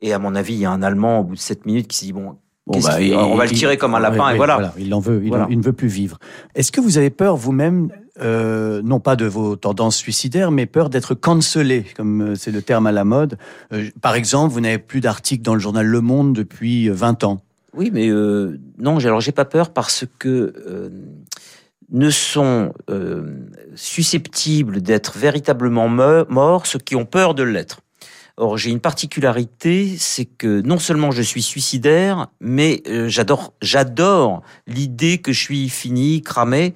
Et 0.00 0.12
à 0.12 0.18
mon 0.18 0.34
avis, 0.34 0.54
il 0.54 0.60
y 0.60 0.64
a 0.64 0.70
un 0.70 0.82
Allemand 0.82 1.20
au 1.20 1.24
bout 1.24 1.34
de 1.34 1.40
7 1.40 1.66
minutes 1.66 1.88
qui 1.88 1.96
s'est 1.96 2.06
dit, 2.06 2.12
bon, 2.12 2.36
Bon, 2.68 2.80
bah, 2.80 3.00
il- 3.00 3.14
on 3.14 3.34
va 3.34 3.44
le 3.46 3.50
tirer 3.50 3.76
comme 3.76 3.94
un 3.94 4.00
lapin 4.00 4.26
ouais, 4.26 4.34
et 4.34 4.36
voilà. 4.36 4.74
Il 4.78 4.92
en 4.94 5.00
veut, 5.00 5.20
il, 5.22 5.28
Voilà. 5.28 5.46
il 5.50 5.58
ne 5.58 5.62
veut 5.62 5.72
plus 5.72 5.88
vivre. 5.88 6.18
Est-ce 6.54 6.70
que 6.70 6.80
vous 6.80 6.98
avez 6.98 7.10
peur 7.10 7.36
vous-même, 7.36 7.88
euh, 8.20 8.82
non 8.84 9.00
pas 9.00 9.16
de 9.16 9.24
vos 9.26 9.56
tendances 9.56 9.96
suicidaires, 9.96 10.50
mais 10.50 10.66
peur 10.66 10.90
d'être 10.90 11.14
cancelé, 11.14 11.84
comme 11.96 12.20
euh, 12.22 12.34
c'est 12.34 12.50
le 12.50 12.62
terme 12.62 12.86
à 12.86 12.92
la 12.92 13.04
mode 13.04 13.38
Euh, 13.72 13.88
Par 14.02 14.14
exemple, 14.14 14.52
vous 14.52 14.60
n'avez 14.60 14.78
plus 14.78 15.00
d'articles 15.00 15.42
dans 15.42 15.54
le 15.54 15.60
journal 15.60 15.86
Le 15.86 16.00
Monde 16.00 16.34
depuis 16.34 16.88
euh, 16.88 16.92
20 16.92 17.24
ans? 17.24 17.40
Oui, 17.74 17.90
mais 17.92 18.08
euh, 18.08 18.58
non, 18.78 18.98
alors 18.98 19.20
j'ai 19.20 19.32
pas 19.32 19.44
peur 19.44 19.70
parce 19.70 20.04
que 20.18 20.52
ne 21.90 22.10
sont 22.10 22.72
susceptibles 23.74 24.82
d'être 24.82 25.16
véritablement 25.16 25.88
me- 25.88 26.26
morts 26.28 26.66
ceux 26.66 26.78
qui 26.78 26.96
ont 26.96 27.04
peur 27.06 27.34
de 27.34 27.42
l'être. 27.42 27.80
Or, 28.40 28.56
j'ai 28.56 28.70
une 28.70 28.78
particularité, 28.78 29.96
c'est 29.98 30.24
que 30.24 30.60
non 30.60 30.78
seulement 30.78 31.10
je 31.10 31.22
suis 31.22 31.42
suicidaire, 31.42 32.28
mais 32.40 32.82
euh, 32.86 33.08
j'adore, 33.08 34.42
l'idée 34.68 35.18
que 35.18 35.32
je 35.32 35.40
suis 35.40 35.68
fini, 35.68 36.22
cramé, 36.22 36.72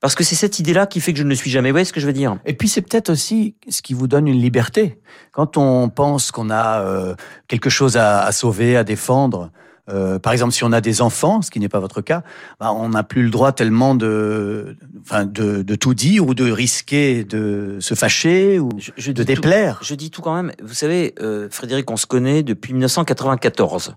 parce 0.00 0.14
que 0.14 0.24
c'est 0.24 0.36
cette 0.36 0.58
idée-là 0.58 0.86
qui 0.86 1.00
fait 1.00 1.12
que 1.12 1.18
je 1.18 1.24
ne 1.24 1.34
suis 1.34 1.50
jamais. 1.50 1.68
Vous 1.68 1.74
voyez 1.74 1.84
ce 1.84 1.92
que 1.92 2.00
je 2.00 2.06
veux 2.06 2.14
dire? 2.14 2.38
Et 2.46 2.54
puis 2.54 2.66
c'est 2.66 2.80
peut-être 2.80 3.10
aussi 3.10 3.56
ce 3.68 3.82
qui 3.82 3.92
vous 3.92 4.06
donne 4.06 4.26
une 4.26 4.40
liberté. 4.40 4.98
Quand 5.32 5.58
on 5.58 5.90
pense 5.90 6.30
qu'on 6.30 6.48
a 6.48 6.80
euh, 6.80 7.14
quelque 7.46 7.68
chose 7.68 7.98
à 7.98 8.32
sauver, 8.32 8.78
à 8.78 8.82
défendre, 8.82 9.50
euh, 9.92 10.18
par 10.18 10.32
exemple 10.32 10.52
si 10.52 10.64
on 10.64 10.72
a 10.72 10.80
des 10.80 11.02
enfants, 11.02 11.42
ce 11.42 11.50
qui 11.50 11.60
n'est 11.60 11.68
pas 11.68 11.80
votre 11.80 12.00
cas, 12.00 12.22
bah, 12.58 12.72
on 12.72 12.90
n'a 12.90 13.02
plus 13.02 13.22
le 13.22 13.30
droit 13.30 13.52
tellement 13.52 13.94
de, 13.94 14.76
enfin, 15.02 15.24
de, 15.24 15.62
de 15.62 15.74
tout 15.74 15.94
dire 15.94 16.26
ou 16.26 16.34
de 16.34 16.50
risquer 16.50 17.24
de 17.24 17.78
se 17.80 17.94
fâcher 17.94 18.58
ou 18.58 18.70
je 18.96 19.12
de 19.12 19.22
tout- 19.22 19.26
déplaire. 19.26 19.80
je 19.82 19.94
dis 19.94 20.10
tout 20.10 20.22
quand 20.22 20.34
même. 20.34 20.52
Vous 20.62 20.74
savez, 20.74 21.14
euh, 21.20 21.48
Frédéric, 21.50 21.90
on 21.90 21.96
se 21.96 22.06
connaît 22.06 22.42
depuis 22.42 22.72
1994. 22.72 23.94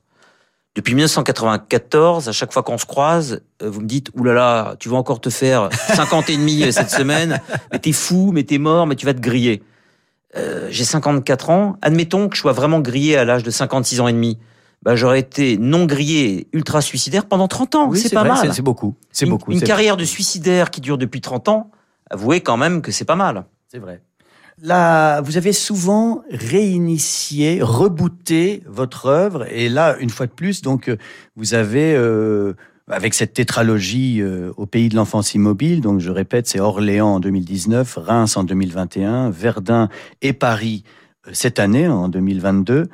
Depuis 0.75 0.95
1994, 0.95 2.29
à 2.29 2.31
chaque 2.31 2.51
fois 2.51 2.63
qu'on 2.63 2.79
se 2.79 2.85
croise, 2.87 3.41
euh, 3.61 3.69
vous 3.69 3.81
me 3.81 3.85
dites, 3.85 4.09
oulala, 4.15 4.39
là 4.39 4.63
là, 4.71 4.75
tu 4.79 4.89
vas 4.89 4.97
encore 4.97 5.21
te 5.21 5.29
faire 5.29 5.69
50 5.71 6.29
et 6.31 6.37
demi 6.37 6.71
cette 6.73 6.89
semaine, 6.89 7.39
mais 7.71 7.77
t'es 7.77 7.91
fou, 7.91 8.31
mais 8.33 8.43
t'es 8.43 8.57
mort, 8.57 8.87
mais 8.87 8.95
tu 8.95 9.05
vas 9.05 9.13
te 9.13 9.19
griller. 9.21 9.61
J'ai 10.69 10.83
54 10.83 11.51
ans. 11.51 11.75
Admettons 11.83 12.27
que 12.27 12.35
je 12.35 12.41
sois 12.41 12.53
vraiment 12.53 12.79
grillé 12.79 13.15
à 13.17 13.23
l'âge 13.23 13.43
de 13.43 13.51
56 13.51 13.99
ans 13.99 14.07
et 14.07 14.13
demi. 14.13 14.39
Bah, 14.83 14.95
j'aurais 14.97 15.19
été 15.19 15.57
non 15.57 15.85
grillé, 15.85 16.47
ultra 16.51 16.81
suicidaire 16.81 17.25
pendant 17.25 17.47
30 17.47 17.75
ans. 17.75 17.87
Oui, 17.89 17.99
c'est 17.99 18.09
pas 18.13 18.19
vrai, 18.21 18.29
mal. 18.29 18.53
c'est- 18.53 18.61
beaucoup. 18.61 18.95
C'est 19.11 19.25
beaucoup. 19.25 19.51
Une 19.51 19.61
carrière 19.61 19.95
de 19.97 20.03
suicidaire 20.03 20.71
qui 20.71 20.81
dure 20.81 20.97
depuis 20.97 21.21
30 21.21 21.47
ans, 21.47 21.71
avouez 22.09 22.41
quand 22.41 22.57
même 22.57 22.81
que 22.81 22.91
c'est 22.91 23.05
pas 23.05 23.15
mal. 23.15 23.45
C'est 23.69 23.79
vrai. 23.79 24.01
Là, 24.61 25.21
vous 25.21 25.37
avez 25.37 25.53
souvent 25.53 26.21
réinitié, 26.29 27.59
rebooté 27.61 28.61
votre 28.67 29.07
œuvre, 29.07 29.45
et 29.51 29.69
là, 29.69 29.95
une 29.99 30.09
fois 30.09 30.27
de 30.27 30.31
plus, 30.31 30.61
donc, 30.61 30.89
euh, 30.89 30.97
vous 31.35 31.53
avez, 31.53 31.95
euh, 31.95 32.53
avec 32.89 33.13
cette 33.13 33.33
tétralogie 33.33 34.21
euh, 34.21 34.51
au 34.57 34.65
pays 34.65 34.89
de 34.89 34.95
l'enfance 34.95 35.33
immobile, 35.33 35.81
donc 35.81 35.99
je 36.01 36.11
répète, 36.11 36.47
c'est 36.47 36.59
Orléans 36.59 37.15
en 37.15 37.19
2019, 37.19 37.97
Reims 37.97 38.37
en 38.37 38.43
2021, 38.43 39.29
Verdun 39.31 39.89
et 40.21 40.33
Paris 40.33 40.83
euh, 41.27 41.31
cette 41.33 41.59
année, 41.59 41.87
en 41.87 42.07
2022. 42.09 42.89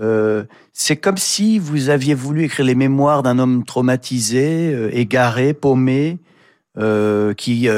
Euh, 0.00 0.44
c'est 0.72 0.96
comme 0.96 1.18
si 1.18 1.58
vous 1.58 1.90
aviez 1.90 2.14
voulu 2.14 2.44
écrire 2.44 2.64
les 2.64 2.74
mémoires 2.74 3.22
d'un 3.22 3.38
homme 3.38 3.64
traumatisé, 3.64 4.72
euh, 4.72 4.88
égaré, 4.92 5.52
paumé, 5.52 6.18
euh, 6.78 7.34
qui 7.34 7.68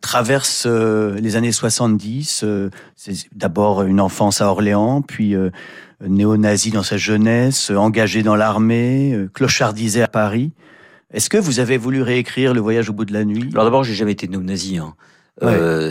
traverse 0.00 0.66
les 0.66 1.36
années 1.36 1.52
70. 1.52 2.42
euh, 2.44 2.68
c'est 2.96 3.14
d'abord 3.34 3.82
une 3.84 4.00
enfance 4.00 4.42
à 4.42 4.48
Orléans, 4.48 5.02
puis 5.02 5.34
néo-nazi 6.06 6.70
dans 6.70 6.82
sa 6.82 6.96
jeunesse, 6.96 7.70
engagé 7.70 8.22
dans 8.22 8.36
l'armée, 8.36 9.26
clochardisé 9.32 10.02
à 10.02 10.08
Paris. 10.08 10.52
Est-ce 11.12 11.30
que 11.30 11.38
vous 11.38 11.60
avez 11.60 11.76
voulu 11.76 12.02
réécrire 12.02 12.52
Le 12.54 12.60
voyage 12.60 12.90
au 12.90 12.92
bout 12.92 13.04
de 13.04 13.12
la 13.12 13.24
nuit? 13.24 13.48
Alors 13.52 13.64
d'abord, 13.64 13.84
j'ai 13.84 13.94
jamais 13.94 14.12
été 14.12 14.28
néo-nazi. 14.28 14.78
Hein. 14.78 14.94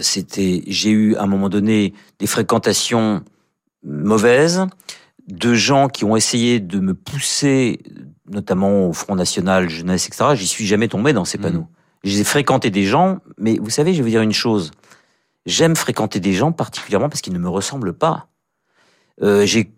C'était, 0.02 0.64
j'ai 0.68 0.92
eu 0.92 1.16
à 1.16 1.24
un 1.24 1.28
moment 1.28 1.50
donné 1.50 1.94
des 2.20 2.28
fréquentations 2.28 3.24
mauvaises 3.84 4.68
de 5.30 5.54
gens 5.54 5.88
qui 5.88 6.06
ont 6.06 6.16
essayé 6.16 6.60
de 6.60 6.80
me 6.80 6.94
pousser, 6.94 7.80
notamment 8.30 8.88
au 8.88 8.94
Front 8.94 9.16
National, 9.16 9.70
jeunesse, 9.70 10.08
etc. 10.08 10.32
J'y 10.34 10.48
suis 10.48 10.66
jamais 10.66 10.88
tombé 10.88 11.14
dans 11.14 11.26
ces 11.26 11.38
panneaux. 11.38 11.68
J'ai 12.04 12.24
fréquenté 12.24 12.70
des 12.70 12.86
gens, 12.86 13.20
mais 13.38 13.58
vous 13.60 13.70
savez, 13.70 13.94
je 13.94 13.98
vais 13.98 14.04
vous 14.04 14.10
dire 14.10 14.22
une 14.22 14.34
chose. 14.34 14.72
J'aime 15.46 15.76
fréquenter 15.76 16.20
des 16.20 16.34
gens 16.34 16.52
particulièrement 16.52 17.10
parce 17.10 17.22
qu'ils 17.22 17.34
ne 17.34 17.40
me 17.40 17.50
ressemblent 17.50 17.94
pas. 17.94 18.28
Euh, 19.22 19.46
j'ai, 19.46 19.70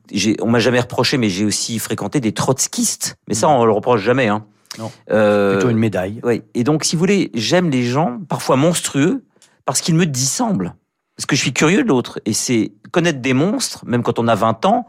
on 0.42 0.48
m'a 0.48 0.60
jamais 0.60 0.80
reproché, 0.80 1.18
mais 1.18 1.30
j'ai 1.30 1.46
aussi 1.46 1.80
fréquenté 1.80 2.20
des 2.20 2.32
trotskistes. 2.32 3.16
Mais 3.28 3.34
ça, 3.34 3.50
on 3.50 3.66
le 3.66 3.72
reproche 3.72 4.02
jamais. 4.02 4.28
Hein. 4.28 4.46
Non. 4.78 4.92
Euh, 5.10 5.54
Plutôt 5.54 5.70
une 5.70 5.78
médaille. 5.78 6.22
oui. 6.24 6.44
Et 6.54 6.64
donc, 6.64 6.84
si 6.84 6.96
vous 6.96 7.00
voulez, 7.00 7.32
j'aime 7.34 7.70
les 7.70 7.84
gens, 7.84 8.20
parfois 8.30 8.56
monstrueux, 8.56 9.24
parce 9.66 9.82
qu'ils 9.82 9.96
me 9.96 10.06
dissemblent. 10.06 10.76
Parce 11.16 11.26
que 11.26 11.36
je 11.36 11.42
suis 11.42 11.54
curieux 11.54 11.84
de 11.84 11.88
l'autre. 11.90 12.20
Et 12.26 12.34
c'est 12.34 12.72
connaître 12.92 13.20
des 13.20 13.34
monstres, 13.34 13.84
même 13.86 14.04
quand 14.04 14.20
on 14.20 14.28
a 14.28 14.36
20 14.36 14.66
ans, 14.66 14.86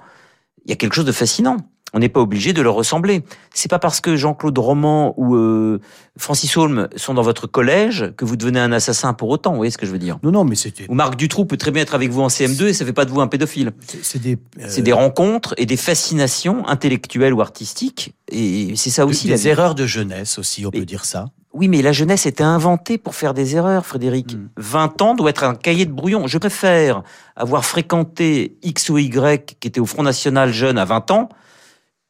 il 0.64 0.70
y 0.70 0.72
a 0.72 0.76
quelque 0.76 0.94
chose 0.94 1.04
de 1.04 1.12
fascinant. 1.12 1.56
On 1.94 1.98
n'est 1.98 2.08
pas 2.08 2.20
obligé 2.20 2.54
de 2.54 2.62
leur 2.62 2.72
ressembler. 2.72 3.22
C'est 3.52 3.68
pas 3.70 3.78
parce 3.78 4.00
que 4.00 4.16
Jean-Claude 4.16 4.56
Roman 4.56 5.12
ou 5.18 5.34
euh, 5.36 5.78
Francis 6.16 6.56
Holm 6.56 6.88
sont 6.96 7.12
dans 7.12 7.20
votre 7.20 7.46
collège 7.46 8.14
que 8.16 8.24
vous 8.24 8.36
devenez 8.36 8.60
un 8.60 8.72
assassin 8.72 9.12
pour 9.12 9.28
autant. 9.28 9.50
Vous 9.50 9.58
voyez 9.58 9.70
ce 9.70 9.76
que 9.76 9.84
je 9.84 9.90
veux 9.92 9.98
dire? 9.98 10.18
Non, 10.22 10.30
non, 10.30 10.44
mais 10.44 10.54
c'était. 10.54 10.86
Ou 10.88 10.94
Marc 10.94 11.16
Dutroux 11.16 11.44
peut 11.44 11.58
très 11.58 11.70
bien 11.70 11.82
être 11.82 11.94
avec 11.94 12.10
vous 12.10 12.22
en 12.22 12.28
CM2 12.28 12.64
et 12.68 12.72
ça 12.72 12.86
fait 12.86 12.94
pas 12.94 13.04
de 13.04 13.10
vous 13.10 13.20
un 13.20 13.26
pédophile. 13.26 13.72
C'est 14.00 14.22
des. 14.22 14.38
euh, 14.58 14.64
C'est 14.68 14.80
des 14.80 14.92
rencontres 14.94 15.52
et 15.58 15.66
des 15.66 15.76
fascinations 15.76 16.66
intellectuelles 16.66 17.34
ou 17.34 17.42
artistiques. 17.42 18.14
Et 18.30 18.72
c'est 18.76 18.88
ça 18.88 19.04
aussi. 19.04 19.28
des 19.28 19.34
vie. 19.34 19.48
erreurs 19.48 19.74
de 19.74 19.84
jeunesse 19.84 20.38
aussi, 20.38 20.64
on 20.64 20.70
peut 20.70 20.86
dire 20.86 21.04
ça. 21.04 21.26
Oui, 21.52 21.68
mais 21.68 21.82
la 21.82 21.92
jeunesse 21.92 22.26
était 22.26 22.42
inventée 22.42 22.96
pour 22.96 23.14
faire 23.14 23.34
des 23.34 23.56
erreurs, 23.56 23.84
Frédéric. 23.84 24.34
Hmm. 24.34 24.48
20 24.56 25.02
ans 25.02 25.14
doit 25.14 25.30
être 25.30 25.44
un 25.44 25.54
cahier 25.54 25.84
de 25.84 25.92
brouillon. 25.92 26.26
Je 26.26 26.38
préfère 26.38 27.02
avoir 27.36 27.64
fréquenté 27.64 28.56
X 28.62 28.88
ou 28.88 28.98
Y 28.98 29.56
qui 29.60 29.68
était 29.68 29.80
au 29.80 29.86
Front 29.86 30.02
National 30.02 30.52
jeune 30.52 30.78
à 30.78 30.84
20 30.84 31.10
ans 31.10 31.28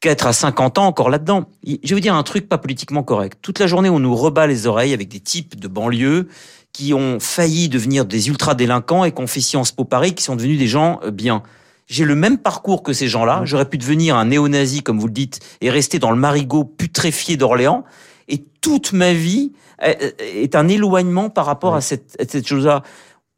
qu'être 0.00 0.26
à 0.26 0.32
50 0.32 0.78
ans 0.78 0.86
encore 0.86 1.10
là-dedans. 1.10 1.44
Je 1.64 1.76
vais 1.88 1.94
vous 1.94 2.00
dire 2.00 2.14
un 2.14 2.22
truc 2.24 2.48
pas 2.48 2.58
politiquement 2.58 3.04
correct. 3.04 3.38
Toute 3.40 3.60
la 3.60 3.68
journée, 3.68 3.88
on 3.88 4.00
nous 4.00 4.14
rebat 4.14 4.48
les 4.48 4.66
oreilles 4.66 4.92
avec 4.92 5.08
des 5.08 5.20
types 5.20 5.58
de 5.58 5.68
banlieue 5.68 6.28
qui 6.72 6.92
ont 6.92 7.20
failli 7.20 7.68
devenir 7.68 8.04
des 8.04 8.28
ultra-délinquants 8.28 9.04
et 9.04 9.12
qui 9.12 9.20
ont 9.20 9.26
fait 9.26 9.40
Sciences 9.40 9.72
Po 9.72 9.84
Paris, 9.84 10.14
qui 10.14 10.24
sont 10.24 10.36
devenus 10.36 10.58
des 10.58 10.66
gens 10.66 11.00
euh, 11.04 11.10
bien. 11.10 11.42
J'ai 11.86 12.04
le 12.04 12.14
même 12.14 12.38
parcours 12.38 12.82
que 12.82 12.92
ces 12.92 13.08
gens-là. 13.08 13.42
J'aurais 13.44 13.68
pu 13.68 13.78
devenir 13.78 14.16
un 14.16 14.26
néo-nazi, 14.26 14.82
comme 14.82 14.98
vous 14.98 15.06
le 15.06 15.12
dites, 15.12 15.40
et 15.60 15.70
rester 15.70 15.98
dans 15.98 16.10
le 16.10 16.16
marigot 16.16 16.64
putréfié 16.64 17.36
d'Orléans. 17.36 17.84
Et 18.28 18.44
toute 18.60 18.92
ma 18.92 19.12
vie 19.12 19.52
est 19.80 20.54
un 20.54 20.68
éloignement 20.68 21.28
par 21.30 21.46
rapport 21.46 21.74
à 21.74 21.80
cette, 21.80 22.16
à 22.20 22.24
cette 22.28 22.46
chose-là. 22.46 22.82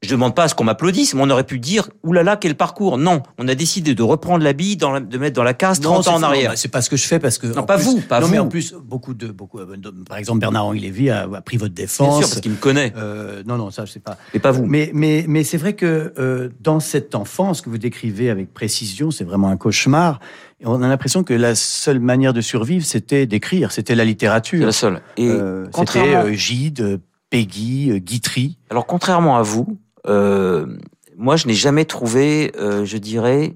Je 0.04 0.10
demande 0.10 0.34
pas 0.34 0.44
à 0.44 0.48
ce 0.48 0.54
qu'on 0.54 0.64
m'applaudisse, 0.64 1.14
mais 1.14 1.22
on 1.22 1.30
aurait 1.30 1.44
pu 1.44 1.58
dire 1.58 1.88
oulala 2.02 2.36
quel 2.36 2.54
parcours. 2.54 2.98
Non, 2.98 3.22
on 3.38 3.48
a 3.48 3.54
décidé 3.54 3.94
de 3.94 4.02
reprendre 4.02 4.44
la 4.44 4.52
bille, 4.52 4.76
dans 4.76 5.00
de 5.00 5.18
mettre 5.18 5.36
dans 5.36 5.42
la 5.42 5.54
case 5.54 5.80
30 5.80 6.08
ans 6.08 6.14
en 6.16 6.22
arrière. 6.22 6.52
c'est 6.56 6.68
pas 6.68 6.82
ce 6.82 6.90
que 6.90 6.96
je 6.96 7.06
fais 7.06 7.18
parce 7.18 7.38
que 7.38 7.46
non, 7.46 7.64
pas 7.64 7.76
vous, 7.76 8.00
pas 8.00 8.20
non, 8.20 8.26
vous. 8.26 8.32
mais 8.32 8.38
en 8.38 8.48
plus 8.48 8.74
beaucoup 8.74 9.14
de 9.14 9.28
beaucoup 9.28 9.58
euh, 9.58 9.76
par 10.08 10.18
exemple 10.18 10.40
Bernard 10.40 10.66
Henri 10.66 10.80
Lévy 10.80 11.10
a, 11.10 11.26
pris 11.44 11.56
votre 11.56 11.74
défense. 11.74 12.18
Bien 12.18 12.18
sûr, 12.18 12.28
parce 12.28 12.40
qu'il 12.40 12.52
me 12.52 12.56
connaît. 12.56 12.92
Euh, 12.96 13.42
non 13.46 13.56
non, 13.56 13.70
ça 13.70 13.84
je 13.84 13.92
sais 13.92 14.00
pas. 14.00 14.18
Et 14.32 14.38
pas 14.38 14.50
vous. 14.50 14.66
Mais 14.66 14.90
mais 14.94 15.24
mais 15.28 15.44
c'est 15.44 15.56
vrai 15.56 15.74
que 15.74 16.12
euh, 16.18 16.50
dans 16.60 16.80
cette 16.80 17.14
enfance 17.14 17.60
que 17.60 17.70
vous 17.70 17.78
décrivez 17.78 18.30
avec 18.30 18.52
précision, 18.52 19.10
c'est 19.10 19.24
vraiment 19.24 19.48
un 19.48 19.56
cauchemar. 19.56 20.20
on 20.64 20.82
a 20.82 20.88
l'impression 20.88 21.24
que 21.24 21.34
la 21.34 21.54
seule 21.54 22.00
manière 22.00 22.32
de 22.32 22.40
survivre, 22.40 22.84
c'était 22.84 23.26
d'écrire, 23.26 23.72
c'était 23.72 23.94
la 23.94 24.04
littérature. 24.04 24.60
C'est 24.60 24.66
la 24.66 24.72
seule. 24.72 25.00
Et 25.16 25.28
euh, 25.28 25.66
c'était 25.74 26.34
Gide, 26.34 27.00
Peggy, 27.30 28.00
Guitry. 28.00 28.58
Alors 28.70 28.86
contrairement 28.86 29.36
à 29.36 29.42
vous, 29.42 29.78
moi, 30.06 31.36
je 31.36 31.46
n'ai 31.46 31.54
jamais 31.54 31.84
trouvé, 31.84 32.52
euh, 32.58 32.84
je 32.84 32.96
dirais, 32.98 33.54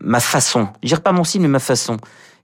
ma 0.00 0.20
façon. 0.20 0.68
Je 0.82 0.88
dirais 0.88 1.00
pas 1.00 1.12
mon 1.12 1.24
style, 1.24 1.42
mais 1.42 1.48
ma 1.48 1.58
façon. 1.58 1.96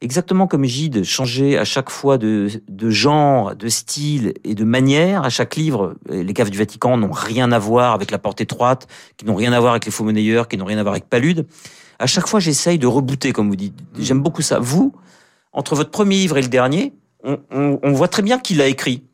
Exactement 0.02 0.46
comme 0.46 0.64
Gide 0.64 1.04
changeait 1.04 1.58
à 1.58 1.64
chaque 1.64 1.90
fois 1.90 2.16
de, 2.16 2.48
de 2.68 2.90
genre, 2.90 3.54
de 3.54 3.68
style 3.68 4.32
et 4.44 4.54
de 4.54 4.64
manière. 4.64 5.24
À 5.24 5.28
chaque 5.28 5.56
livre, 5.56 5.94
les 6.08 6.32
caves 6.32 6.48
du 6.48 6.56
Vatican 6.56 6.96
n'ont 6.96 7.12
rien 7.12 7.52
à 7.52 7.58
voir 7.58 7.92
avec 7.92 8.10
la 8.10 8.18
porte 8.18 8.40
étroite, 8.40 8.86
qui 9.18 9.26
n'ont 9.26 9.34
rien 9.34 9.52
à 9.52 9.60
voir 9.60 9.72
avec 9.72 9.84
les 9.84 9.90
faux 9.90 10.04
monnayeurs, 10.04 10.48
qui 10.48 10.56
n'ont 10.56 10.64
rien 10.64 10.78
à 10.78 10.82
voir 10.82 10.94
avec 10.94 11.10
Palude. 11.10 11.46
À 11.98 12.06
chaque 12.06 12.26
fois, 12.26 12.40
j'essaye 12.40 12.78
de 12.78 12.86
rebooter, 12.86 13.32
comme 13.32 13.50
vous 13.50 13.56
dites. 13.56 13.78
J'aime 13.98 14.22
beaucoup 14.22 14.40
ça. 14.40 14.58
Vous, 14.58 14.94
entre 15.52 15.74
votre 15.74 15.90
premier 15.90 16.16
livre 16.16 16.38
et 16.38 16.42
le 16.42 16.48
dernier, 16.48 16.94
on, 17.22 17.38
on, 17.50 17.78
on 17.82 17.92
voit 17.92 18.08
très 18.08 18.22
bien 18.22 18.38
qui 18.38 18.54
l'a 18.54 18.68
écrit 18.68 19.04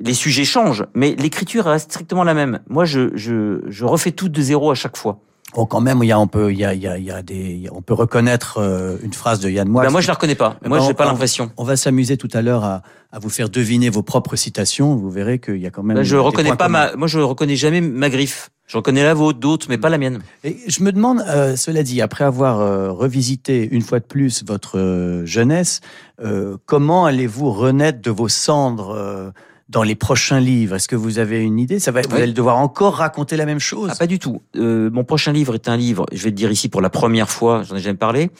les 0.00 0.14
sujets 0.14 0.44
changent, 0.44 0.84
mais 0.94 1.14
l'écriture 1.18 1.64
reste 1.64 1.90
strictement 1.92 2.24
la 2.24 2.34
même. 2.34 2.60
Moi, 2.68 2.84
je, 2.84 3.10
je, 3.14 3.62
je 3.68 3.84
refais 3.84 4.12
tout 4.12 4.28
de 4.28 4.40
zéro 4.40 4.70
à 4.70 4.74
chaque 4.74 4.96
fois. 4.96 5.20
Oh, 5.54 5.64
quand 5.64 5.80
même, 5.80 6.00
il 6.02 6.08
y 6.08 6.12
a, 6.12 6.18
on 6.18 6.26
peut, 6.26 6.52
il 6.52 6.58
y 6.58 6.64
a, 6.64 6.74
il 6.74 6.82
y 6.82 7.10
a, 7.10 7.22
des, 7.22 7.68
on 7.72 7.80
peut 7.80 7.94
reconnaître 7.94 8.58
euh, 8.58 8.98
une 9.02 9.14
phrase 9.14 9.40
de 9.40 9.48
Yann 9.48 9.68
Moix. 9.68 9.84
Ben 9.84 9.90
moi, 9.90 10.02
je 10.02 10.08
la 10.08 10.14
reconnais 10.14 10.34
pas. 10.34 10.58
Moi, 10.66 10.78
ben, 10.78 10.86
j'ai 10.86 10.92
pas 10.92 11.06
l'impression. 11.06 11.50
On 11.56 11.64
va 11.64 11.76
s'amuser 11.76 12.18
tout 12.18 12.28
à 12.34 12.42
l'heure 12.42 12.64
à, 12.64 12.82
à 13.10 13.18
vous 13.20 13.30
faire 13.30 13.48
deviner 13.48 13.88
vos 13.88 14.02
propres 14.02 14.36
citations. 14.36 14.96
Vous 14.96 15.08
verrez 15.08 15.38
qu'il 15.38 15.56
y 15.56 15.66
a 15.66 15.70
quand 15.70 15.82
même. 15.82 15.96
Ben, 15.96 16.02
je 16.02 16.16
reconnais 16.16 16.54
pas 16.56 16.68
ma, 16.68 16.94
moi, 16.96 17.08
je 17.08 17.20
reconnais 17.20 17.56
jamais 17.56 17.80
ma 17.80 18.10
griffe. 18.10 18.50
Je 18.66 18.76
reconnais 18.76 19.04
la 19.04 19.14
vôtre, 19.14 19.38
d'autres, 19.38 19.68
mais 19.70 19.78
pas 19.78 19.88
la 19.88 19.96
mienne. 19.96 20.18
Et 20.42 20.58
je 20.66 20.82
me 20.82 20.90
demande, 20.90 21.24
euh, 21.28 21.54
cela 21.54 21.84
dit, 21.84 22.02
après 22.02 22.24
avoir 22.24 22.60
euh, 22.60 22.90
revisité 22.90 23.68
une 23.70 23.82
fois 23.82 24.00
de 24.00 24.04
plus 24.04 24.44
votre 24.44 24.76
euh, 24.78 25.24
jeunesse, 25.24 25.80
euh, 26.20 26.56
comment 26.66 27.06
allez-vous 27.06 27.52
renaître 27.52 28.02
de 28.02 28.10
vos 28.10 28.28
cendres 28.28 29.32
dans 29.68 29.82
les 29.82 29.94
prochains 29.94 30.40
livres 30.40 30.76
Est-ce 30.76 30.88
que 30.88 30.96
vous 30.96 31.18
avez 31.18 31.40
une 31.42 31.58
idée? 31.58 31.78
Ça 31.78 31.90
va, 31.90 32.02
Vous 32.02 32.16
allez 32.16 32.32
devoir 32.32 32.58
encore 32.58 32.96
raconter 32.96 33.36
la 33.36 33.46
même 33.46 33.58
chose 33.58 33.90
ah, 33.92 33.96
Pas 33.96 34.06
du 34.06 34.18
tout. 34.18 34.42
Euh, 34.56 34.90
mon 34.90 35.04
prochain 35.04 35.32
livre 35.32 35.54
est 35.54 35.68
un 35.68 35.76
livre, 35.76 36.06
je 36.12 36.22
vais 36.22 36.30
le 36.30 36.36
dire 36.36 36.50
ici 36.50 36.68
pour 36.68 36.80
la 36.80 36.90
première 36.90 37.30
fois, 37.30 37.62
j'en 37.62 37.76
ai 37.76 37.80
jamais 37.80 37.98
parlé, 37.98 38.30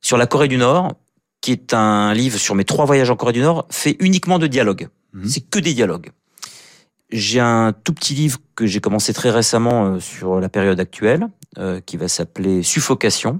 sur 0.00 0.16
la 0.16 0.26
Corée 0.26 0.48
du 0.48 0.56
Nord, 0.56 0.94
qui 1.40 1.52
est 1.52 1.74
un 1.74 2.14
livre 2.14 2.38
sur 2.38 2.54
mes 2.54 2.64
trois 2.64 2.84
voyages 2.84 3.10
en 3.10 3.16
Corée 3.16 3.32
du 3.32 3.40
Nord, 3.40 3.66
fait 3.70 3.96
uniquement 4.00 4.38
de 4.38 4.46
dialogues. 4.46 4.88
Mhm. 5.12 5.28
C'est 5.28 5.48
que 5.48 5.58
des 5.58 5.74
dialogues. 5.74 6.10
J'ai 7.10 7.40
un 7.40 7.72
tout 7.72 7.92
petit 7.92 8.14
livre 8.14 8.38
que 8.54 8.66
j'ai 8.66 8.80
commencé 8.80 9.12
très 9.12 9.30
récemment 9.30 9.84
euh, 9.84 10.00
sur 10.00 10.40
la 10.40 10.48
période 10.48 10.80
actuelle, 10.80 11.28
euh, 11.58 11.80
qui 11.84 11.98
va 11.98 12.08
s'appeler 12.08 12.62
Suffocation. 12.62 13.38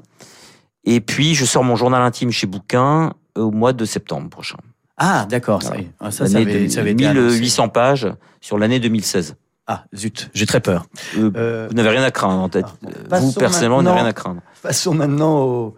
Et 0.85 1.01
puis, 1.01 1.35
je 1.35 1.47
sors 1.47 1.65
mon 1.65 1.77
journal 1.77 2.03
intime 2.03 2.31
chez 2.31 2.47
Bouquin 2.47 3.15
au 3.35 3.51
mois 3.51 3.73
de 3.73 3.87
septembre 3.87 4.29
prochain. 4.29 4.59
Ah, 5.05 5.27
d'accord. 5.29 5.63
Ça, 5.65 5.75
ah, 5.99 6.13
ça, 6.13 6.27
ça, 6.27 6.39
avait, 6.39 6.69
ça 6.69 6.81
avait 6.81 6.95
1800 6.95 7.69
pages 7.71 8.09
sur 8.41 8.57
l'année 8.57 8.79
2016. 8.79 9.35
Ah, 9.67 9.85
zut, 9.95 10.31
j'ai 10.33 10.47
très 10.47 10.61
peur. 10.61 10.87
Euh, 11.17 11.31
euh, 11.37 11.67
vous 11.69 11.75
n'avez 11.75 11.89
rien 11.89 12.05
à 12.05 12.13
craindre 12.13 12.41
en 12.41 12.49
tête. 12.49 12.67
Ah, 13.11 13.19
vous, 13.19 13.33
personnellement, 13.33 13.79
vous 13.79 13.83
n'avez 13.83 13.99
rien 13.99 14.09
à 14.09 14.13
craindre. 14.13 14.43
Passons 14.63 14.95
maintenant 14.95 15.41
au... 15.41 15.77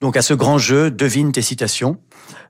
donc 0.00 0.16
à 0.16 0.22
ce 0.22 0.34
grand 0.34 0.58
jeu, 0.58 0.90
devine 0.90 1.30
tes 1.30 1.42
citations, 1.42 1.98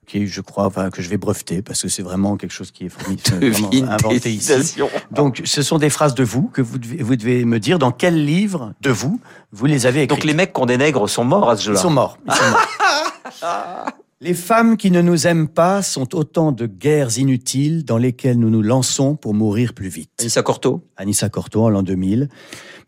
qui 0.07 0.27
je 0.27 0.41
crois, 0.41 0.65
enfin, 0.65 0.89
que 0.89 1.03
je 1.03 1.11
vais 1.11 1.19
breveter, 1.19 1.61
parce 1.61 1.83
que 1.83 1.89
c'est 1.89 2.03
vraiment 2.03 2.39
quelque 2.39 2.53
chose 2.53 2.71
qui 2.71 2.87
est 2.87 2.89
formidable, 2.89 3.91
inventé 3.91 4.33
ici. 4.33 4.81
Donc, 5.11 5.43
ce 5.45 5.61
sont 5.61 5.77
des 5.77 5.91
phrases 5.91 6.15
de 6.15 6.25
vous 6.25 6.49
que 6.49 6.63
vous 6.63 6.79
devez, 6.79 7.03
vous 7.03 7.17
devez 7.17 7.45
me 7.45 7.59
dire 7.59 7.79
dans 7.79 7.93
quel 7.93 8.25
livre 8.25 8.73
de 8.81 8.91
vous 8.91 9.21
vous 9.53 9.67
les 9.67 9.85
avez 9.85 10.03
écrites. 10.03 10.19
Donc, 10.19 10.25
les 10.25 10.35
mecs 10.35 10.55
qui 10.55 10.61
ont 10.63 10.67
des 10.67 10.79
nègres 10.79 11.11
sont 11.11 11.25
morts 11.25 11.51
à 11.51 11.57
ce 11.57 11.65
jeu-là 11.65 11.79
Ils 11.79 11.83
sont 11.83 11.91
morts. 11.91 12.17
Ils 12.27 12.33
sont 12.33 12.51
morts. 12.51 13.87
Les 14.23 14.33
femmes 14.33 14.79
qui 14.79 14.91
ne 14.91 15.03
nous 15.03 15.27
aiment 15.27 15.47
pas 15.47 15.83
sont 15.83 16.15
autant 16.15 16.51
de 16.51 16.65
guerres 16.65 17.19
inutiles 17.19 17.85
dans 17.85 17.99
lesquelles 17.99 18.39
nous 18.39 18.49
nous 18.49 18.63
lançons 18.63 19.15
pour 19.15 19.35
mourir 19.35 19.75
plus 19.75 19.89
vite. 19.89 20.11
Anissa 20.19 20.43
Corto 20.43 20.89
Anissa 20.97 21.29
Corto 21.29 21.65
en 21.65 21.69
l'an 21.69 21.83
2000. 21.83 22.31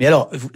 Mais 0.00 0.06
alors, 0.06 0.30
vous, 0.32 0.48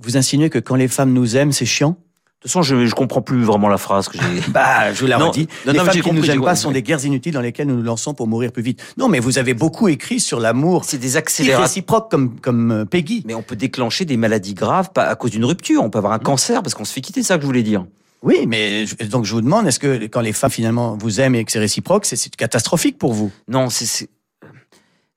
vous, 0.00 0.16
insinuez 0.16 0.48
que 0.48 0.58
quand 0.58 0.76
les 0.76 0.88
femmes 0.88 1.12
nous 1.12 1.36
aiment, 1.36 1.52
c'est 1.52 1.66
chiant? 1.66 1.90
De 1.90 1.94
toute 2.40 2.52
façon, 2.52 2.62
je, 2.62 2.86
je 2.86 2.94
comprends 2.94 3.20
plus 3.20 3.42
vraiment 3.44 3.68
la 3.68 3.76
phrase 3.76 4.08
que 4.08 4.16
j'ai. 4.16 4.40
bah, 4.50 4.94
je 4.94 5.00
vous 5.00 5.06
la 5.06 5.18
redis. 5.18 5.46
les 5.66 5.74
femmes 5.74 5.88
qui 5.90 6.10
ne 6.10 6.18
nous 6.18 6.30
aiment 6.30 6.42
pas 6.42 6.56
sont 6.56 6.70
des 6.70 6.82
guerres 6.82 7.04
inutiles 7.04 7.34
dans 7.34 7.42
lesquelles 7.42 7.66
nous 7.66 7.76
nous 7.76 7.82
lançons 7.82 8.14
pour 8.14 8.26
mourir 8.26 8.50
plus 8.50 8.62
vite. 8.62 8.82
Non, 8.96 9.08
mais 9.08 9.20
vous 9.20 9.36
avez 9.36 9.52
beaucoup 9.52 9.88
écrit 9.88 10.20
sur 10.20 10.40
l'amour. 10.40 10.86
C'est 10.86 10.96
des 10.96 11.18
accélérateurs. 11.18 11.68
réciproques 11.68 12.10
comme 12.10 12.40
comme 12.40 12.70
euh, 12.72 12.84
Peggy. 12.86 13.24
Mais 13.26 13.34
on 13.34 13.42
peut 13.42 13.56
déclencher 13.56 14.06
des 14.06 14.16
maladies 14.16 14.54
graves 14.54 14.90
pas 14.90 15.04
à 15.04 15.16
cause 15.16 15.32
d'une 15.32 15.44
rupture. 15.44 15.82
On 15.82 15.90
peut 15.90 15.98
avoir 15.98 16.14
un 16.14 16.18
cancer 16.18 16.62
parce 16.62 16.74
qu'on 16.74 16.86
se 16.86 16.94
fait 16.94 17.02
quitter. 17.02 17.22
Ça 17.22 17.36
que 17.36 17.42
je 17.42 17.46
voulais 17.46 17.62
dire. 17.62 17.84
Oui, 18.24 18.46
mais 18.48 18.86
donc 19.10 19.26
je 19.26 19.34
vous 19.34 19.42
demande, 19.42 19.66
est-ce 19.66 19.78
que 19.78 20.06
quand 20.06 20.22
les 20.22 20.32
femmes 20.32 20.50
finalement 20.50 20.96
vous 20.96 21.20
aiment 21.20 21.34
et 21.34 21.44
que 21.44 21.52
c'est 21.52 21.58
réciproque, 21.58 22.06
c'est 22.06 22.34
catastrophique 22.34 22.96
pour 22.98 23.12
vous? 23.12 23.30
Non, 23.48 23.68
c'est 23.68 24.08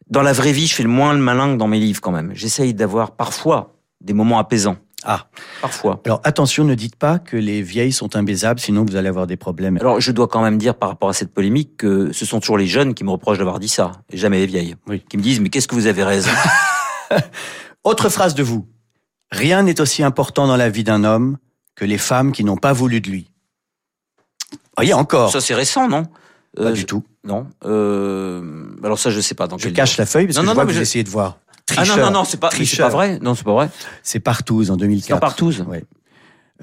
dans 0.10 0.22
la 0.22 0.34
vraie 0.34 0.52
vie, 0.52 0.68
je 0.68 0.76
fais 0.76 0.84
le 0.84 0.90
moins 0.90 1.14
le 1.14 1.20
malin 1.20 1.54
que 1.54 1.58
dans 1.58 1.68
mes 1.68 1.80
livres 1.80 2.02
quand 2.02 2.12
même. 2.12 2.32
J'essaye 2.34 2.74
d'avoir 2.74 3.12
parfois 3.12 3.76
des 4.02 4.14
moments 4.14 4.40
apaisants. 4.40 4.76
Ah, 5.06 5.28
parfois. 5.62 6.02
Alors 6.06 6.20
attention, 6.26 6.66
ne 6.66 6.76
dites 6.76 6.98
pas 6.98 7.18
que 7.18 7.38
les 7.38 7.62
vieilles 7.62 7.94
sont 7.94 8.14
imbaisables, 8.18 8.60
sinon 8.60 8.84
vous 8.86 8.98
allez 8.98 9.08
avoir 9.08 9.26
des 9.26 9.38
problèmes. 9.38 9.78
Alors 9.78 10.02
je 10.02 10.12
dois 10.12 10.28
quand 10.28 10.42
même 10.42 10.58
dire 10.58 10.76
par 10.76 10.90
rapport 10.90 11.08
à 11.08 11.14
cette 11.14 11.34
polémique 11.34 11.78
que 11.78 12.12
ce 12.12 12.26
sont 12.26 12.42
toujours 12.42 12.58
les 12.58 12.68
jeunes 12.68 12.94
qui 12.94 13.06
me 13.06 13.12
reprochent 13.12 13.38
d'avoir 13.38 13.60
dit 13.60 13.70
ça, 13.70 13.94
et 14.12 14.18
jamais 14.18 14.40
les 14.40 14.48
vieilles, 14.48 14.76
oui. 14.88 15.02
qui 15.10 15.16
me 15.16 15.22
disent 15.22 15.40
mais 15.40 15.48
qu'est-ce 15.48 15.68
que 15.70 15.76
vous 15.76 15.88
avez 15.88 16.04
raison? 16.04 16.32
Autre 17.86 18.10
phrase 18.10 18.36
de 18.36 18.44
vous. 18.44 18.68
Rien 19.32 19.64
n'est 19.64 19.80
aussi 19.80 20.04
important 20.04 20.46
dans 20.48 20.58
la 20.58 20.70
vie 20.70 20.84
d'un 20.84 21.06
homme 21.06 21.38
que 21.78 21.86
les 21.86 21.98
femmes 21.98 22.34
qui 22.34 22.44
n'ont 22.44 22.58
pas 22.58 22.74
voulu 22.74 23.00
de 23.00 23.10
lui. 23.10 23.32
Voyez 24.76 24.94
encore. 24.94 25.32
Ça 25.32 25.40
c'est 25.40 25.54
récent, 25.54 25.88
non? 25.88 26.04
Pas 26.56 26.64
euh, 26.64 26.72
du 26.72 26.86
tout. 26.86 27.04
Non. 27.24 27.48
Euh... 27.66 28.76
Alors 28.84 29.00
ça 29.00 29.12
je 29.12 29.22
sais 29.22 29.36
pas. 29.36 29.48
Dans 29.48 29.58
je 29.58 29.70
cache 29.70 29.98
la 29.98 30.06
feuille 30.06 30.26
parce 30.26 30.38
que 30.38 30.46
je 30.46 30.52
vois 30.52 30.66
que 30.66 30.72
vous 30.72 30.82
essayez 30.82 31.04
de 31.04 31.10
voir. 31.10 31.38
Tricheur. 31.66 31.86
Ah 31.90 31.98
non 31.98 32.06
non 32.06 32.12
non 32.12 32.24
c'est 32.26 32.40
pas 32.40 32.50
c'est 32.52 32.78
pas 32.78 32.90
vrai. 32.90 33.20
Non 33.22 33.36
c'est 33.36 33.44
pas 33.44 33.54
vrai. 33.54 33.70
C'est 34.04 34.20
Partouze 34.20 34.72
en 34.72 34.76
2004. 34.76 35.08
C'est 35.08 35.20
Partouze. 35.20 35.66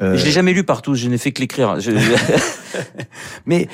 Euh... 0.02 0.16
Je 0.16 0.24
l'ai 0.24 0.32
jamais 0.32 0.52
lu 0.52 0.64
Partouze. 0.64 0.98
Je 0.98 1.08
n'ai 1.08 1.18
fait 1.18 1.32
que 1.32 1.40
l'écrire. 1.40 1.78
Je... 1.78 1.92
Mais 3.46 3.68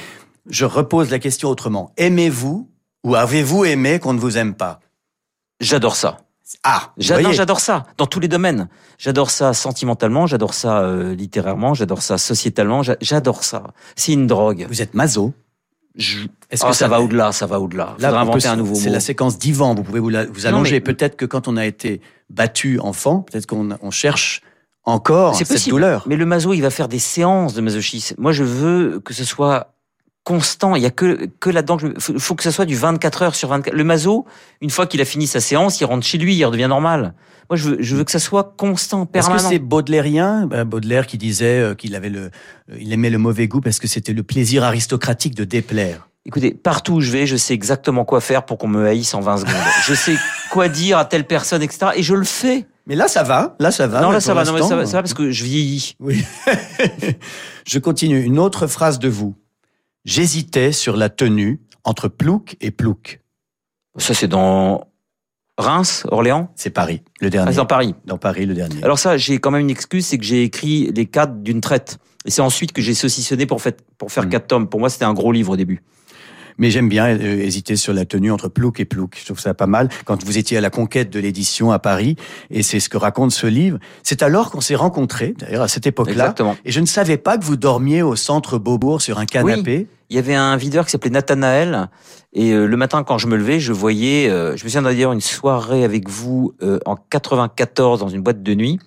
je 0.49 0.67
repose 0.67 1.11
la 1.11 1.19
question 1.19 1.49
autrement. 1.49 1.93
Aimez-vous 1.97 2.71
ou 3.05 3.15
avez-vous 3.15 3.65
aimé 3.65 3.99
qu'on 3.99 4.13
ne 4.13 4.21
vous 4.21 4.37
aime 4.37 4.55
pas? 4.55 4.81
J'adore 5.61 5.97
ça. 5.97 6.19
Ah, 6.65 6.93
j'adore, 6.97 7.33
j'adore 7.33 7.61
ça 7.61 7.87
dans 7.97 8.07
tous 8.07 8.21
les 8.21 8.29
domaines. 8.29 8.69
J'adore 8.99 9.31
ça 9.31 9.55
sentimentalement, 9.55 10.27
j'adore 10.27 10.55
ça 10.55 10.81
euh, 10.81 11.15
littérairement, 11.15 11.75
j'adore 11.75 12.03
ça 12.03 12.19
sociétalement, 12.19 12.83
j'adore 13.01 13.45
ça. 13.45 13.63
C'est 13.97 14.13
une 14.13 14.27
drogue. 14.27 14.67
Vous 14.69 14.83
êtes 14.83 14.95
maso 14.95 15.33
Est-ce 15.97 16.63
que 16.63 16.69
ah, 16.69 16.73
ça, 16.73 16.89
va 16.89 17.01
au-delà 17.01 17.33
Ça 17.33 17.47
va 17.47 17.61
au-delà. 17.61 17.95
Là, 17.99 18.19
inventer 18.19 18.49
un 18.49 18.57
nouveau 18.57 18.75
mot. 18.75 18.81
C'est 18.81 18.91
la 18.91 19.01
séquence 19.01 19.39
divan. 19.39 19.75
Vous 19.75 19.85
pouvez 19.85 20.01
vous, 20.01 20.11
vous 20.33 20.47
allonger. 20.47 20.81
Peut-être 20.81 21.17
que 21.17 21.25
quand 21.25 21.49
on 21.49 21.57
a 21.57 21.67
été 21.67 22.01
battu 22.31 22.79
enfant, 22.81 23.21
peut-être 23.21 23.47
qu'on 23.47 23.71
on 23.81 23.91
cherche 23.91 24.43
encore 24.85 25.37
cette 25.37 25.49
possible. 25.49 25.71
douleur. 25.71 26.05
Mais 26.07 26.17
le 26.17 26.27
maso, 26.27 26.53
il 26.53 26.63
va 26.63 26.71
faire 26.71 26.89
des 26.89 26.99
séances 26.99 27.55
de 27.55 27.61
masochisme. 27.61 28.17
Moi, 28.19 28.33
je 28.33 28.45
veux 28.45 29.01
que 29.01 29.15
ce 29.15 29.25
soit 29.25 29.75
constant. 30.31 30.77
Il 30.77 30.83
y 30.83 30.87
a 30.87 30.91
que 30.91 31.29
que 31.41 31.51
là-dedans. 31.51 31.79
Il 31.83 32.21
faut, 32.21 32.37
que 32.37 32.45
ce 32.45 32.53
soit 32.53 32.65
du 32.65 32.77
24 32.77 33.23
heures 33.23 33.35
sur 33.35 33.49
24. 33.49 33.75
Le 33.75 33.85
maso, 33.85 34.27
une 34.61 34.71
fois 34.71 34.87
qu'il 34.87 35.01
a 35.01 35.05
fini 35.05 35.27
sa 35.27 35.41
séance, 35.41 35.81
il 35.81 35.85
rentre 35.87 36.07
chez 36.07 36.19
lui, 36.19 36.37
il 36.37 36.45
redevient 36.45 36.69
normal. 36.69 37.15
Moi, 37.49 37.57
je 37.57 37.71
veux, 37.71 37.77
je 37.81 37.97
veux 37.97 38.05
que 38.05 38.13
ça 38.13 38.21
soit 38.21 38.55
constant, 38.57 39.07
permanent. 39.07 39.35
Est-ce 39.35 39.45
que 39.45 39.51
c'est 39.51 39.59
Baudelairien, 39.59 40.47
ben, 40.47 40.65
Baudelaire, 40.65 41.09
qui 41.09 41.19
disait 41.19 41.59
euh, 41.59 41.75
qu'il 41.75 41.97
avait 41.97 42.11
le, 42.11 42.27
euh, 42.71 42.79
il 42.79 42.93
aimait 42.93 43.11
le 43.11 43.19
mauvais 43.19 43.49
goût 43.49 43.61
parce 43.61 43.81
que 43.81 43.89
c'était 43.89 44.13
le 44.13 44.23
plaisir 44.23 44.63
aristocratique 44.63 45.35
de 45.35 45.43
déplaire? 45.43 46.09
Écoutez, 46.25 46.55
partout 46.55 46.95
où 46.95 47.01
je 47.01 47.11
vais, 47.11 47.27
je 47.27 47.35
sais 47.35 47.55
exactement 47.55 48.05
quoi 48.05 48.21
faire 48.21 48.45
pour 48.45 48.57
qu'on 48.57 48.69
me 48.69 48.87
haïsse 48.87 49.15
en 49.15 49.21
20 49.21 49.39
secondes. 49.39 49.55
je 49.89 49.95
sais 49.95 50.15
quoi 50.53 50.69
dire 50.69 50.97
à 50.97 51.07
telle 51.07 51.25
personne, 51.25 51.63
etc. 51.63 51.87
Et 51.97 52.05
je 52.05 52.15
le 52.15 52.25
fais. 52.25 52.67
Mais 52.87 52.95
là, 52.95 53.09
ça 53.09 53.25
va. 53.25 53.57
Là, 53.59 53.73
ça 53.73 53.89
va. 53.89 54.01
Non, 54.01 54.13
là, 54.13 54.21
ça 54.21 54.33
va. 54.33 54.45
Non, 54.45 54.53
mais 54.53 54.63
ça 54.63 54.77
va, 54.77 54.87
ça 54.87 54.99
va 54.99 55.03
parce 55.03 55.15
que 55.15 55.33
je 55.33 55.43
vieillis. 55.43 55.97
Oui. 55.99 56.25
je 57.67 57.79
continue. 57.81 58.21
Une 58.21 58.39
autre 58.39 58.69
phrase 58.69 59.01
de 59.01 59.09
vous. 59.09 59.35
J'hésitais 60.05 60.73
sur 60.73 60.97
la 60.97 61.09
tenue 61.09 61.61
entre 61.85 62.09
Plouc 62.09 62.57
et 62.61 62.71
Plouc. 62.71 63.21
Ça, 63.97 64.15
c'est 64.15 64.29
dans 64.29 64.89
Reims, 65.59 66.07
Orléans? 66.11 66.51
C'est 66.57 66.71
Paris, 66.71 67.03
le 67.21 67.29
dernier. 67.29 67.49
Ah, 67.49 67.53
c'est 67.53 67.59
dans 67.59 67.67
Paris. 67.67 67.95
Dans 68.07 68.19
Paris, 68.19 68.47
le 68.47 68.55
dernier. 68.55 68.83
Alors 68.83 68.99
ça, 68.99 69.17
j'ai 69.19 69.39
quand 69.39 69.51
même 69.51 69.63
une 69.63 69.71
excuse, 69.71 70.07
c'est 70.07 70.19
que 70.19 70.25
j'ai 70.25 70.43
écrit 70.43 70.91
les 70.95 71.07
cadres 71.07 71.37
d'une 71.43 71.61
traite. 71.61 71.99
Et 72.25 72.31
c'est 72.31 72.43
ensuite 72.43 72.73
que 72.73 72.83
j'ai 72.83 72.95
saucissonné 72.95 73.47
pour, 73.47 73.61
fait, 73.61 73.83
pour 73.99 74.13
faire 74.13 74.27
Mm. 74.27 74.31
quatre 74.31 74.47
tomes. 74.47 74.69
Pour 74.69 74.81
moi, 74.81 74.91
c'était 74.91 75.05
un 75.07 75.15
gros 75.15 75.33
livre 75.33 75.53
au 75.53 75.57
début. 75.57 75.83
Mais 76.61 76.71
j'aime 76.71 76.89
bien 76.89 77.07
euh, 77.09 77.19
hésiter 77.41 77.75
sur 77.75 77.93
la 77.93 78.05
tenue 78.05 78.31
entre 78.31 78.49
Plouc 78.49 78.79
et 78.79 78.85
Plouc. 78.85 79.17
Je 79.19 79.25
trouve 79.25 79.41
ça 79.41 79.55
pas 79.55 79.67
mal. 79.67 79.89
Quand 80.05 80.23
vous 80.25 80.39
étiez 80.39 80.59
à 80.59 80.61
la 80.61 80.71
conquête 80.71 81.11
de 81.11 81.19
l'édition 81.19 81.73
à 81.73 81.79
Paris, 81.81 82.15
et 82.51 82.63
c'est 82.63 82.79
ce 82.81 82.89
que 82.89 82.99
raconte 82.99 83.33
ce 83.33 83.47
livre, 83.49 83.79
c'est 84.05 84.23
alors 84.23 84.51
qu'on 84.53 84.61
s'est 84.61 84.75
rencontrés, 84.77 85.35
d'ailleurs 85.39 85.63
à 85.63 85.69
cette 85.69 85.87
époque-là. 85.87 86.13
Exactement. 86.25 86.57
Et 86.65 86.71
je 86.71 86.81
ne 86.81 86.87
savais 86.87 87.17
pas 87.17 87.39
que 87.39 87.45
vous 87.45 87.57
dormiez 87.57 88.03
au 88.03 88.15
centre 88.15 88.59
Beaubourg 88.59 89.01
sur 89.03 89.19
un 89.19 89.25
canapé. 89.27 89.87
Il 90.11 90.17
y 90.17 90.19
avait 90.19 90.35
un 90.35 90.57
videur 90.57 90.85
qui 90.85 90.91
s'appelait 90.91 91.11
Nathanaël. 91.11 91.89
Et 92.35 92.53
euh, 92.53 92.67
le 92.67 92.77
matin, 92.77 93.03
quand 93.05 93.17
je 93.19 93.27
me 93.27 93.37
levais, 93.37 93.59
je 93.59 93.73
voyais, 93.73 94.29
euh, 94.29 94.51
je 94.57 94.65
me 94.65 94.69
souviens 94.69 94.83
d'ailleurs 94.83 95.13
une 95.13 95.21
soirée 95.21 95.83
avec 95.85 96.09
vous 96.09 96.53
euh, 96.63 96.79
en 96.85 96.97
94 96.97 98.01
dans 98.01 98.09
une 98.09 98.21
boîte 98.21 98.43
de 98.43 98.55
nuit. 98.55 98.79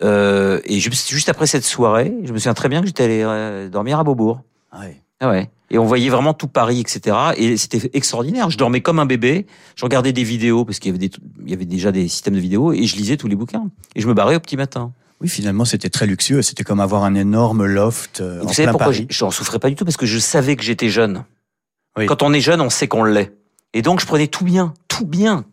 Et 0.00 0.80
je- 0.80 0.90
juste 0.90 1.28
après 1.28 1.46
cette 1.46 1.64
soirée, 1.64 2.12
je 2.24 2.32
me 2.32 2.38
souviens 2.38 2.54
très 2.54 2.68
bien 2.68 2.80
que 2.80 2.86
j'étais 2.86 3.04
allé 3.04 3.68
dormir 3.68 3.98
à 3.98 4.04
Beaubourg. 4.04 4.40
Ouais. 4.72 5.00
Ah 5.20 5.28
ouais. 5.30 5.50
Et 5.72 5.78
on 5.78 5.84
voyait 5.84 6.10
vraiment 6.10 6.34
tout 6.34 6.46
Paris, 6.48 6.78
etc. 6.80 7.16
Et 7.36 7.56
c'était 7.56 7.90
extraordinaire. 7.94 8.50
Je 8.50 8.58
dormais 8.58 8.82
comme 8.82 8.98
un 8.98 9.06
bébé. 9.06 9.46
Je 9.74 9.84
regardais 9.84 10.12
des 10.12 10.22
vidéos 10.22 10.64
parce 10.64 10.78
qu'il 10.78 10.90
y 10.90 10.94
avait 10.94 11.08
des, 11.08 11.10
il 11.44 11.50
y 11.50 11.54
avait 11.54 11.64
déjà 11.64 11.90
des 11.90 12.06
systèmes 12.08 12.34
de 12.34 12.40
vidéos 12.40 12.72
et 12.72 12.84
je 12.84 12.94
lisais 12.94 13.16
tous 13.16 13.26
les 13.26 13.36
bouquins. 13.36 13.68
Et 13.96 14.00
je 14.02 14.06
me 14.06 14.14
barrais 14.14 14.36
au 14.36 14.40
petit 14.40 14.56
matin. 14.56 14.92
Oui, 15.22 15.28
finalement, 15.28 15.64
c'était 15.64 15.88
très 15.88 16.06
luxueux. 16.06 16.42
C'était 16.42 16.62
comme 16.62 16.80
avoir 16.80 17.04
un 17.04 17.14
énorme 17.14 17.64
loft 17.64 18.20
euh, 18.20 18.42
en 18.42 18.46
vous 18.46 18.52
savez 18.52 18.64
plein 18.64 18.72
pourquoi 18.72 18.86
Paris. 18.92 19.06
j'en 19.08 19.30
souffrais 19.30 19.58
pas 19.58 19.70
du 19.70 19.74
tout? 19.74 19.84
Parce 19.84 19.96
que 19.96 20.06
je 20.06 20.18
savais 20.18 20.56
que 20.56 20.62
j'étais 20.62 20.90
jeune. 20.90 21.24
Oui. 21.96 22.06
Quand 22.06 22.22
on 22.22 22.32
est 22.32 22.40
jeune, 22.40 22.60
on 22.60 22.70
sait 22.70 22.86
qu'on 22.88 23.04
l'est. 23.04 23.32
Et 23.72 23.80
donc 23.82 24.00
je 24.00 24.06
prenais 24.06 24.26
tout 24.26 24.44
bien, 24.44 24.74
tout 24.88 25.06
bien. 25.06 25.44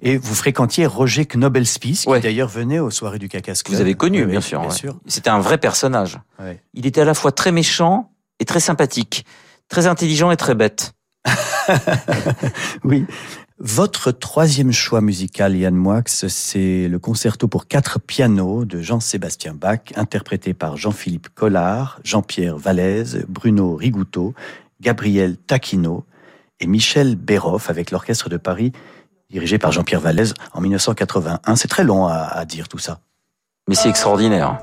Et 0.00 0.16
vous 0.16 0.34
fréquentiez 0.34 0.84
Roger 0.86 1.26
Knobelspies, 1.26 2.04
qui 2.04 2.20
d'ailleurs 2.20 2.48
venait 2.48 2.80
aux 2.80 2.90
soirées 2.90 3.20
du 3.20 3.28
Cacas 3.28 3.60
Club. 3.64 3.76
Vous 3.76 3.80
avez 3.80 3.94
connu, 3.94 4.24
Oui, 4.24 4.30
bien 4.32 4.40
sûr. 4.40 4.58
Bien 4.58 4.70
ouais. 4.70 4.74
sûr. 4.74 4.98
C'était 5.06 5.30
un 5.30 5.38
vrai 5.38 5.58
personnage. 5.58 6.18
Ouais. 6.40 6.60
Il 6.74 6.86
était 6.86 7.02
à 7.02 7.04
la 7.04 7.14
fois 7.14 7.30
très 7.30 7.52
méchant 7.52 8.10
et 8.40 8.44
très 8.44 8.58
sympathique, 8.58 9.24
très 9.72 9.86
intelligent 9.86 10.30
et 10.30 10.36
très 10.36 10.54
bête. 10.54 10.92
Oui. 12.84 13.06
Votre 13.58 14.10
troisième 14.10 14.72
choix 14.72 15.00
musical, 15.00 15.56
Yann 15.56 15.74
Moix, 15.74 16.02
c'est 16.06 16.88
le 16.88 16.98
concerto 16.98 17.46
pour 17.46 17.68
quatre 17.68 18.00
pianos 18.00 18.64
de 18.64 18.82
Jean-Sébastien 18.82 19.54
Bach, 19.54 19.78
interprété 19.94 20.52
par 20.52 20.76
Jean-Philippe 20.76 21.28
Collard, 21.34 22.00
Jean-Pierre 22.02 22.58
Vallès, 22.58 23.18
Bruno 23.28 23.76
Rigouteau, 23.76 24.34
Gabriel 24.80 25.36
Taquino 25.36 26.04
et 26.58 26.66
Michel 26.66 27.14
Béroff 27.14 27.70
avec 27.70 27.92
l'Orchestre 27.92 28.28
de 28.28 28.36
Paris, 28.36 28.72
dirigé 29.30 29.58
par 29.58 29.70
Jean-Pierre 29.70 30.00
Vallès 30.00 30.34
en 30.52 30.60
1981. 30.60 31.56
C'est 31.56 31.68
très 31.68 31.84
long 31.84 32.08
à, 32.08 32.16
à 32.16 32.44
dire 32.44 32.68
tout 32.68 32.78
ça. 32.78 32.98
Mais 33.68 33.76
c'est 33.76 33.88
extraordinaire. 33.88 34.60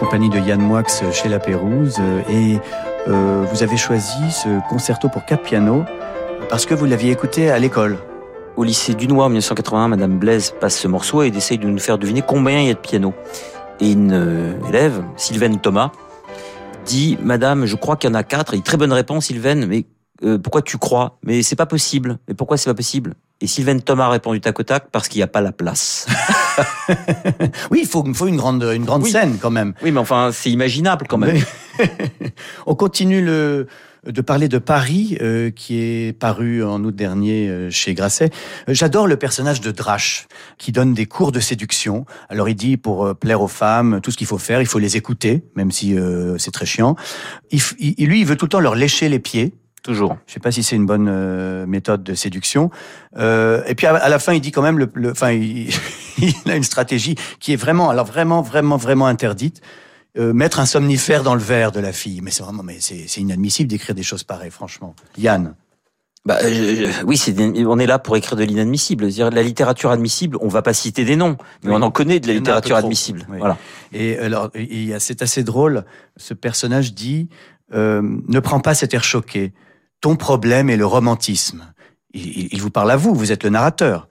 Compagnie 0.00 0.30
de 0.30 0.38
Yann 0.38 0.62
Moix 0.62 0.82
chez 1.12 1.28
La 1.28 1.38
Pérouse 1.38 1.98
euh, 2.00 2.22
et 2.30 2.58
euh, 3.06 3.44
vous 3.52 3.62
avez 3.62 3.76
choisi 3.76 4.30
ce 4.30 4.66
concerto 4.66 5.10
pour 5.10 5.26
quatre 5.26 5.42
pianos 5.42 5.84
parce 6.48 6.64
que 6.64 6.72
vous 6.72 6.86
l'aviez 6.86 7.12
écouté 7.12 7.50
à 7.50 7.58
l'école. 7.58 7.98
Au 8.56 8.64
lycée 8.64 8.94
Dunois 8.94 9.26
en 9.26 9.28
1981, 9.28 9.88
Madame 9.88 10.18
Blaise 10.18 10.54
passe 10.58 10.78
ce 10.78 10.88
morceau 10.88 11.22
et 11.22 11.28
essaye 11.28 11.58
de 11.58 11.66
nous 11.66 11.78
faire 11.78 11.98
deviner 11.98 12.22
combien 12.22 12.60
il 12.60 12.68
y 12.68 12.70
a 12.70 12.74
de 12.74 12.78
pianos. 12.78 13.12
Et 13.78 13.92
une 13.92 14.12
euh, 14.12 14.68
élève, 14.70 15.04
Sylvaine 15.16 15.60
Thomas, 15.60 15.92
dit 16.86 17.18
Madame, 17.22 17.66
je 17.66 17.76
crois 17.76 17.96
qu'il 17.96 18.08
y 18.08 18.12
en 18.12 18.16
a 18.16 18.22
quatre. 18.22 18.54
Et 18.54 18.62
très 18.62 18.78
bonne 18.78 18.94
réponse, 18.94 19.26
Sylvaine. 19.26 19.66
Mais 19.66 19.84
pourquoi 20.38 20.62
tu 20.62 20.78
crois? 20.78 21.18
Mais 21.22 21.42
c'est 21.42 21.56
pas 21.56 21.66
possible. 21.66 22.18
Mais 22.26 22.32
pourquoi 22.32 22.56
c'est 22.56 22.70
pas 22.70 22.74
possible? 22.74 23.14
Et 23.42 23.46
Sylvaine 23.46 23.80
Thomas 23.80 24.06
a 24.06 24.10
répondu 24.10 24.40
tac 24.40 24.58
au 24.60 24.62
tac 24.64 24.86
parce 24.92 25.08
qu'il 25.08 25.18
n'y 25.18 25.22
a 25.22 25.26
pas 25.28 25.40
la 25.40 25.52
place. 25.52 26.06
Oui, 27.70 27.80
il 27.82 27.88
faut, 27.88 28.04
faut 28.12 28.26
une 28.26 28.36
grande, 28.36 28.62
une 28.62 28.84
grande 28.84 29.02
Oui. 29.04 29.10
scène 29.10 29.38
quand 29.40 29.50
même. 29.50 29.72
oui, 29.82 29.92
mais 29.92 30.00
enfin, 30.00 30.30
c'est 30.32 30.50
imaginable 30.50 31.06
quand 31.08 31.16
même. 31.16 31.38
On 32.66 32.74
continue 32.74 33.24
le, 33.24 33.66
de 34.06 34.20
parler 34.20 34.48
de 34.48 34.58
Paris, 34.58 35.16
euh, 35.22 35.50
qui 35.50 35.78
est 35.80 36.12
paru 36.18 36.62
en 36.62 36.82
août 36.84 36.94
dernier 36.94 37.48
euh, 37.48 37.70
chez 37.70 37.94
Grasset. 37.94 38.30
Euh, 38.68 38.74
J'adore 38.74 39.06
le 39.06 39.16
personnage 39.16 39.60
de 39.62 39.70
Drache, 39.70 40.26
qui 40.58 40.72
donne 40.72 40.92
des 40.92 41.06
cours 41.06 41.32
de 41.32 41.40
séduction. 41.40 42.04
Alors 42.28 42.48
il 42.48 42.56
dit, 42.56 42.76
pour 42.76 43.06
euh, 43.06 43.14
plaire 43.14 43.40
aux 43.40 43.48
femmes, 43.48 44.00
tout 44.02 44.10
ce 44.10 44.18
qu'il 44.18 44.26
faut 44.26 44.38
faire, 44.38 44.60
il 44.60 44.66
faut 44.66 44.78
les 44.80 44.96
écouter, 44.98 45.44
même 45.54 45.70
si 45.70 45.96
euh, 45.98 46.36
c'est 46.36 46.50
très 46.50 46.66
chiant. 46.66 46.96
Il, 47.50 47.60
il- 47.78 48.06
lui, 48.08 48.20
il 48.20 48.26
veut 48.26 48.36
tout 48.36 48.44
le 48.46 48.50
temps 48.50 48.60
leur 48.60 48.74
lécher 48.74 49.08
les 49.08 49.20
pieds. 49.20 49.54
Toujours. 49.82 50.18
Je 50.26 50.34
sais 50.34 50.40
pas 50.40 50.52
si 50.52 50.62
c'est 50.62 50.76
une 50.76 50.84
bonne 50.86 51.08
euh, 51.08 51.64
méthode 51.66 52.02
de 52.02 52.14
séduction. 52.14 52.70
Euh, 53.16 53.62
et 53.66 53.74
puis 53.74 53.86
à, 53.86 53.94
à 53.96 54.08
la 54.08 54.18
fin, 54.18 54.32
il 54.34 54.40
dit 54.40 54.50
quand 54.52 54.62
même, 54.62 54.78
le, 54.78 54.90
le- 54.94 55.10
enfin, 55.12 55.30
il, 55.32 55.70
il 56.18 56.34
a 56.50 56.56
une 56.56 56.62
stratégie 56.64 57.14
qui 57.38 57.52
est 57.54 57.56
vraiment, 57.56 57.88
alors 57.90 58.04
vraiment, 58.06 58.42
vraiment, 58.42 58.76
vraiment 58.76 59.06
interdite. 59.06 59.60
Euh, 60.18 60.32
mettre 60.32 60.58
un 60.60 60.66
somnifère 60.66 61.22
dans 61.22 61.34
le 61.34 61.40
verre 61.40 61.70
de 61.72 61.78
la 61.80 61.92
fille, 61.92 62.20
mais 62.20 62.30
c'est 62.32 62.42
vraiment, 62.42 62.64
mais 62.64 62.76
c'est 62.80 63.04
c'est 63.06 63.20
inadmissible 63.20 63.70
d'écrire 63.70 63.94
des 63.94 64.02
choses 64.02 64.24
pareilles, 64.24 64.50
franchement. 64.50 64.94
Yann. 65.16 65.54
Bah, 66.26 66.36
je- 66.42 66.48
je- 66.84 67.04
oui, 67.06 67.16
c'est, 67.16 67.34
on 67.64 67.78
est 67.78 67.86
là 67.86 67.98
pour 67.98 68.16
écrire 68.16 68.36
de 68.36 68.44
l'inadmissible. 68.44 69.04
C'est-à-dire, 69.04 69.30
la 69.30 69.42
littérature 69.42 69.90
admissible, 69.90 70.36
on 70.42 70.48
va 70.48 70.60
pas 70.62 70.74
citer 70.74 71.04
des 71.06 71.16
noms, 71.16 71.38
mais 71.62 71.70
Oui. 71.70 71.76
on 71.78 71.82
en 71.82 71.90
connaît 71.90 72.20
de 72.20 72.26
la 72.26 72.34
littérature 72.34 72.76
admissible. 72.76 73.24
Oui. 73.30 73.38
Voilà. 73.38 73.56
Et 73.94 74.18
alors, 74.18 74.50
il 74.56 74.84
y 74.84 74.92
a- 74.92 75.00
c'est 75.00 75.22
assez 75.22 75.44
drôle. 75.44 75.84
Ce 76.18 76.34
personnage 76.34 76.92
dit 76.92 77.28
euh, 77.72 78.02
Ne 78.28 78.40
prends 78.40 78.58
pas 78.60 78.74
cet 78.74 78.92
air 78.94 79.04
choqué. 79.04 79.52
Ton 80.00 80.16
problème 80.16 80.70
est 80.70 80.76
le 80.76 80.86
romantisme. 80.86 81.72
Il, 82.12 82.60
vous 82.60 82.70
parle 82.70 82.90
à 82.90 82.96
vous, 82.96 83.14
vous 83.14 83.32
êtes 83.32 83.44
le 83.44 83.50
narrateur. 83.50 84.08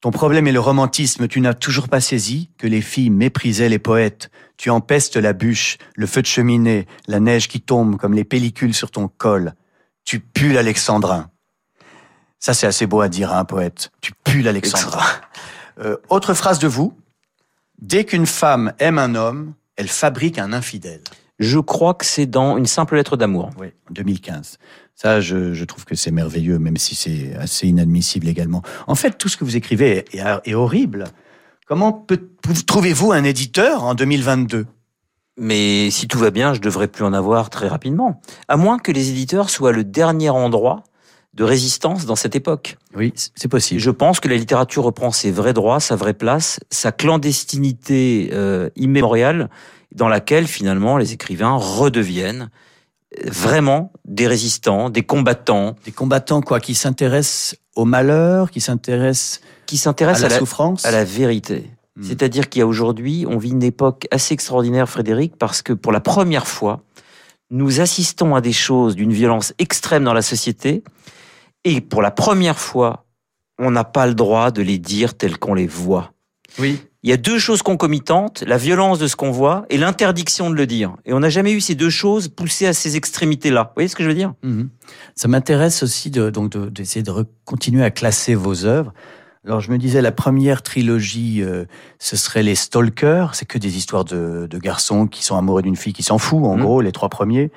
Ton 0.00 0.10
problème 0.10 0.46
est 0.46 0.52
le 0.52 0.60
romantisme. 0.60 1.28
Tu 1.28 1.40
n'as 1.40 1.54
toujours 1.54 1.88
pas 1.88 2.00
saisi 2.00 2.50
que 2.58 2.66
les 2.66 2.82
filles 2.82 3.10
méprisaient 3.10 3.68
les 3.68 3.78
poètes. 3.78 4.30
Tu 4.56 4.68
empestes 4.68 5.16
la 5.16 5.32
bûche, 5.32 5.78
le 5.94 6.06
feu 6.06 6.22
de 6.22 6.26
cheminée, 6.26 6.86
la 7.06 7.20
neige 7.20 7.48
qui 7.48 7.60
tombe 7.60 7.96
comme 7.96 8.12
les 8.12 8.24
pellicules 8.24 8.74
sur 8.74 8.90
ton 8.90 9.08
col. 9.08 9.54
Tu 10.04 10.20
pues 10.20 10.52
l'alexandrin. 10.52 11.30
Ça, 12.40 12.52
c'est 12.52 12.66
assez 12.66 12.86
beau 12.86 13.00
à 13.00 13.08
dire 13.08 13.32
à 13.32 13.38
un 13.38 13.44
poète. 13.44 13.92
Tu 14.00 14.12
pues 14.24 14.42
l'alexandrin. 14.42 15.06
Euh, 15.78 15.96
autre 16.10 16.34
phrase 16.34 16.58
de 16.58 16.68
vous. 16.68 16.98
Dès 17.80 18.04
qu'une 18.04 18.26
femme 18.26 18.74
aime 18.78 18.98
un 18.98 19.14
homme, 19.14 19.54
elle 19.76 19.88
fabrique 19.88 20.38
un 20.38 20.52
infidèle. 20.52 21.02
Je 21.38 21.58
crois 21.58 21.94
que 21.94 22.04
c'est 22.04 22.26
dans 22.26 22.56
une 22.56 22.66
simple 22.66 22.96
lettre 22.96 23.16
d'amour. 23.16 23.50
Oui, 23.58 23.68
2015. 23.90 24.58
Ça, 25.02 25.20
je, 25.20 25.52
je 25.52 25.64
trouve 25.64 25.84
que 25.84 25.96
c'est 25.96 26.12
merveilleux, 26.12 26.60
même 26.60 26.76
si 26.76 26.94
c'est 26.94 27.34
assez 27.34 27.66
inadmissible 27.66 28.28
également. 28.28 28.62
En 28.86 28.94
fait, 28.94 29.18
tout 29.18 29.28
ce 29.28 29.36
que 29.36 29.42
vous 29.42 29.56
écrivez 29.56 30.04
est, 30.12 30.54
horrible. 30.54 31.06
Comment 31.66 32.06
trouvez-vous 32.68 33.10
un 33.10 33.24
éditeur 33.24 33.82
en 33.82 33.96
2022 33.96 34.64
Mais 35.38 35.90
si 35.90 36.06
tout 36.06 36.20
va 36.20 36.30
bien, 36.30 36.54
je 36.54 36.60
devrais 36.60 36.86
plus 36.86 37.04
en 37.04 37.12
avoir 37.14 37.50
très 37.50 37.66
rapidement. 37.66 38.20
À 38.46 38.56
moins 38.56 38.78
que 38.78 38.92
les 38.92 39.10
éditeurs 39.10 39.50
soient 39.50 39.72
le 39.72 39.82
dernier 39.82 40.30
endroit 40.30 40.84
de 41.34 41.42
résistance 41.42 42.06
dans 42.06 42.14
cette 42.14 42.36
époque. 42.36 42.76
Oui, 42.94 43.12
c'est 43.16 43.48
possible. 43.48 43.80
Je 43.80 43.90
pense 43.90 44.20
que 44.20 44.28
la 44.28 44.36
littérature 44.36 44.84
reprend 44.84 45.10
ses 45.10 45.32
vrais 45.32 45.52
droits, 45.52 45.80
sa 45.80 45.96
vraie 45.96 46.14
place, 46.14 46.60
sa 46.70 46.92
clandestinité 46.92 48.30
euh, 48.32 48.70
immémoriale, 48.76 49.50
dans 49.92 50.08
laquelle 50.08 50.46
finalement 50.46 50.96
les 50.96 51.12
écrivains 51.12 51.56
redeviennent 51.56 52.50
vraiment 53.26 53.92
des 54.04 54.26
résistants, 54.26 54.90
des 54.90 55.02
combattants. 55.02 55.76
Des 55.84 55.92
combattants 55.92 56.40
quoi, 56.40 56.60
qui 56.60 56.74
s'intéressent 56.74 57.56
au 57.74 57.84
malheur, 57.84 58.50
qui 58.50 58.60
s'intéressent 58.60 59.40
qui 59.66 59.78
s'intéressent 59.78 60.24
à 60.24 60.28
la 60.28 60.38
souffrance, 60.38 60.84
à 60.84 60.90
la 60.90 61.04
vérité. 61.04 61.70
Hmm. 61.96 62.02
C'est-à-dire 62.02 62.48
qu'il 62.48 62.60
y 62.60 62.62
a 62.62 62.66
aujourd'hui, 62.66 63.24
on 63.28 63.38
vit 63.38 63.50
une 63.50 63.62
époque 63.62 64.06
assez 64.10 64.34
extraordinaire, 64.34 64.88
Frédéric, 64.88 65.36
parce 65.36 65.62
que 65.62 65.72
pour 65.72 65.92
la 65.92 66.00
première 66.00 66.46
fois, 66.46 66.82
nous 67.50 67.80
assistons 67.80 68.34
à 68.34 68.40
des 68.40 68.52
choses 68.52 68.96
d'une 68.96 69.12
violence 69.12 69.54
extrême 69.58 70.04
dans 70.04 70.14
la 70.14 70.22
société, 70.22 70.82
et 71.64 71.80
pour 71.80 72.02
la 72.02 72.10
première 72.10 72.58
fois, 72.58 73.06
on 73.58 73.70
n'a 73.70 73.84
pas 73.84 74.06
le 74.06 74.14
droit 74.14 74.50
de 74.50 74.62
les 74.62 74.78
dire 74.78 75.14
tels 75.14 75.38
qu'on 75.38 75.54
les 75.54 75.66
voit. 75.66 76.12
Oui. 76.58 76.80
Il 77.04 77.10
y 77.10 77.12
a 77.12 77.16
deux 77.16 77.40
choses 77.40 77.62
concomitantes, 77.62 78.44
la 78.46 78.56
violence 78.56 79.00
de 79.00 79.08
ce 79.08 79.16
qu'on 79.16 79.32
voit 79.32 79.64
et 79.70 79.76
l'interdiction 79.76 80.50
de 80.50 80.54
le 80.54 80.68
dire. 80.68 80.94
Et 81.04 81.12
on 81.12 81.18
n'a 81.18 81.30
jamais 81.30 81.52
eu 81.52 81.60
ces 81.60 81.74
deux 81.74 81.90
choses 81.90 82.28
poussées 82.28 82.68
à 82.68 82.72
ces 82.72 82.96
extrémités-là. 82.96 83.64
Vous 83.64 83.70
voyez 83.74 83.88
ce 83.88 83.96
que 83.96 84.04
je 84.04 84.08
veux 84.08 84.14
dire? 84.14 84.34
Mhm. 84.44 84.68
Ça 85.16 85.26
m'intéresse 85.26 85.82
aussi 85.82 86.10
de, 86.10 86.30
donc 86.30 86.56
d'essayer 86.56 87.02
de, 87.02 87.12
continuer 87.44 87.82
à 87.82 87.90
classer 87.90 88.36
vos 88.36 88.66
œuvres. 88.66 88.94
Alors 89.44 89.58
je 89.58 89.72
me 89.72 89.78
disais, 89.78 90.00
la 90.00 90.12
première 90.12 90.62
trilogie, 90.62 91.42
euh, 91.42 91.64
ce 91.98 92.16
serait 92.16 92.44
les 92.44 92.54
Stalkers. 92.54 93.34
C'est 93.34 93.46
que 93.46 93.58
des 93.58 93.76
histoires 93.76 94.04
de, 94.04 94.46
de, 94.48 94.58
garçons 94.58 95.08
qui 95.08 95.24
sont 95.24 95.36
amoureux 95.36 95.62
d'une 95.62 95.74
fille 95.74 95.92
qui 95.92 96.04
s'en 96.04 96.18
fout, 96.18 96.44
en 96.44 96.54
mhm. 96.54 96.62
gros, 96.62 96.80
les 96.82 96.92
trois 96.92 97.08
premiers. 97.08 97.50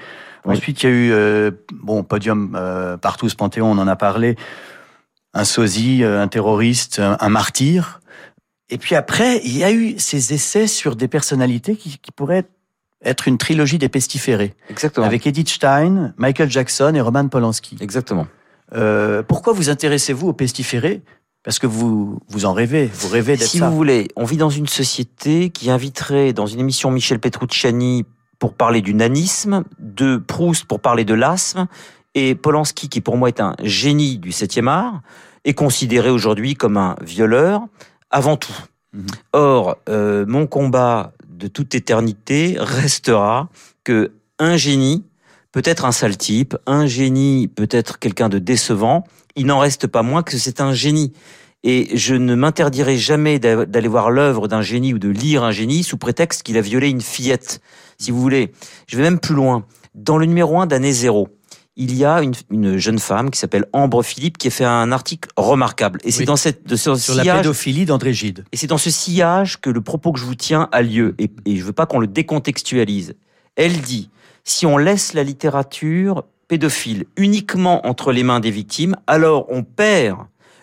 Ensuite, 0.43 0.81
il 0.81 0.85
y 0.87 0.89
a 0.89 0.91
eu, 0.91 1.11
euh, 1.11 1.51
bon, 1.71 2.03
Podium, 2.03 2.55
euh, 2.55 2.97
partout, 2.97 3.29
ce 3.29 3.35
Panthéon, 3.35 3.71
on 3.71 3.77
en 3.77 3.87
a 3.87 3.95
parlé, 3.95 4.37
un 5.35 5.43
sosie, 5.43 6.03
un 6.03 6.27
terroriste, 6.27 6.99
un 6.99 7.29
martyr. 7.29 7.99
Et 8.69 8.77
puis 8.77 8.95
après, 8.95 9.41
il 9.43 9.57
y 9.57 9.63
a 9.63 9.71
eu 9.71 9.95
ces 9.99 10.33
essais 10.33 10.67
sur 10.67 10.95
des 10.95 11.07
personnalités 11.07 11.75
qui, 11.75 11.99
qui 11.99 12.11
pourraient 12.11 12.45
être 13.03 13.27
une 13.27 13.37
trilogie 13.37 13.77
des 13.77 13.89
pestiférés. 13.89 14.53
Exactement. 14.69 15.05
Avec 15.05 15.27
Edith 15.27 15.49
Stein, 15.49 16.13
Michael 16.17 16.49
Jackson 16.49 16.93
et 16.95 17.01
Roman 17.01 17.27
Polanski. 17.27 17.77
Exactement. 17.79 18.27
Euh, 18.73 19.21
pourquoi 19.23 19.53
vous 19.53 19.69
intéressez-vous 19.69 20.29
aux 20.29 20.33
pestiférés? 20.33 21.01
Parce 21.43 21.59
que 21.59 21.67
vous, 21.67 22.19
vous 22.27 22.45
en 22.45 22.53
rêvez, 22.53 22.89
vous 22.91 23.07
rêvez 23.07 23.37
d'être 23.37 23.47
Si 23.47 23.59
vous 23.59 23.75
voulez, 23.75 24.07
on 24.15 24.25
vit 24.25 24.37
dans 24.37 24.49
une 24.49 24.67
société 24.67 25.51
qui 25.51 25.69
inviterait 25.69 26.33
dans 26.33 26.47
une 26.47 26.59
émission 26.59 26.89
Michel 26.89 27.19
Petrucciani 27.19 28.03
pour 28.39 28.55
parler 28.55 28.81
du 28.81 28.95
nanisme, 28.95 29.63
de 29.77 30.17
Proust 30.17 30.65
pour 30.65 30.79
parler 30.79 31.05
de 31.05 31.13
l'asthme, 31.13 31.67
et 32.15 32.33
Polanski, 32.33 32.89
qui 32.89 32.99
pour 32.99 33.17
moi 33.17 33.27
est 33.27 33.41
un 33.41 33.55
génie 33.61 34.17
du 34.17 34.31
7e 34.31 34.67
art, 34.67 35.01
est 35.43 35.53
considéré 35.53 36.09
aujourd'hui 36.09 36.55
comme 36.55 36.77
un 36.77 36.95
violeur, 37.01 37.61
avant 38.15 38.37
tout. 38.37 38.55
Mhm. 38.93 39.05
Or, 39.33 39.77
euh, 39.89 40.25
mon 40.25 40.47
combat 40.47 41.11
de 41.27 41.47
toute 41.47 41.75
éternité 41.75 42.55
restera 42.57 43.49
que 43.83 44.13
un 44.39 44.55
génie 44.55 45.03
peut 45.51 45.61
être 45.65 45.83
un 45.83 45.91
sale 45.91 46.15
type, 46.15 46.55
un 46.65 46.87
génie 46.87 47.49
peut 47.49 47.67
être 47.69 47.99
quelqu'un 47.99 48.29
de 48.29 48.39
décevant, 48.39 49.03
il 49.35 49.45
n'en 49.45 49.59
reste 49.59 49.87
pas 49.87 50.01
moins 50.01 50.23
que 50.23 50.37
c'est 50.37 50.61
un 50.61 50.71
génie. 50.71 51.11
Et 51.63 51.97
je 51.97 52.15
ne 52.15 52.35
m'interdirai 52.35 52.97
jamais 52.97 53.37
d'aller 53.37 53.87
voir 53.87 54.11
l'œuvre 54.11 54.47
d'un 54.47 54.61
génie 54.61 54.93
ou 54.93 54.99
de 54.99 55.09
lire 55.09 55.43
un 55.43 55.51
génie 55.51 55.83
sous 55.83 55.97
prétexte 55.97 56.43
qu'il 56.43 56.57
a 56.57 56.61
violé 56.61 56.89
une 56.89 57.01
fillette. 57.01 57.59
Si 57.97 58.11
vous 58.11 58.21
voulez, 58.21 58.53
je 58.87 58.95
vais 58.95 59.03
même 59.03 59.19
plus 59.19 59.35
loin. 59.35 59.65
Dans 59.93 60.17
le 60.17 60.25
numéro 60.25 60.59
1 60.61 60.67
d'année 60.67 60.93
zéro, 60.93 61.27
il 61.77 61.95
y 61.95 62.05
a 62.05 62.21
une, 62.21 62.77
jeune 62.77 62.99
femme 62.99 63.29
qui 63.29 63.39
s'appelle 63.39 63.65
Ambre 63.73 64.03
Philippe 64.03 64.37
qui 64.37 64.47
a 64.47 64.51
fait 64.51 64.65
un 64.65 64.91
article 64.91 65.29
remarquable. 65.35 65.99
Et 66.03 66.11
c'est 66.11 66.25
dans 66.25 66.37
cette 66.37 66.65
de 66.65 66.75
ce 66.75 66.95
sur 66.95 67.15
la 67.15 67.23
pédophilie 67.23 67.85
d'André 67.85 68.13
Gide. 68.13 68.45
Et 68.51 68.57
c'est 68.57 68.67
dans 68.67 68.77
ce 68.77 68.89
sillage 68.89 69.59
que 69.59 69.69
le 69.69 69.81
propos 69.81 70.13
que 70.13 70.19
je 70.19 70.25
vous 70.25 70.35
tiens 70.35 70.69
a 70.71 70.81
lieu. 70.81 71.15
Et, 71.19 71.29
et 71.45 71.57
je 71.57 71.63
veux 71.63 71.73
pas 71.73 71.85
qu'on 71.85 71.99
le 71.99 72.07
décontextualise. 72.07 73.15
Elle 73.55 73.81
dit 73.81 74.09
si 74.45 74.65
on 74.65 74.77
laisse 74.77 75.13
la 75.13 75.23
littérature 75.23 76.23
pédophile 76.47 77.05
uniquement 77.17 77.85
entre 77.87 78.11
les 78.11 78.23
mains 78.23 78.39
des 78.39 78.51
victimes, 78.51 78.95
alors 79.07 79.47
on 79.49 79.63
perd 79.63 80.19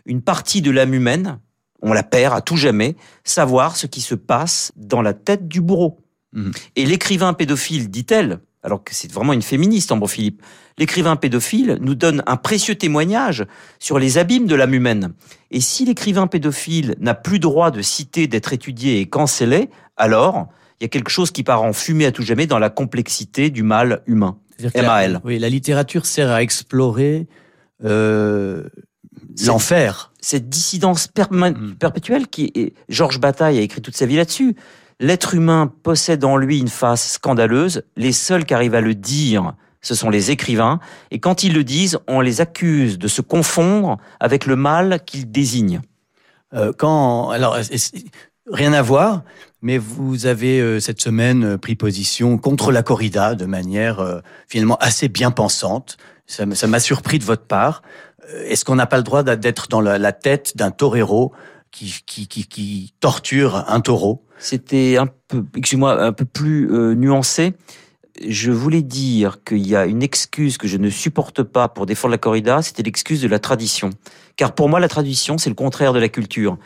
une 0.07 0.23
partie 0.23 0.63
de 0.63 0.71
l'âme 0.71 0.95
humaine. 0.95 1.39
On 1.83 1.93
la 1.93 2.05
perd 2.05 2.35
à 2.35 2.41
tout 2.41 2.57
jamais. 2.57 2.97
Savoir 3.25 3.77
ce 3.77 3.87
qui 3.87 4.01
se 4.01 4.15
passe 4.15 4.73
dans 4.77 5.03
la 5.03 5.15
tête 5.15 5.49
du 5.49 5.61
bourreau. 5.61 5.99
Mhm. 6.33 6.53
Et 6.77 6.87
l'écrivain 6.87 7.33
pédophile, 7.35 7.91
dit-elle, 7.91 8.39
alors 8.63 8.85
que 8.85 8.95
c'est 8.95 9.11
vraiment 9.11 9.33
une 9.33 9.43
féministe, 9.43 9.91
Ambre 9.91 10.09
Philippe, 10.09 10.43
l'écrivain 10.79 11.17
pédophile 11.17 11.79
nous 11.81 11.95
donne 11.95 12.23
un 12.27 12.37
précieux 12.37 12.77
témoignage 12.77 13.45
sur 13.79 13.99
les 13.99 14.19
abîmes 14.19 14.47
de 14.47 14.55
l'âme 14.55 14.75
humaine. 14.75 15.15
Et 15.51 15.61
si 15.61 15.85
l'écrivain 15.85 16.27
pédophile 16.27 16.95
n'a 17.01 17.15
plus 17.15 17.39
droit 17.39 17.71
de 17.71 17.83
citer, 17.83 18.27
d'être 18.27 18.53
étudié 18.53 19.01
et 19.01 19.07
cancellé, 19.07 19.69
alors 19.97 20.47
il 20.81 20.85
y 20.85 20.87
a 20.87 20.89
quelque 20.89 21.11
chose 21.11 21.31
qui 21.31 21.43
part 21.43 21.63
en 21.63 21.73
fumée 21.73 22.07
à 22.07 22.13
tout 22.13 22.23
jamais 22.23 22.47
dans 22.47 22.59
la 22.59 22.71
complexité 22.71 23.51
du 23.51 23.63
mal 23.63 24.03
humain. 24.07 24.39
MAL. 24.77 25.21
oui, 25.25 25.39
la 25.39 25.49
littérature 25.49 26.07
sert 26.07 26.31
à 26.31 26.43
explorer 26.43 27.27
euh, 27.85 28.65
l'enfer. 29.45 30.13
Cette 30.21 30.49
dissidence 30.49 31.09
hmm. 31.09 31.75
perpétuelle 31.79 32.29
qui 32.29 32.53
est, 32.55 32.75
Georges 32.89 33.19
Bataille 33.19 33.59
a 33.59 33.61
écrit 33.61 33.81
toute 33.81 33.97
sa 33.97 34.07
vie 34.07 34.17
là-dessus. 34.17 34.55
L'être 35.03 35.35
humain 35.35 35.69
possède 35.83 36.25
en 36.25 36.37
lui 36.37 36.61
une 36.61 36.69
face 36.69 37.15
scandaleuse. 37.15 37.83
Les 37.97 38.13
seuls 38.13 38.45
qui 38.45 38.55
arrivent 38.55 38.77
à 38.77 38.81
le 38.81 38.95
dire 38.95 39.55
ce 39.81 39.97
sont 39.97 40.11
les 40.11 40.31
écrivains, 40.31 40.79
et 41.11 41.19
quand 41.19 41.43
ils 41.43 41.53
le 41.53 41.65
disent, 41.65 41.99
on 42.07 42.21
les 42.21 42.41
accuse 42.41 42.99
de 42.99 43.09
se 43.09 43.21
confondre 43.21 43.99
avec 44.21 44.47
le 44.47 44.55
mal 44.55 45.01
qu'ils 45.05 45.29
désignent. 45.29 45.81
Euh, 46.55 46.73
quand, 46.77 47.31
alors, 47.31 47.59
rien 48.49 48.73
à 48.73 48.81
voir, 48.81 49.25
mais 49.61 49.79
vous 49.79 50.27
avez 50.27 50.61
euh, 50.61 50.79
cette 50.79 51.01
semaine 51.01 51.45
euh, 51.45 51.59
pris 51.59 51.75
position 51.75 52.39
contre 52.39 52.71
la 52.71 52.85
corrida 52.85 53.35
de 53.35 53.45
manière 53.45 54.23
finalement 54.47 54.77
assez 54.77 55.09
bien 55.09 55.33
pensante. 55.33 55.97
Ça 56.27 56.47
m'a 56.47 56.79
surpris 56.79 57.19
de 57.19 57.25
votre 57.25 57.47
part. 57.47 57.83
Est-ce 58.47 58.65
qu'on 58.65 58.77
n'a 58.77 58.87
pas 58.87 58.99
le 58.99 59.03
droit 59.03 59.25
d'être 59.25 59.67
dans 59.67 59.81
la, 59.81 60.13
tête 60.13 60.57
d'un 60.57 60.71
torero 60.71 61.33
qui, 61.73 62.95
torture 63.01 63.65
un 63.69 63.81
taureau? 63.81 64.25
C'était 64.43 64.97
un 64.97 65.07
peu, 65.29 65.45
excusez-moi, 65.57 66.03
un 66.03 66.13
peu 66.13 66.25
plus 66.25 66.69
nuancé 66.97 67.55
je 68.29 68.51
voulais 68.51 68.83
dire 68.83 69.39
qu'il 69.45 69.67
y 69.67 69.77
a 69.77 69.87
une 69.87 70.03
excuse 70.03 70.59
que 70.59 70.69
je 70.69 70.77
ne 70.77 70.91
supporte 70.91 71.43
pas 71.43 71.69
pour 71.69 71.87
défendre 71.87 72.13
la 72.13 72.19
corrida, 72.19 72.63
c'était 72.63 72.83
l'excuse 72.83 73.23
de 73.23 73.29
la 73.29 73.39
tradition. 73.39 73.91
Car 74.37 74.55
pour 74.55 74.69
moi, 74.69 74.81
la 74.81 74.89
tradition, 74.89 75.39
c'est 75.39 75.51
le 75.51 75.55
contraire 75.55 75.93
de 75.93 75.99
la 75.99 76.09
culture. 76.09 76.59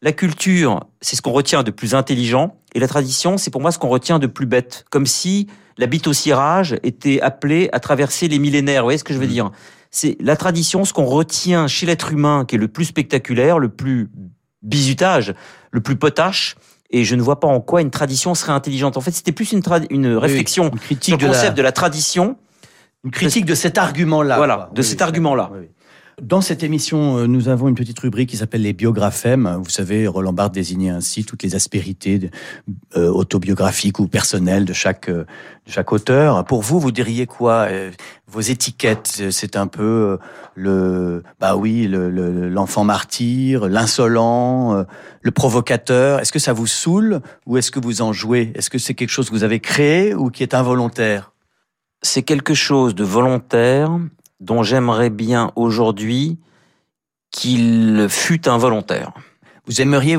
La 0.00 0.12
culture, 0.12 0.80
c'est 1.00 1.16
ce 1.16 1.22
qu'on 1.22 1.32
retient 1.32 1.62
de 1.62 1.70
plus 1.70 1.94
intelligent, 1.94 2.56
et 2.74 2.80
la 2.80 2.88
tradition, 2.88 3.36
c'est 3.36 3.50
pour 3.50 3.60
moi 3.60 3.72
ce 3.72 3.78
qu'on 3.78 3.88
retient 3.88 4.18
de 4.18 4.26
plus 4.26 4.46
bête. 4.46 4.84
Comme 4.90 5.06
si 5.06 5.46
la 5.78 5.86
bite 5.86 6.06
au 6.06 6.12
cirage 6.12 6.76
était 6.82 7.20
appelée 7.20 7.68
à 7.72 7.80
traverser 7.80 8.28
les 8.28 8.38
millénaires. 8.38 8.82
Vous 8.82 8.86
voyez 8.86 8.98
ce 8.98 9.04
que 9.04 9.14
je 9.14 9.18
veux 9.18 9.26
mmh. 9.26 9.30
dire? 9.30 9.50
C'est 9.90 10.16
la 10.20 10.36
tradition, 10.36 10.84
ce 10.84 10.92
qu'on 10.92 11.04
retient 11.04 11.66
chez 11.66 11.86
l'être 11.86 12.12
humain, 12.12 12.44
qui 12.46 12.56
est 12.56 12.58
le 12.58 12.68
plus 12.68 12.86
spectaculaire, 12.86 13.58
le 13.58 13.68
plus 13.68 14.10
bizutage, 14.62 15.34
le 15.70 15.80
plus 15.80 15.96
potache, 15.96 16.56
et 16.92 17.04
je 17.04 17.14
ne 17.14 17.22
vois 17.22 17.40
pas 17.40 17.48
en 17.48 17.60
quoi 17.60 17.80
une 17.80 17.90
tradition 17.90 18.34
serait 18.34 18.52
intelligente. 18.52 18.96
En 18.96 19.00
fait, 19.00 19.10
c'était 19.10 19.32
plus 19.32 19.52
une, 19.52 19.62
une 19.90 20.14
réflexion 20.14 20.70
une 20.70 20.78
critique 20.78 21.18
sur 21.18 21.28
le 21.28 21.34
concept 21.34 21.56
de 21.56 21.62
la... 21.62 21.72
tradition. 21.72 22.36
Une 23.04 23.10
critique 23.10 23.46
de 23.46 23.54
cet 23.54 23.78
argument-là. 23.78 24.36
Voilà, 24.36 24.70
de 24.72 24.82
cet 24.82 25.02
argument-là. 25.02 25.50
Dans 26.20 26.42
cette 26.42 26.62
émission, 26.62 27.16
euh, 27.16 27.26
nous 27.26 27.48
avons 27.48 27.68
une 27.68 27.74
petite 27.74 27.98
rubrique 27.98 28.28
qui 28.28 28.36
s'appelle 28.36 28.60
les 28.60 28.74
biographèmes. 28.74 29.58
Vous 29.62 29.70
savez, 29.70 30.06
Roland 30.06 30.34
Barthes 30.34 30.52
désignait 30.52 30.90
ainsi 30.90 31.24
toutes 31.24 31.42
les 31.42 31.54
aspérités 31.54 32.30
euh, 32.96 33.08
autobiographiques 33.08 33.98
ou 33.98 34.08
personnelles 34.08 34.66
de 34.66 34.74
chaque, 34.74 35.08
euh, 35.08 35.24
de 35.66 35.72
chaque 35.72 35.90
auteur. 35.90 36.44
Pour 36.44 36.60
vous, 36.60 36.80
vous 36.80 36.92
diriez 36.92 37.26
quoi 37.26 37.68
Vos 38.26 38.40
étiquettes, 38.40 39.22
c'est 39.30 39.56
un 39.56 39.66
peu 39.66 40.18
le, 40.54 41.22
bah 41.40 41.56
oui, 41.56 41.86
l'enfant 41.88 42.84
martyr, 42.84 43.68
l'insolent, 43.68 44.84
le 45.20 45.30
provocateur. 45.30 46.20
Est-ce 46.20 46.32
que 46.32 46.38
ça 46.38 46.52
vous 46.52 46.66
saoule 46.66 47.20
ou 47.46 47.56
est-ce 47.56 47.70
que 47.70 47.80
vous 47.80 48.02
en 48.02 48.12
jouez? 48.12 48.52
Est-ce 48.54 48.70
que 48.70 48.78
c'est 48.78 48.94
quelque 48.94 49.10
chose 49.10 49.28
que 49.28 49.34
vous 49.34 49.44
avez 49.44 49.60
créé 49.60 50.14
ou 50.14 50.30
qui 50.30 50.42
est 50.42 50.54
involontaire? 50.54 51.32
C'est 52.02 52.22
quelque 52.22 52.54
chose 52.54 52.94
de 52.94 53.04
volontaire 53.04 53.98
dont 54.42 54.62
j'aimerais 54.62 55.08
bien 55.08 55.52
aujourd'hui 55.56 56.38
qu'il 57.30 58.06
fût 58.10 58.48
involontaire. 58.48 59.12
Vous 59.66 59.80
aimeriez 59.80 60.18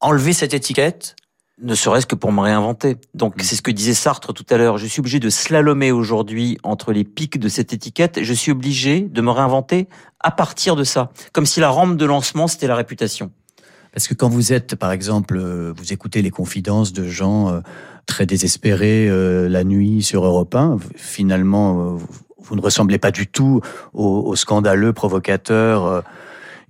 enlever 0.00 0.32
cette 0.32 0.54
étiquette? 0.54 1.14
Ne 1.60 1.74
serait-ce 1.74 2.06
que 2.06 2.14
pour 2.14 2.32
me 2.32 2.40
réinventer. 2.40 2.96
Donc 3.14 3.36
mmh. 3.36 3.40
c'est 3.42 3.56
ce 3.56 3.62
que 3.62 3.70
disait 3.70 3.94
Sartre 3.94 4.32
tout 4.32 4.46
à 4.48 4.56
l'heure. 4.56 4.78
Je 4.78 4.86
suis 4.86 5.00
obligé 5.00 5.20
de 5.20 5.28
slalomer 5.28 5.92
aujourd'hui 5.92 6.56
entre 6.62 6.92
les 6.92 7.04
pics 7.04 7.38
de 7.38 7.48
cette 7.48 7.72
étiquette. 7.72 8.22
Je 8.22 8.32
suis 8.32 8.52
obligé 8.52 9.00
de 9.00 9.20
me 9.20 9.30
réinventer 9.30 9.88
à 10.20 10.30
partir 10.30 10.74
de 10.74 10.84
ça. 10.84 11.10
Comme 11.32 11.46
si 11.46 11.60
la 11.60 11.68
rampe 11.68 11.96
de 11.96 12.06
lancement, 12.06 12.46
c'était 12.46 12.68
la 12.68 12.76
réputation. 12.76 13.32
Parce 13.92 14.08
que 14.08 14.14
quand 14.14 14.28
vous 14.28 14.52
êtes, 14.52 14.76
par 14.76 14.92
exemple, 14.92 15.36
euh, 15.36 15.72
vous 15.76 15.92
écoutez 15.92 16.22
les 16.22 16.30
confidences 16.30 16.92
de 16.92 17.06
gens 17.06 17.50
euh, 17.50 17.60
très 18.06 18.24
désespérés 18.24 19.08
euh, 19.08 19.48
la 19.48 19.64
nuit 19.64 20.02
sur 20.02 20.24
Europe 20.24 20.54
1, 20.54 20.76
finalement, 20.94 21.98
vous 22.40 22.56
ne 22.56 22.60
ressemblez 22.60 22.98
pas 22.98 23.10
du 23.10 23.26
tout 23.26 23.60
au, 23.94 24.34
scandaleux 24.36 24.92
provocateur, 24.92 25.84
euh, 25.84 26.00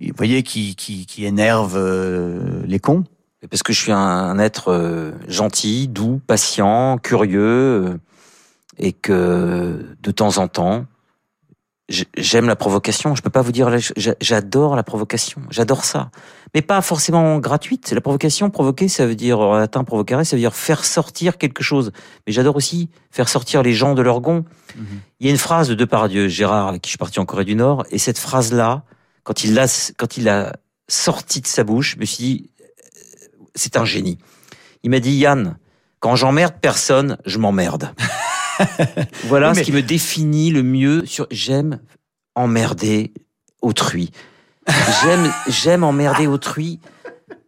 vous 0.01 0.13
voyez, 0.15 0.43
qui, 0.43 0.75
qui, 0.75 1.25
énerve 1.25 1.75
euh, 1.77 2.61
les 2.65 2.79
cons. 2.79 3.03
Parce 3.49 3.63
que 3.63 3.71
je 3.71 3.79
suis 3.79 3.91
un, 3.91 4.37
être 4.39 4.69
euh, 4.69 5.11
gentil, 5.27 5.87
doux, 5.87 6.21
patient, 6.25 6.97
curieux, 6.97 7.99
et 8.77 8.93
que 8.93 9.85
de 10.01 10.11
temps 10.11 10.37
en 10.37 10.47
temps, 10.47 10.85
j'aime 11.89 12.47
la 12.47 12.55
provocation. 12.55 13.15
Je 13.15 13.21
peux 13.21 13.29
pas 13.29 13.41
vous 13.41 13.51
dire, 13.51 13.69
j'adore 14.21 14.75
la 14.75 14.83
provocation, 14.83 15.41
j'adore 15.49 15.83
ça, 15.83 16.11
mais 16.53 16.61
pas 16.61 16.81
forcément 16.81 17.39
gratuite. 17.39 17.91
La 17.91 18.01
provocation, 18.01 18.49
provoquer, 18.49 18.87
ça 18.87 19.05
veut 19.05 19.15
dire 19.15 19.39
en 19.39 19.57
latin 19.57 19.83
provocare, 19.83 20.25
ça 20.25 20.35
veut 20.35 20.41
dire 20.41 20.55
faire 20.55 20.85
sortir 20.85 21.37
quelque 21.37 21.63
chose. 21.63 21.91
Mais 22.25 22.33
j'adore 22.33 22.55
aussi 22.55 22.89
faire 23.11 23.29
sortir 23.29 23.63
les 23.63 23.73
gens 23.73 23.95
de 23.95 24.01
leur 24.01 24.21
gond. 24.21 24.45
Il 25.19 25.25
y 25.25 25.29
a 25.29 25.31
une 25.31 25.37
phrase 25.37 25.67
de 25.67 25.75
Depardieu, 25.75 26.27
Gérard, 26.27 26.67
avec 26.67 26.81
qui 26.81 26.87
je 26.87 26.91
suis 26.91 26.97
parti 26.97 27.19
en 27.19 27.25
Corée 27.25 27.45
du 27.45 27.55
Nord, 27.55 27.85
et 27.91 27.97
cette 27.97 28.19
phrase-là, 28.19 28.83
quand 29.23 29.43
il 29.43 29.53
l'a, 29.53 29.65
quand 29.97 30.17
il 30.17 30.23
l'a 30.25 30.53
sortie 30.87 31.41
de 31.41 31.47
sa 31.47 31.63
bouche, 31.63 31.95
je 31.95 31.99
me 31.99 32.05
suis 32.05 32.23
dit, 32.23 32.49
euh, 32.61 32.65
c'est 33.55 33.77
un 33.77 33.85
génie. 33.85 34.17
Il 34.83 34.89
m'a 34.89 34.99
dit, 34.99 35.11
Yann, 35.11 35.57
quand 35.99 36.15
j'emmerde 36.15 36.55
personne, 36.61 37.17
je 37.25 37.37
m'emmerde. 37.37 37.93
voilà 39.25 39.49
Oui, 39.49 39.53
mais- 39.55 39.61
ce 39.61 39.65
qui 39.65 39.71
me 39.71 39.81
définit 39.81 40.51
le 40.51 40.63
mieux 40.63 41.05
sur, 41.05 41.27
j'aime 41.31 41.79
emmerder 42.35 43.13
autrui. 43.61 44.11
J'aime, 45.03 45.31
j'aime 45.47 45.83
emmerder 45.83 46.27
autrui. 46.27 46.79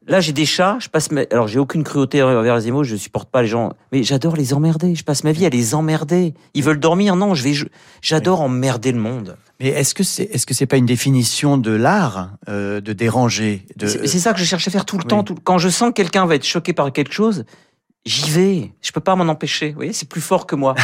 Là, 0.08 0.20
j'ai 0.20 0.34
des 0.34 0.46
chats, 0.48 0.78
je 0.82 0.90
passe 0.90 1.12
ma... 1.12 1.22
Alors, 1.32 1.48
j'ai 1.48 1.60
aucune 1.60 1.84
cruauté 1.84 2.22
envers 2.24 2.56
les 2.56 2.64
animaux, 2.64 2.84
je 2.84 2.96
supporte 2.96 3.30
pas 3.30 3.44
les 3.44 3.48
gens. 3.48 3.72
Mais 3.92 4.04
j'adore 4.04 4.36
les 4.36 4.54
emmerder. 4.54 4.96
Je 4.96 5.04
passe 5.04 5.24
ma 5.24 5.32
vie 5.32 5.46
à 5.46 5.50
les 5.50 5.76
emmerder. 5.76 6.34
Ils 6.56 6.64
veulent 6.64 6.80
dormir, 6.80 7.16
non, 7.16 7.34
je 7.36 7.44
vais... 7.44 7.54
je- 7.54 7.68
J'adore 8.02 8.42
emmerder 8.42 8.92
le 8.92 9.00
monde. 9.00 9.38
Mais 9.60 9.68
est-ce 9.68 9.94
que 9.94 10.04
c'est 10.04 10.24
est-ce 10.24 10.48
que 10.48 10.56
c'est 10.56 10.66
pas 10.66 10.78
une 10.78 10.88
définition 10.88 11.56
de 11.58 11.70
l'art 11.72 12.32
euh, 12.50 12.82
de 12.82 12.94
déranger 12.94 13.68
de... 13.78 13.86
C'est 13.86 14.08
c'est 14.08 14.18
ça 14.20 14.34
que 14.34 14.40
je 14.40 14.44
cherche 14.44 14.68
à 14.68 14.72
faire 14.72 14.86
tout 14.86 14.98
le 14.98 15.04
oui. 15.04 15.08
temps. 15.10 15.24
tout- 15.24 15.36
Quand 15.44 15.60
je 15.60 15.70
sens 15.70 15.90
que 15.90 15.94
quelqu'un 15.94 16.26
va 16.26 16.34
être 16.36 16.46
choqué 16.48 16.74
par 16.74 16.92
quelque 16.92 17.14
chose, 17.14 17.46
j'y 18.06 18.30
vais. 18.32 18.74
Je 18.82 18.92
peux 18.92 19.00
pas 19.00 19.16
m'en 19.16 19.30
empêcher. 19.30 19.70
Vous 19.70 19.76
voyez, 19.76 19.94
c'est 19.94 20.10
plus 20.10 20.22
fort 20.22 20.46
que 20.46 20.56
moi. 20.56 20.76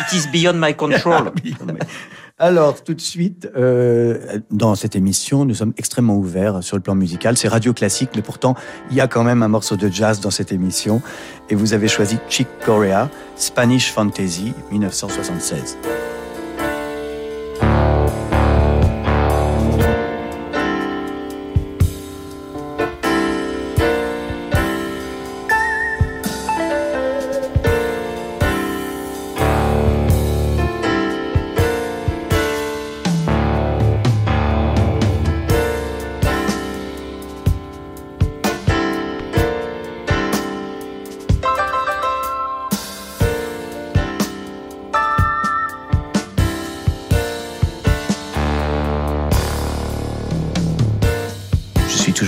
It 0.00 0.12
is 0.12 0.28
beyond 0.32 0.54
my 0.54 0.74
control. 0.74 1.32
Alors, 2.38 2.82
tout 2.82 2.94
de 2.94 3.00
suite, 3.00 3.48
euh, 3.56 4.40
dans 4.50 4.74
cette 4.74 4.96
émission, 4.96 5.44
nous 5.44 5.54
sommes 5.54 5.72
extrêmement 5.76 6.16
ouverts 6.16 6.64
sur 6.64 6.76
le 6.76 6.82
plan 6.82 6.96
musical. 6.96 7.36
C'est 7.36 7.46
radio 7.46 7.72
classique, 7.72 8.10
mais 8.16 8.22
pourtant, 8.22 8.56
il 8.90 8.96
y 8.96 9.00
a 9.00 9.06
quand 9.06 9.22
même 9.22 9.44
un 9.44 9.48
morceau 9.48 9.76
de 9.76 9.88
jazz 9.88 10.18
dans 10.18 10.32
cette 10.32 10.50
émission. 10.50 11.00
Et 11.48 11.54
vous 11.54 11.74
avez 11.74 11.86
choisi 11.86 12.18
Chick 12.28 12.48
Corea, 12.64 13.08
Spanish 13.36 13.92
Fantasy, 13.92 14.52
1976. 14.72 15.78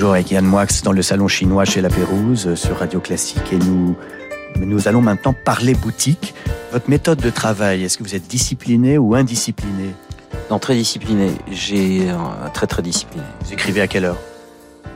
Toujours 0.06 0.14
avec 0.14 0.30
Yann 0.30 0.44
Moix 0.44 0.66
dans 0.84 0.92
le 0.92 1.02
salon 1.02 1.26
chinois 1.26 1.64
chez 1.64 1.80
La 1.80 1.88
Pérouse 1.88 2.46
euh, 2.46 2.54
sur 2.54 2.78
Radio 2.78 3.00
Classique 3.00 3.52
et 3.52 3.56
nous, 3.56 3.96
nous 4.54 4.86
allons 4.86 5.00
maintenant 5.02 5.32
parler 5.32 5.74
boutique. 5.74 6.32
Votre 6.70 6.88
méthode 6.88 7.20
de 7.20 7.28
travail, 7.28 7.82
est-ce 7.82 7.98
que 7.98 8.04
vous 8.04 8.14
êtes 8.14 8.28
discipliné 8.28 8.98
ou 8.98 9.16
indiscipliné? 9.16 9.94
Non, 10.48 10.60
très 10.60 10.76
discipliné. 10.76 11.32
J'ai 11.50 12.08
un 12.08 12.50
très 12.50 12.68
très 12.68 12.82
discipliné. 12.82 13.24
Vous 13.40 13.52
écrivez 13.52 13.80
à 13.80 13.88
quelle 13.88 14.04
heure? 14.04 14.18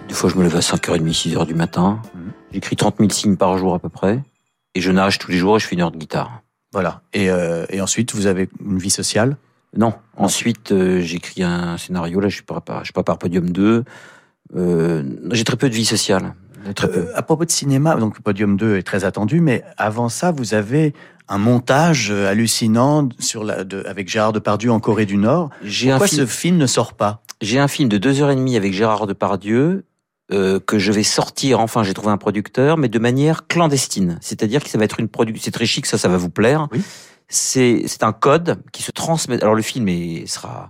Des 0.06 0.14
fois, 0.14 0.30
je 0.30 0.36
me 0.36 0.44
lève 0.44 0.54
à 0.54 0.60
5h30, 0.60 1.02
6h 1.02 1.44
du 1.44 1.54
matin. 1.54 2.00
Mhm. 2.14 2.32
J'écris 2.52 2.76
30 2.76 2.98
000 3.00 3.10
signes 3.10 3.36
par 3.36 3.58
jour 3.58 3.74
à 3.74 3.80
peu 3.80 3.88
près. 3.88 4.20
Et 4.76 4.80
je 4.80 4.92
nage 4.92 5.18
tous 5.18 5.32
les 5.32 5.38
jours 5.38 5.56
et 5.56 5.58
je 5.58 5.66
fais 5.66 5.74
une 5.74 5.80
heure 5.80 5.90
de 5.90 5.98
guitare. 5.98 6.42
Voilà. 6.72 7.02
Et, 7.14 7.30
euh, 7.30 7.66
et 7.70 7.80
ensuite, 7.80 8.14
vous 8.14 8.28
avez 8.28 8.48
une 8.64 8.78
vie 8.78 8.90
sociale? 8.90 9.36
Non. 9.76 9.92
Ensuite, 10.16 10.70
euh, 10.70 11.00
j'écris 11.00 11.42
un 11.42 11.78
scénario. 11.78 12.20
Là, 12.20 12.28
je 12.28 12.34
je 12.34 12.84
suis 12.84 12.92
pas 12.92 13.02
par 13.02 13.18
Podium 13.18 13.50
2. 13.50 13.84
Euh, 14.56 15.02
j'ai 15.32 15.44
très 15.44 15.56
peu 15.56 15.68
de 15.68 15.74
vie 15.74 15.84
sociale. 15.84 16.34
Très 16.74 16.88
peu. 16.88 16.98
Euh, 17.00 17.12
à 17.16 17.22
propos 17.22 17.44
de 17.44 17.50
cinéma, 17.50 17.94
donc 17.96 18.20
Podium 18.20 18.56
2 18.56 18.76
est 18.76 18.82
très 18.82 19.04
attendu, 19.04 19.40
mais 19.40 19.64
avant 19.78 20.08
ça, 20.08 20.30
vous 20.30 20.54
avez 20.54 20.92
un 21.28 21.38
montage 21.38 22.10
hallucinant 22.10 23.08
sur 23.18 23.44
la, 23.44 23.64
de, 23.64 23.84
avec 23.86 24.08
Gérard 24.08 24.32
Depardieu 24.32 24.70
en 24.72 24.80
Corée 24.80 25.06
du 25.06 25.16
Nord. 25.16 25.50
Un 25.64 25.90
Pourquoi 25.90 26.06
film- 26.08 26.20
ce 26.22 26.26
film 26.26 26.56
ne 26.58 26.66
sort 26.66 26.94
pas? 26.94 27.22
J'ai 27.40 27.58
un 27.58 27.68
film 27.68 27.88
de 27.88 27.96
deux 27.98 28.20
heures 28.20 28.30
et 28.30 28.36
demie 28.36 28.56
avec 28.56 28.72
Gérard 28.74 29.06
Depardieu 29.06 29.84
euh, 30.32 30.60
que 30.60 30.78
je 30.78 30.92
vais 30.92 31.02
sortir. 31.04 31.60
Enfin, 31.60 31.82
j'ai 31.82 31.94
trouvé 31.94 32.10
un 32.12 32.18
producteur, 32.18 32.76
mais 32.76 32.88
de 32.88 32.98
manière 32.98 33.46
clandestine. 33.46 34.18
C'est-à-dire 34.20 34.62
que 34.62 34.68
ça 34.68 34.76
va 34.76 34.84
être 34.84 35.00
une 35.00 35.08
production. 35.08 35.42
C'est 35.44 35.50
très 35.52 35.66
chic, 35.66 35.86
ça, 35.86 35.96
ça 35.98 36.08
va 36.08 36.16
vous 36.18 36.30
plaire. 36.30 36.68
Oui. 36.72 36.82
C'est 37.28 37.84
c'est 37.86 38.02
un 38.02 38.12
code 38.12 38.60
qui 38.72 38.82
se 38.82 38.90
transmet. 38.90 39.40
Alors 39.40 39.54
le 39.54 39.62
film 39.62 39.88
est, 39.88 40.26
sera 40.26 40.68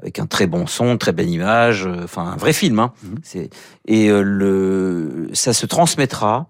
avec 0.00 0.18
un 0.18 0.26
très 0.26 0.46
bon 0.46 0.66
son, 0.66 0.96
très 0.98 1.12
belle 1.12 1.28
image. 1.30 1.86
euh, 1.86 2.04
Enfin, 2.04 2.22
un 2.32 2.36
vrai 2.36 2.52
film. 2.52 2.78
Hein. 2.78 2.92
Mhm. 3.02 3.48
Et 3.86 4.08
euh, 4.10 4.22
le 4.22 5.28
ça 5.32 5.52
se 5.52 5.66
transmettra. 5.66 6.48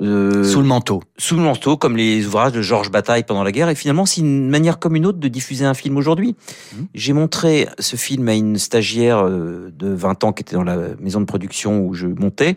euh, 0.00 0.44
Sous 0.44 0.60
le 0.60 0.66
manteau. 0.66 1.02
sous 1.18 1.36
le 1.36 1.42
manteau, 1.42 1.76
comme 1.76 1.96
les 1.96 2.26
ouvrages 2.26 2.52
de 2.52 2.62
Georges 2.62 2.90
Bataille 2.90 3.24
pendant 3.24 3.42
la 3.44 3.52
guerre. 3.52 3.68
Et 3.68 3.74
finalement, 3.74 4.06
c'est 4.06 4.22
une 4.22 4.48
manière 4.48 4.78
comme 4.78 4.96
une 4.96 5.04
autre 5.04 5.18
de 5.18 5.28
diffuser 5.28 5.64
un 5.66 5.74
film 5.74 5.96
aujourd'hui. 5.98 6.36
Mhm. 6.74 6.86
J'ai 6.94 7.12
montré 7.12 7.68
ce 7.78 7.96
film 7.96 8.26
à 8.28 8.34
une 8.34 8.56
stagiaire 8.56 9.24
de 9.28 9.88
20 9.94 10.24
ans 10.24 10.32
qui 10.32 10.40
était 10.42 10.56
dans 10.56 10.64
la 10.64 10.78
maison 11.00 11.20
de 11.20 11.26
production 11.26 11.80
où 11.80 11.92
je 11.94 12.06
montais. 12.06 12.56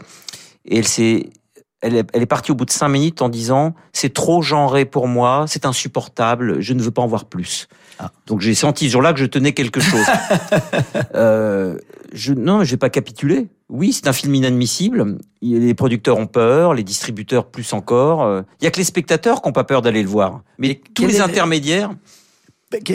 Et 0.65 0.77
elle 0.77 0.87
s'est, 0.87 1.31
elle 1.81 1.97
est, 1.97 2.07
elle 2.13 2.21
est 2.21 2.25
partie 2.25 2.51
au 2.51 2.55
bout 2.55 2.63
de 2.63 2.71
cinq 2.71 2.87
minutes 2.87 3.21
en 3.21 3.27
disant 3.27 3.75
c'est 3.91 4.13
trop 4.13 4.41
genré 4.41 4.85
pour 4.85 5.09
moi, 5.09 5.43
c'est 5.47 5.65
insupportable, 5.65 6.61
je 6.61 6.73
ne 6.73 6.81
veux 6.81 6.91
pas 6.91 7.01
en 7.01 7.07
voir 7.07 7.25
plus. 7.25 7.67
Ah. 8.05 8.11
Donc 8.27 8.41
j'ai 8.41 8.53
senti 8.55 8.87
ce 8.87 8.91
jour-là 8.93 9.13
que 9.13 9.19
je 9.19 9.25
tenais 9.25 9.53
quelque 9.53 9.79
chose. 9.79 10.05
euh, 11.15 11.77
je, 12.13 12.33
non, 12.33 12.63
je 12.63 12.71
vais 12.71 12.77
pas 12.77 12.89
capituler. 12.89 13.47
Oui, 13.69 13.93
c'est 13.93 14.07
un 14.07 14.13
film 14.13 14.35
inadmissible. 14.35 15.17
Les 15.41 15.73
producteurs 15.73 16.17
ont 16.17 16.27
peur, 16.27 16.73
les 16.73 16.83
distributeurs 16.83 17.45
plus 17.47 17.73
encore. 17.73 18.23
Euh, 18.23 18.41
Il 18.61 18.65
y 18.65 18.67
a 18.67 18.71
que 18.71 18.77
les 18.77 18.83
spectateurs 18.83 19.41
qui 19.41 19.47
n'ont 19.49 19.53
pas 19.53 19.63
peur 19.63 19.81
d'aller 19.81 20.03
le 20.03 20.09
voir. 20.09 20.41
Mais 20.59 20.69
Et 20.69 20.81
tous 20.93 21.05
les 21.07 21.17
est- 21.17 21.21
intermédiaires, 21.21 21.91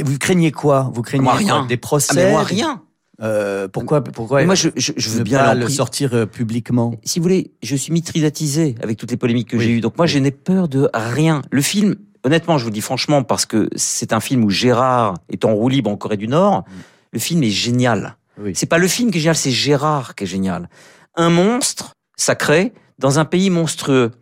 Vous 0.05 0.19
craignez 0.19 0.51
quoi? 0.53 0.91
Vous 0.93 1.03
craignez 1.03 1.23
Moi, 1.25 1.35
rien. 1.35 1.65
des 1.67 1.77
procès? 1.77 2.13
Ah, 2.13 2.15
mais 2.25 2.31
moi 2.33 2.43
rien. 2.43 2.83
Euh, 3.21 3.67
Pourquoi 3.67 4.03
Pourquoi 4.03 4.39
Mais 4.41 4.47
moi, 4.47 4.55
je, 4.55 4.69
je, 4.77 4.93
je 4.97 5.11
veux 5.11 5.25
bien 5.25 5.39
pas 5.39 5.55
le 5.55 5.69
sortir 5.69 6.15
euh, 6.15 6.27
publiquement? 6.27 6.95
Si 7.05 7.19
vous 7.19 7.25
voulez, 7.25 7.51
je 7.65 7.75
suis 7.75 7.93
mitridatisé 7.93 8.77
avec 8.83 8.97
toutes 8.97 9.11
les 9.11 9.17
polémiques 9.17 9.49
que 9.51 9.57
Oui. 9.57 9.65
j'ai 9.65 9.71
eues. 9.73 9.81
Donc 9.81 9.97
moi, 9.97 10.07
Oui. 10.07 10.13
je 10.13 10.19
n'ai 10.21 10.31
peur 10.31 10.69
de 10.69 10.89
rien. 10.95 11.43
Le 11.51 11.63
film, 11.63 11.97
honnêtement, 12.29 12.59
je 12.59 12.65
vous 12.65 12.71
le 12.71 12.75
dis 12.75 12.83
franchement, 12.83 13.23
parce 13.23 13.47
que 13.47 13.71
c'est 13.75 14.13
un 14.13 14.21
film 14.21 14.45
où 14.45 14.51
Gérard 14.51 15.15
est 15.31 15.45
en 15.47 15.55
roue 15.55 15.71
libre 15.71 15.91
en 15.91 15.97
Corée 15.97 16.19
du 16.19 16.29
Nord. 16.29 16.65
Le 17.13 17.19
film 17.19 17.43
est 17.43 17.51
génial. 17.51 18.17
Oui. 18.39 18.53
C'est 18.55 18.67
pas 18.67 18.79
le 18.79 18.87
film 18.87 19.11
qui 19.11 19.17
est 19.19 19.21
génial, 19.23 19.35
c'est 19.35 19.51
Gérard 19.51 20.15
qui 20.15 20.25
est 20.25 20.27
génial. 20.27 20.69
Un 21.17 21.31
monstre 21.31 21.93
sacré 22.17 22.75
dans 22.99 23.19
un 23.19 23.25
pays 23.25 23.49
monstrueux. 23.49 24.13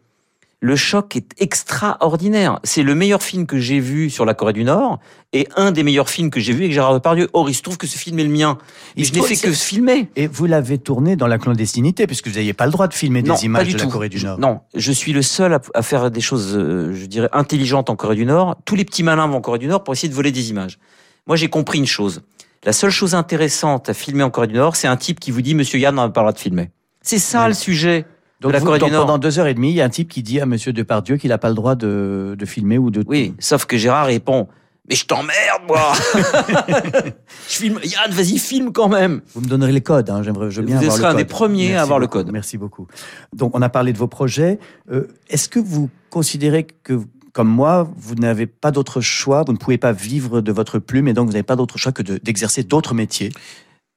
Le 0.60 0.74
choc 0.74 1.16
est 1.16 1.28
extraordinaire. 1.38 2.60
C'est 2.64 2.82
le 2.82 2.94
meilleur 2.94 3.22
film 3.22 3.46
que 3.46 3.58
j'ai 3.58 3.78
vu 3.78 4.08
sur 4.08 4.24
la 4.24 4.32
Corée 4.32 4.54
du 4.54 4.64
Nord 4.64 4.98
et 5.34 5.46
un 5.54 5.70
des 5.70 5.82
meilleurs 5.82 6.08
films 6.08 6.30
que 6.30 6.40
j'ai 6.40 6.52
vu 6.54 6.60
avec 6.62 6.72
Gérard 6.72 6.94
Depardieu. 6.94 7.28
Or, 7.34 7.50
il 7.50 7.54
se 7.54 7.60
trouve 7.60 7.76
que 7.76 7.86
ce 7.86 7.98
film 7.98 8.18
est 8.18 8.24
le 8.24 8.30
mien. 8.30 8.56
Et 8.96 9.04
je 9.04 9.12
n'ai 9.12 9.20
fait 9.20 9.36
que 9.36 9.52
filmer. 9.52 10.08
Et 10.16 10.26
vous 10.26 10.46
l'avez 10.46 10.78
tourné 10.78 11.14
dans 11.14 11.26
la 11.26 11.36
clandestinité, 11.36 12.06
puisque 12.06 12.28
vous 12.28 12.36
n'aviez 12.36 12.54
pas 12.54 12.64
le 12.64 12.72
droit 12.72 12.88
de 12.88 12.94
filmer 12.94 13.22
Non, 13.22 13.34
des 13.34 13.44
images 13.44 13.68
de 13.74 13.78
la. 13.78 13.86
Corée 13.86 14.08
du 14.08 14.18
Je- 14.18 14.26
Nord. 14.26 14.38
Non, 14.38 14.60
je 14.74 14.92
suis 14.92 15.12
le 15.12 15.20
seul 15.20 15.52
à, 15.52 15.60
à 15.74 15.82
faire 15.82 16.10
des 16.10 16.22
choses, 16.22 16.54
euh, 16.56 16.94
je 16.94 17.04
dirais, 17.04 17.28
intelligentes 17.32 17.90
en 17.90 17.96
Corée 17.96 18.16
du 18.16 18.24
Nord. 18.24 18.56
Tous 18.64 18.76
les 18.76 18.86
petits 18.86 19.02
malins 19.02 19.26
vont 19.26 19.36
en 19.36 19.40
Corée 19.42 19.58
du 19.58 19.66
Nord 19.66 19.84
pour 19.84 19.92
essayer 19.92 20.08
de 20.08 20.14
voler 20.14 20.32
des 20.32 20.48
images. 20.48 20.78
Moi, 21.26 21.36
j'ai 21.36 21.48
compris 21.48 21.78
une 21.78 21.86
chose. 21.86 22.22
La 22.64 22.72
seule 22.72 22.90
chose 22.90 23.14
intéressante 23.14 23.90
à 23.90 23.94
filmer 23.94 24.22
en 24.22 24.30
Corée 24.30 24.46
du 24.46 24.54
Nord, 24.54 24.74
c'est 24.74 24.88
un 24.88 24.96
type 24.96 25.20
qui 25.20 25.30
vous 25.32 25.42
dit, 25.42 25.54
Monsieur 25.54 25.78
Yann, 25.78 25.98
on 25.98 26.02
n'a 26.02 26.08
pas 26.08 26.22
le 26.22 26.24
droit 26.24 26.32
de 26.32 26.38
filmer. 26.38 26.70
C'est 27.02 27.18
ça 27.18 27.46
le 27.46 27.54
sujet 27.54 28.06
Donc, 28.40 28.50
de 28.50 28.54
la 28.54 28.58
vous- 28.60 28.66
Corée 28.66 28.78
donc 28.78 28.88
du 28.90 28.94
Nord. 28.94 29.06
pendant 29.06 29.18
deux 29.18 29.38
heures 29.38 29.46
et 29.46 29.54
demie, 29.54 29.70
il 29.70 29.76
y 29.76 29.80
a 29.80 29.84
un 29.84 29.88
type 29.88 30.08
qui 30.08 30.22
dit 30.22 30.40
à 30.40 30.46
Monsieur 30.46 30.72
Depardieu 30.72 31.16
qu'il 31.16 31.30
n'a 31.30 31.38
pas 31.38 31.48
le 31.48 31.54
droit 31.54 31.74
de, 31.74 32.34
de 32.38 32.46
filmer 32.46 32.76
ou 32.78 32.90
de. 32.90 33.02
Oui, 33.06 33.34
sauf 33.38 33.64
que 33.64 33.76
Gérard 33.78 34.06
répond, 34.06 34.46
mais 34.88 34.94
je 34.94 35.06
t'emmerde, 35.06 35.62
moi 35.66 35.92
Je 37.48 37.54
filme, 37.56 37.78
Yann, 37.82 38.10
vas-y, 38.10 38.38
filme 38.38 38.72
quand 38.72 38.88
même 38.88 39.20
Vous 39.34 39.40
me 39.40 39.46
donnerez 39.48 39.72
les 39.72 39.80
codes. 39.80 40.10
Hein, 40.10 40.22
J'aimerais, 40.22 40.50
je 40.50 40.60
veux 40.60 40.66
bien 40.66 40.76
Vous 40.76 40.82
avoir 40.84 40.96
serez 40.96 41.02
le 41.04 41.08
un 41.08 41.12
code. 41.12 41.18
des 41.18 41.24
premiers 41.24 41.74
à 41.76 41.82
avoir 41.82 41.98
le 41.98 42.06
code. 42.06 42.30
Merci 42.32 42.58
beaucoup. 42.58 42.86
Donc, 43.34 43.56
on 43.56 43.62
a 43.62 43.68
parlé 43.68 43.92
de 43.92 43.98
vos 43.98 44.06
projets. 44.08 44.58
Euh, 44.90 45.08
Est-ce 45.28 45.48
que 45.48 45.58
vous 45.58 45.88
considérez 46.10 46.64
que, 46.82 47.00
comme 47.32 47.48
moi, 47.48 47.88
vous 47.96 48.14
n'avez 48.16 48.46
pas 48.46 48.70
d'autre 48.70 49.00
choix, 49.00 49.44
vous 49.46 49.52
ne 49.52 49.58
pouvez 49.58 49.78
pas 49.78 49.92
vivre 49.92 50.40
de 50.40 50.52
votre 50.52 50.78
plume, 50.78 51.08
et 51.08 51.12
donc 51.14 51.26
vous 51.26 51.32
n'avez 51.32 51.42
pas 51.42 51.56
d'autre 51.56 51.78
choix 51.78 51.92
que 51.92 52.02
de- 52.02 52.18
d'exercer 52.22 52.62
d'autres 52.62 52.94
métiers? 52.94 53.32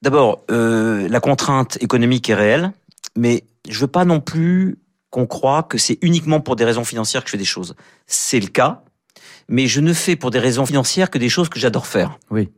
D'abord, 0.02 0.40
euh, 0.50 1.08
la 1.08 1.20
contrainte 1.20 1.76
économique 1.82 2.30
est 2.30 2.34
réelle, 2.34 2.72
mais 3.16 3.44
je 3.68 3.78
veux 3.78 3.86
pas 3.86 4.04
non 4.04 4.20
plus 4.20 4.78
qu'on 5.10 5.26
croit 5.26 5.62
que 5.62 5.78
c'est 5.78 5.98
uniquement 6.02 6.40
pour 6.40 6.56
des 6.56 6.64
raisons 6.64 6.84
financières 6.84 7.22
que 7.22 7.28
je 7.28 7.32
fais 7.32 7.38
des 7.38 7.44
choses. 7.44 7.74
C'est 8.06 8.40
le 8.40 8.46
cas, 8.46 8.82
mais 9.48 9.66
je 9.66 9.80
ne 9.80 9.92
fais 9.92 10.16
pour 10.16 10.30
des 10.30 10.38
raisons 10.38 10.64
financières 10.64 11.10
que 11.10 11.18
des 11.18 11.28
choses 11.28 11.48
que 11.48 11.58
j'adore 11.58 11.86
faire. 11.86 12.18
Oui. 12.30 12.48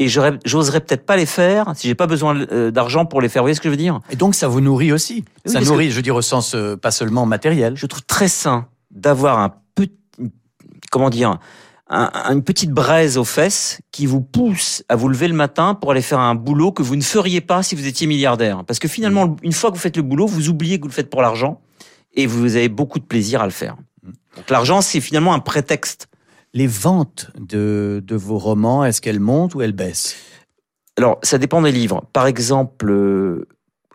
Et 0.00 0.08
j'oserais 0.08 0.80
peut-être 0.80 1.04
pas 1.04 1.16
les 1.16 1.26
faire 1.26 1.72
si 1.76 1.86
j'ai 1.86 1.94
pas 1.94 2.06
besoin 2.06 2.34
euh, 2.50 2.70
d'argent 2.70 3.04
pour 3.04 3.20
les 3.20 3.28
faire. 3.28 3.42
Vous 3.42 3.44
voyez 3.44 3.54
ce 3.54 3.60
que 3.60 3.68
je 3.68 3.72
veux 3.72 3.76
dire? 3.76 4.00
Et 4.10 4.16
donc 4.16 4.34
ça 4.34 4.48
vous 4.48 4.60
nourrit 4.60 4.92
aussi. 4.92 5.24
Oui, 5.46 5.52
ça 5.52 5.60
nourrit, 5.60 5.90
je 5.90 5.96
veux 5.96 6.02
dire, 6.02 6.16
au 6.16 6.22
sens 6.22 6.54
euh, 6.54 6.74
pas 6.74 6.90
seulement 6.90 7.26
matériel. 7.26 7.76
Je 7.76 7.86
trouve 7.86 8.02
très 8.04 8.28
sain 8.28 8.66
d'avoir 8.90 9.38
un 9.38 9.54
petit, 9.74 9.92
comment 10.90 11.10
dire, 11.10 11.38
un- 11.90 12.10
un- 12.14 12.32
une 12.34 12.42
petite 12.42 12.70
braise 12.70 13.18
aux 13.18 13.24
fesses 13.24 13.80
qui 13.90 14.06
vous 14.06 14.20
pousse 14.20 14.82
à 14.88 14.96
vous 14.96 15.08
lever 15.08 15.28
le 15.28 15.34
matin 15.34 15.74
pour 15.74 15.90
aller 15.90 16.02
faire 16.02 16.20
un 16.20 16.34
boulot 16.34 16.72
que 16.72 16.82
vous 16.82 16.96
ne 16.96 17.02
feriez 17.02 17.40
pas 17.40 17.62
si 17.62 17.74
vous 17.74 17.86
étiez 17.86 18.06
milliardaire. 18.06 18.64
Parce 18.64 18.78
que 18.78 18.88
finalement, 18.88 19.36
une 19.42 19.52
fois 19.52 19.70
que 19.70 19.74
vous 19.76 19.80
faites 19.82 19.96
le 19.96 20.02
boulot, 20.02 20.26
vous 20.26 20.48
oubliez 20.48 20.78
que 20.78 20.82
vous 20.84 20.88
le 20.88 20.94
faites 20.94 21.10
pour 21.10 21.20
l'argent 21.20 21.60
et 22.14 22.26
vous 22.26 22.56
avez 22.56 22.68
beaucoup 22.68 22.98
de 23.00 23.04
plaisir 23.04 23.42
à 23.42 23.44
le 23.44 23.50
faire. 23.50 23.76
Donc 24.36 24.48
l'argent, 24.48 24.80
c'est 24.80 25.00
finalement 25.00 25.34
un 25.34 25.40
prétexte. 25.40 26.08
Les 26.54 26.66
ventes 26.66 27.30
de, 27.38 28.02
de 28.04 28.16
vos 28.16 28.38
romans, 28.38 28.84
est-ce 28.84 29.00
qu'elles 29.00 29.20
montent 29.20 29.54
ou 29.54 29.62
elles 29.62 29.72
baissent? 29.72 30.16
Alors, 30.96 31.18
ça 31.22 31.38
dépend 31.38 31.62
des 31.62 31.72
livres. 31.72 32.04
Par 32.12 32.26
exemple, 32.26 32.90
euh, 32.90 33.46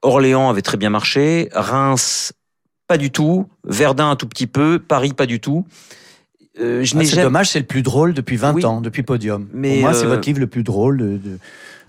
Orléans 0.01 0.49
avait 0.49 0.61
très 0.61 0.77
bien 0.77 0.89
marché, 0.89 1.49
Reims, 1.53 2.33
pas 2.87 2.97
du 2.97 3.11
tout, 3.11 3.47
Verdun 3.65 4.11
un 4.11 4.15
tout 4.15 4.27
petit 4.27 4.47
peu, 4.47 4.79
Paris 4.79 5.13
pas 5.13 5.25
du 5.25 5.39
tout. 5.39 5.65
Euh, 6.59 6.83
je 6.83 6.95
Ah, 6.95 6.99
C'est 7.01 7.05
jamais- 7.11 7.23
dommage, 7.23 7.49
c'est 7.49 7.59
le 7.59 7.65
plus 7.65 7.81
drôle 7.81 8.13
depuis 8.13 8.37
20 8.37 8.53
Oui. 8.53 8.65
ans, 8.65 8.81
depuis 8.81 9.03
Podium. 9.03 9.47
Mais, 9.53 9.73
Pour 9.75 9.81
moi, 9.81 9.93
c'est 9.93 10.05
euh, 10.05 10.09
votre 10.09 10.25
livre 10.27 10.39
le 10.39 10.47
plus 10.47 10.63
drôle. 10.63 10.97
De, 10.97 11.17
de- 11.17 11.39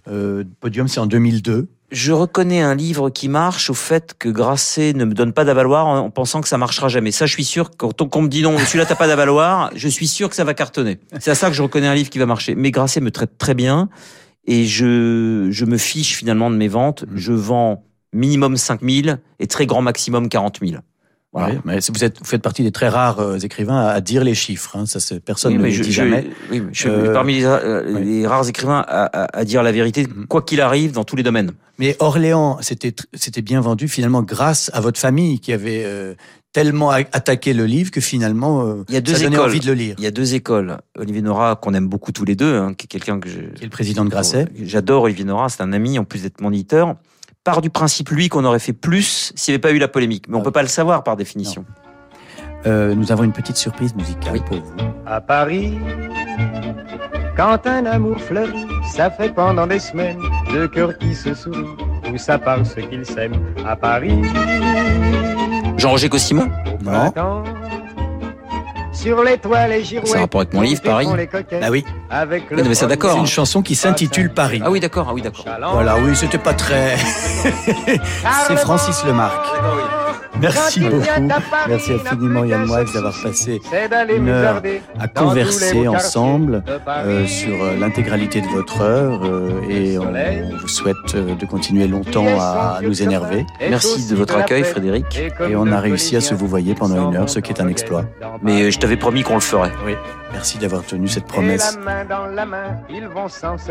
euh, 0.09 0.45
Podium, 0.61 0.89
c'est 0.89 1.01
en 1.01 1.07
2002. 1.07 1.69
Je 1.93 2.11
reconnais 2.11 2.61
un 2.63 2.75
livre 2.75 3.11
qui 3.11 3.29
marche 3.29 3.71
au 3.71 3.75
fait 3.75 4.15
que 4.19 4.29
Grasset 4.29 4.93
ne 4.95 5.05
me 5.05 5.15
donne 5.15 5.33
pas 5.33 5.45
d'avaloir 5.45 5.87
en 5.87 5.99
en 5.99 6.11
pensant 6.11 6.41
que 6.41 6.49
ça 6.49 6.59
marchera 6.59 6.89
jamais. 6.89 7.13
Ça, 7.13 7.27
je 7.27 7.33
suis 7.33 7.45
sûr, 7.45 7.71
quand 7.77 8.03
on, 8.17 8.23
me 8.23 8.29
dit 8.29 8.43
non, 8.43 8.59
celui-là 8.59 8.87
t'as 8.87 8.97
pas 8.97 9.07
d'avaloir, 9.07 9.71
je 9.77 9.87
suis 9.87 10.09
sûr 10.09 10.29
que 10.29 10.35
ça 10.35 10.43
va 10.43 10.53
cartonner. 10.55 10.99
C'est 11.21 11.31
à 11.31 11.37
ça 11.37 11.49
que 11.49 11.55
je 11.55 11.63
reconnais 11.63 11.87
un 11.87 11.95
livre 11.95 12.11
qui 12.11 12.19
va 12.19 12.27
marcher. 12.27 12.57
Mais 12.57 12.73
Grasset 12.73 13.01
me 13.01 13.13
traite 13.13 13.39
très 13.39 13.55
bien 13.55 13.89
et 14.49 14.65
je, 14.65 15.47
je 15.53 15.65
me 15.65 15.77
fiche 15.79 16.17
finalement 16.17 16.51
de 16.51 16.57
mes 16.57 16.67
ventes. 16.69 17.05
Mm. 17.05 17.17
Je 17.17 17.33
vends 17.33 17.85
minimum 18.13 18.57
5000 18.57 19.21
et 19.39 19.47
très 19.47 19.67
grand 19.67 19.81
maximum 19.83 20.29
40 20.29 20.59
000. 20.65 20.81
Voilà. 21.39 21.55
Oui, 21.55 21.61
mais 21.65 21.81
c'est- 21.81 21.93
vous, 21.97 22.03
êtes, 22.05 22.19
vous 22.19 22.25
faites 22.25 22.43
partie 22.43 22.63
des 22.63 22.73
très 22.73 22.89
rares 22.89 23.21
euh, 23.21 23.39
écrivains 23.39 23.79
à, 23.79 23.91
à 23.91 24.01
dire 24.01 24.25
les 24.25 24.35
chiffres. 24.35 24.77
hein. 24.77 24.85
Ça, 24.87 24.99
personne 25.25 25.53
Oui, 25.53 25.59
ne 25.59 25.65
le 25.65 25.71
je, 25.71 25.83
dit 25.83 25.91
je- 25.93 25.97
jamais. 25.97 26.27
oui, 26.51 26.63
je 26.73 26.79
suis 26.81 26.89
Euh, 26.89 27.13
parmi 27.13 27.35
les, 27.35 27.45
euh, 27.45 27.83
oui. 27.95 28.05
les 28.05 28.27
rares 28.27 28.49
écrivains 28.49 28.85
à, 28.89 29.05
à- 29.25 29.39
à 29.39 29.45
dire 29.45 29.63
la 29.63 29.73
vérité, 29.73 30.07
Mhm. 30.07 30.27
quoi 30.27 30.43
qu'il 30.43 30.61
arrive, 30.61 30.93
dans 30.93 31.05
tous 31.05 31.17
les 31.17 31.23
domaines. 31.23 31.53
Mais 31.79 31.95
Orléans, 31.99 32.59
c'était 32.63 33.43
bien 33.43 33.61
vendu 33.61 33.87
finalement 33.89 34.23
grâce 34.23 34.71
à 34.73 34.81
votre 34.81 34.99
famille 34.99 35.41
qui 35.41 35.53
avait 35.53 35.85
tellement 36.55 36.89
attaqué 36.91 37.53
le 37.53 37.67
livre 37.67 37.91
que 37.91 38.01
finalement 38.01 38.77
Il 38.89 38.95
y 38.95 38.97
a 38.97 39.03
deux 39.03 39.15
ça 39.15 39.27
écoles. 39.27 39.41
envie 39.41 39.61
de 39.61 39.67
le 39.67 39.75
lire. 39.75 39.95
Il 39.99 40.05
y 40.05 40.07
a 40.07 40.11
deux 40.11 40.33
écoles. 40.35 40.79
Olivier 40.99 41.21
Nora, 41.21 41.57
qu'on 41.57 41.75
aime 41.75 41.87
beaucoup 41.87 42.13
tous 42.13 42.25
les 42.25 42.35
deux, 42.35 42.55
hein, 42.57 42.73
qui 42.73 42.87
est 42.87 42.89
quelqu'un 42.89 43.21
que 43.21 43.29
je, 43.29 43.41
Qui 43.55 43.61
est 43.63 43.65
le 43.65 43.69
président 43.71 44.07
de 44.07 44.09
Grasset. 44.11 44.47
J'adore 44.63 45.03
Olivier 45.03 45.27
Nora, 45.27 45.51
c'est 45.51 45.61
un 45.63 45.75
ami 45.75 45.99
en 45.99 46.05
plus 46.05 46.23
d'être 46.23 46.41
mon 46.41 46.51
éditeur. 46.51 46.95
Part 47.47 47.61
du 47.63 47.71
principe, 47.71 48.09
lui, 48.11 48.29
qu'on 48.29 48.45
aurait 48.45 48.59
fait 48.59 48.73
plus 48.73 49.33
s'il 49.37 49.53
n'y 49.53 49.55
avait 49.55 49.61
pas 49.61 49.71
eu 49.71 49.79
la 49.79 49.87
polémique. 49.87 50.25
Mais 50.29 50.37
on 50.37 50.41
Ah. 50.41 50.43
peut 50.43 50.51
pas 50.51 50.63
le 50.63 50.69
savoir 50.69 51.05
par 51.05 51.15
définition. 51.17 51.65
Euh, 52.67 52.93
nous 52.97 53.13
avons 53.13 53.23
une 53.23 53.33
petite 53.33 53.57
surprise 53.57 53.95
musicale 53.95 54.33
Oui. 54.33 54.41
pour 54.45 54.57
vous. 54.59 54.75
À 55.07 55.21
Paris, 55.21 55.79
quand 57.37 57.65
un 57.69 57.87
amour 57.87 58.21
fleurit, 58.21 58.67
ça 58.93 59.13
fait 59.13 59.33
pendant 59.33 59.69
des 59.69 59.79
semaines 59.79 60.19
deux 60.53 60.67
cœurs 60.67 60.99
qui 60.99 61.15
se 61.15 61.35
sourient, 61.35 61.77
où 62.13 62.19
ça 62.19 62.37
parle 62.37 62.67
ce 62.67 62.81
qu'ils 62.81 63.07
s'aiment. 63.07 63.39
À 63.65 63.77
Paris, 63.77 64.21
Jean-Roger 65.77 66.09
Cossimon 66.09 66.49
Non. 66.83 67.13
Sur 68.97 69.23
les 69.23 69.39
toiles 69.39 69.73
et 69.73 69.85
girouettes. 69.85 70.09
Ça 70.09 70.19
a 70.19 70.21
rapport 70.23 70.41
avec 70.41 70.55
mon 70.55 70.63
livre, 70.63 70.81
coquettes, 70.83 71.63
Ah 71.63 71.71
oui, 71.71 71.85
Avec 72.11 72.45
Oui, 72.51 72.63
non, 72.63 72.69
mais 72.69 72.75
ça, 72.75 72.87
d'accord. 72.87 73.13
c'est 73.13 73.19
une 73.21 73.27
chanson 73.27 73.63
qui 73.63 73.75
s'intitule 73.75 74.33
Paris. 74.33 74.61
Ah 74.65 74.71
oui, 74.71 74.81
d'accord, 74.81 75.07
ah 75.11 75.15
oui, 75.15 75.23
d'accord. 75.23 75.45
Voilà, 75.73 75.99
oui, 75.99 76.17
c'était 76.17 76.39
pas 76.39 76.55
très. 76.55 76.97
c'est 78.47 78.57
Francis 78.57 79.05
Lemarque. 79.05 79.47
Merci 80.41 80.81
beaucoup. 80.81 81.05
Paris, 81.51 81.69
Merci 81.69 81.93
infiniment 81.93 82.45
Yann 82.45 82.67
Moix 82.67 82.85
d'avoir 82.85 83.15
passé 83.23 83.61
une 84.17 84.29
heure 84.29 84.63
à 84.99 85.09
converser 85.09 85.89
ensemble 85.89 86.63
euh, 86.89 87.27
sur 87.27 87.63
euh, 87.63 87.77
l'intégralité 87.79 88.41
de 88.41 88.47
votre 88.47 88.81
œuvre 88.81 89.27
euh, 89.27 89.69
et 89.69 89.99
on, 89.99 90.05
on 90.05 90.57
vous 90.57 90.69
souhaite 90.69 91.15
euh, 91.15 91.35
de 91.35 91.47
continuer 91.47 91.87
longtemps 91.87 92.27
à, 92.39 92.81
nous 92.83 93.03
énerver. 93.03 93.47
Merci 93.61 94.09
de 94.09 94.17
votre 94.17 94.37
accueil, 94.37 94.65
Frédéric. 94.65 95.21
Et 95.49 95.57
on 95.57 95.71
a 95.73 95.81
réussi 95.81 96.17
à 96.17 96.21
se 96.21 96.35
vous 96.35 96.47
voyer 96.47 96.75
pendant 96.75 97.11
une 97.11 97.17
heure, 97.17 97.29
ce 97.29 97.41
qui 97.41 97.53
est 97.53 97.61
un 97.61 97.69
exploit. 97.69 98.05
Mais 98.43 98.71
je 98.71 98.79
t'avais 98.79 98.97
promis 98.97 99.23
qu'on 99.23 99.35
le 99.35 99.41
ferait. 99.41 99.73
Oui, 99.85 99.95
merci 100.33 100.59
d'avoir 100.59 100.83
tenu 100.83 101.09
cette 101.09 101.27
promesse. 101.27 101.79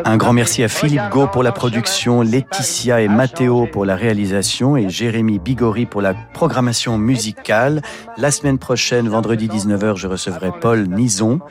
Un 0.06 0.18
grand 0.18 0.34
merci 0.34 0.64
à 0.64 0.68
Philippe 0.68 1.10
Gau 1.12 1.28
pour 1.28 1.44
la 1.44 1.52
production, 1.52 2.22
Laetitia 2.22 3.02
et 3.02 3.08
Matteo 3.08 3.68
pour 3.68 3.86
la 3.86 3.96
réalisation 3.96 4.78
et 4.78 4.90
Jérémy 4.90 5.40
Bigori 5.40 5.86
pour 5.86 6.02
la 6.02 6.14
programmation 6.56 6.98
musicale. 6.98 7.82
La 8.18 8.32
semaine 8.32 8.58
prochaine, 8.58 9.10
vendredi 9.10 9.50
19h, 9.50 9.98
je 9.98 10.08
recevrai 10.08 10.52
Paul 10.62 10.88
Nison. 10.88 11.42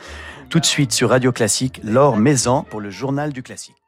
Tout 0.49 0.59
de 0.59 0.65
suite 0.65 0.93
sur 0.93 1.11
Radio 1.11 1.31
Classique, 1.31 1.79
Laure 1.83 2.17
Maison 2.17 2.63
pour 2.63 2.81
le 2.81 2.89
journal 2.89 3.31
du 3.31 3.43
classique. 3.43 3.84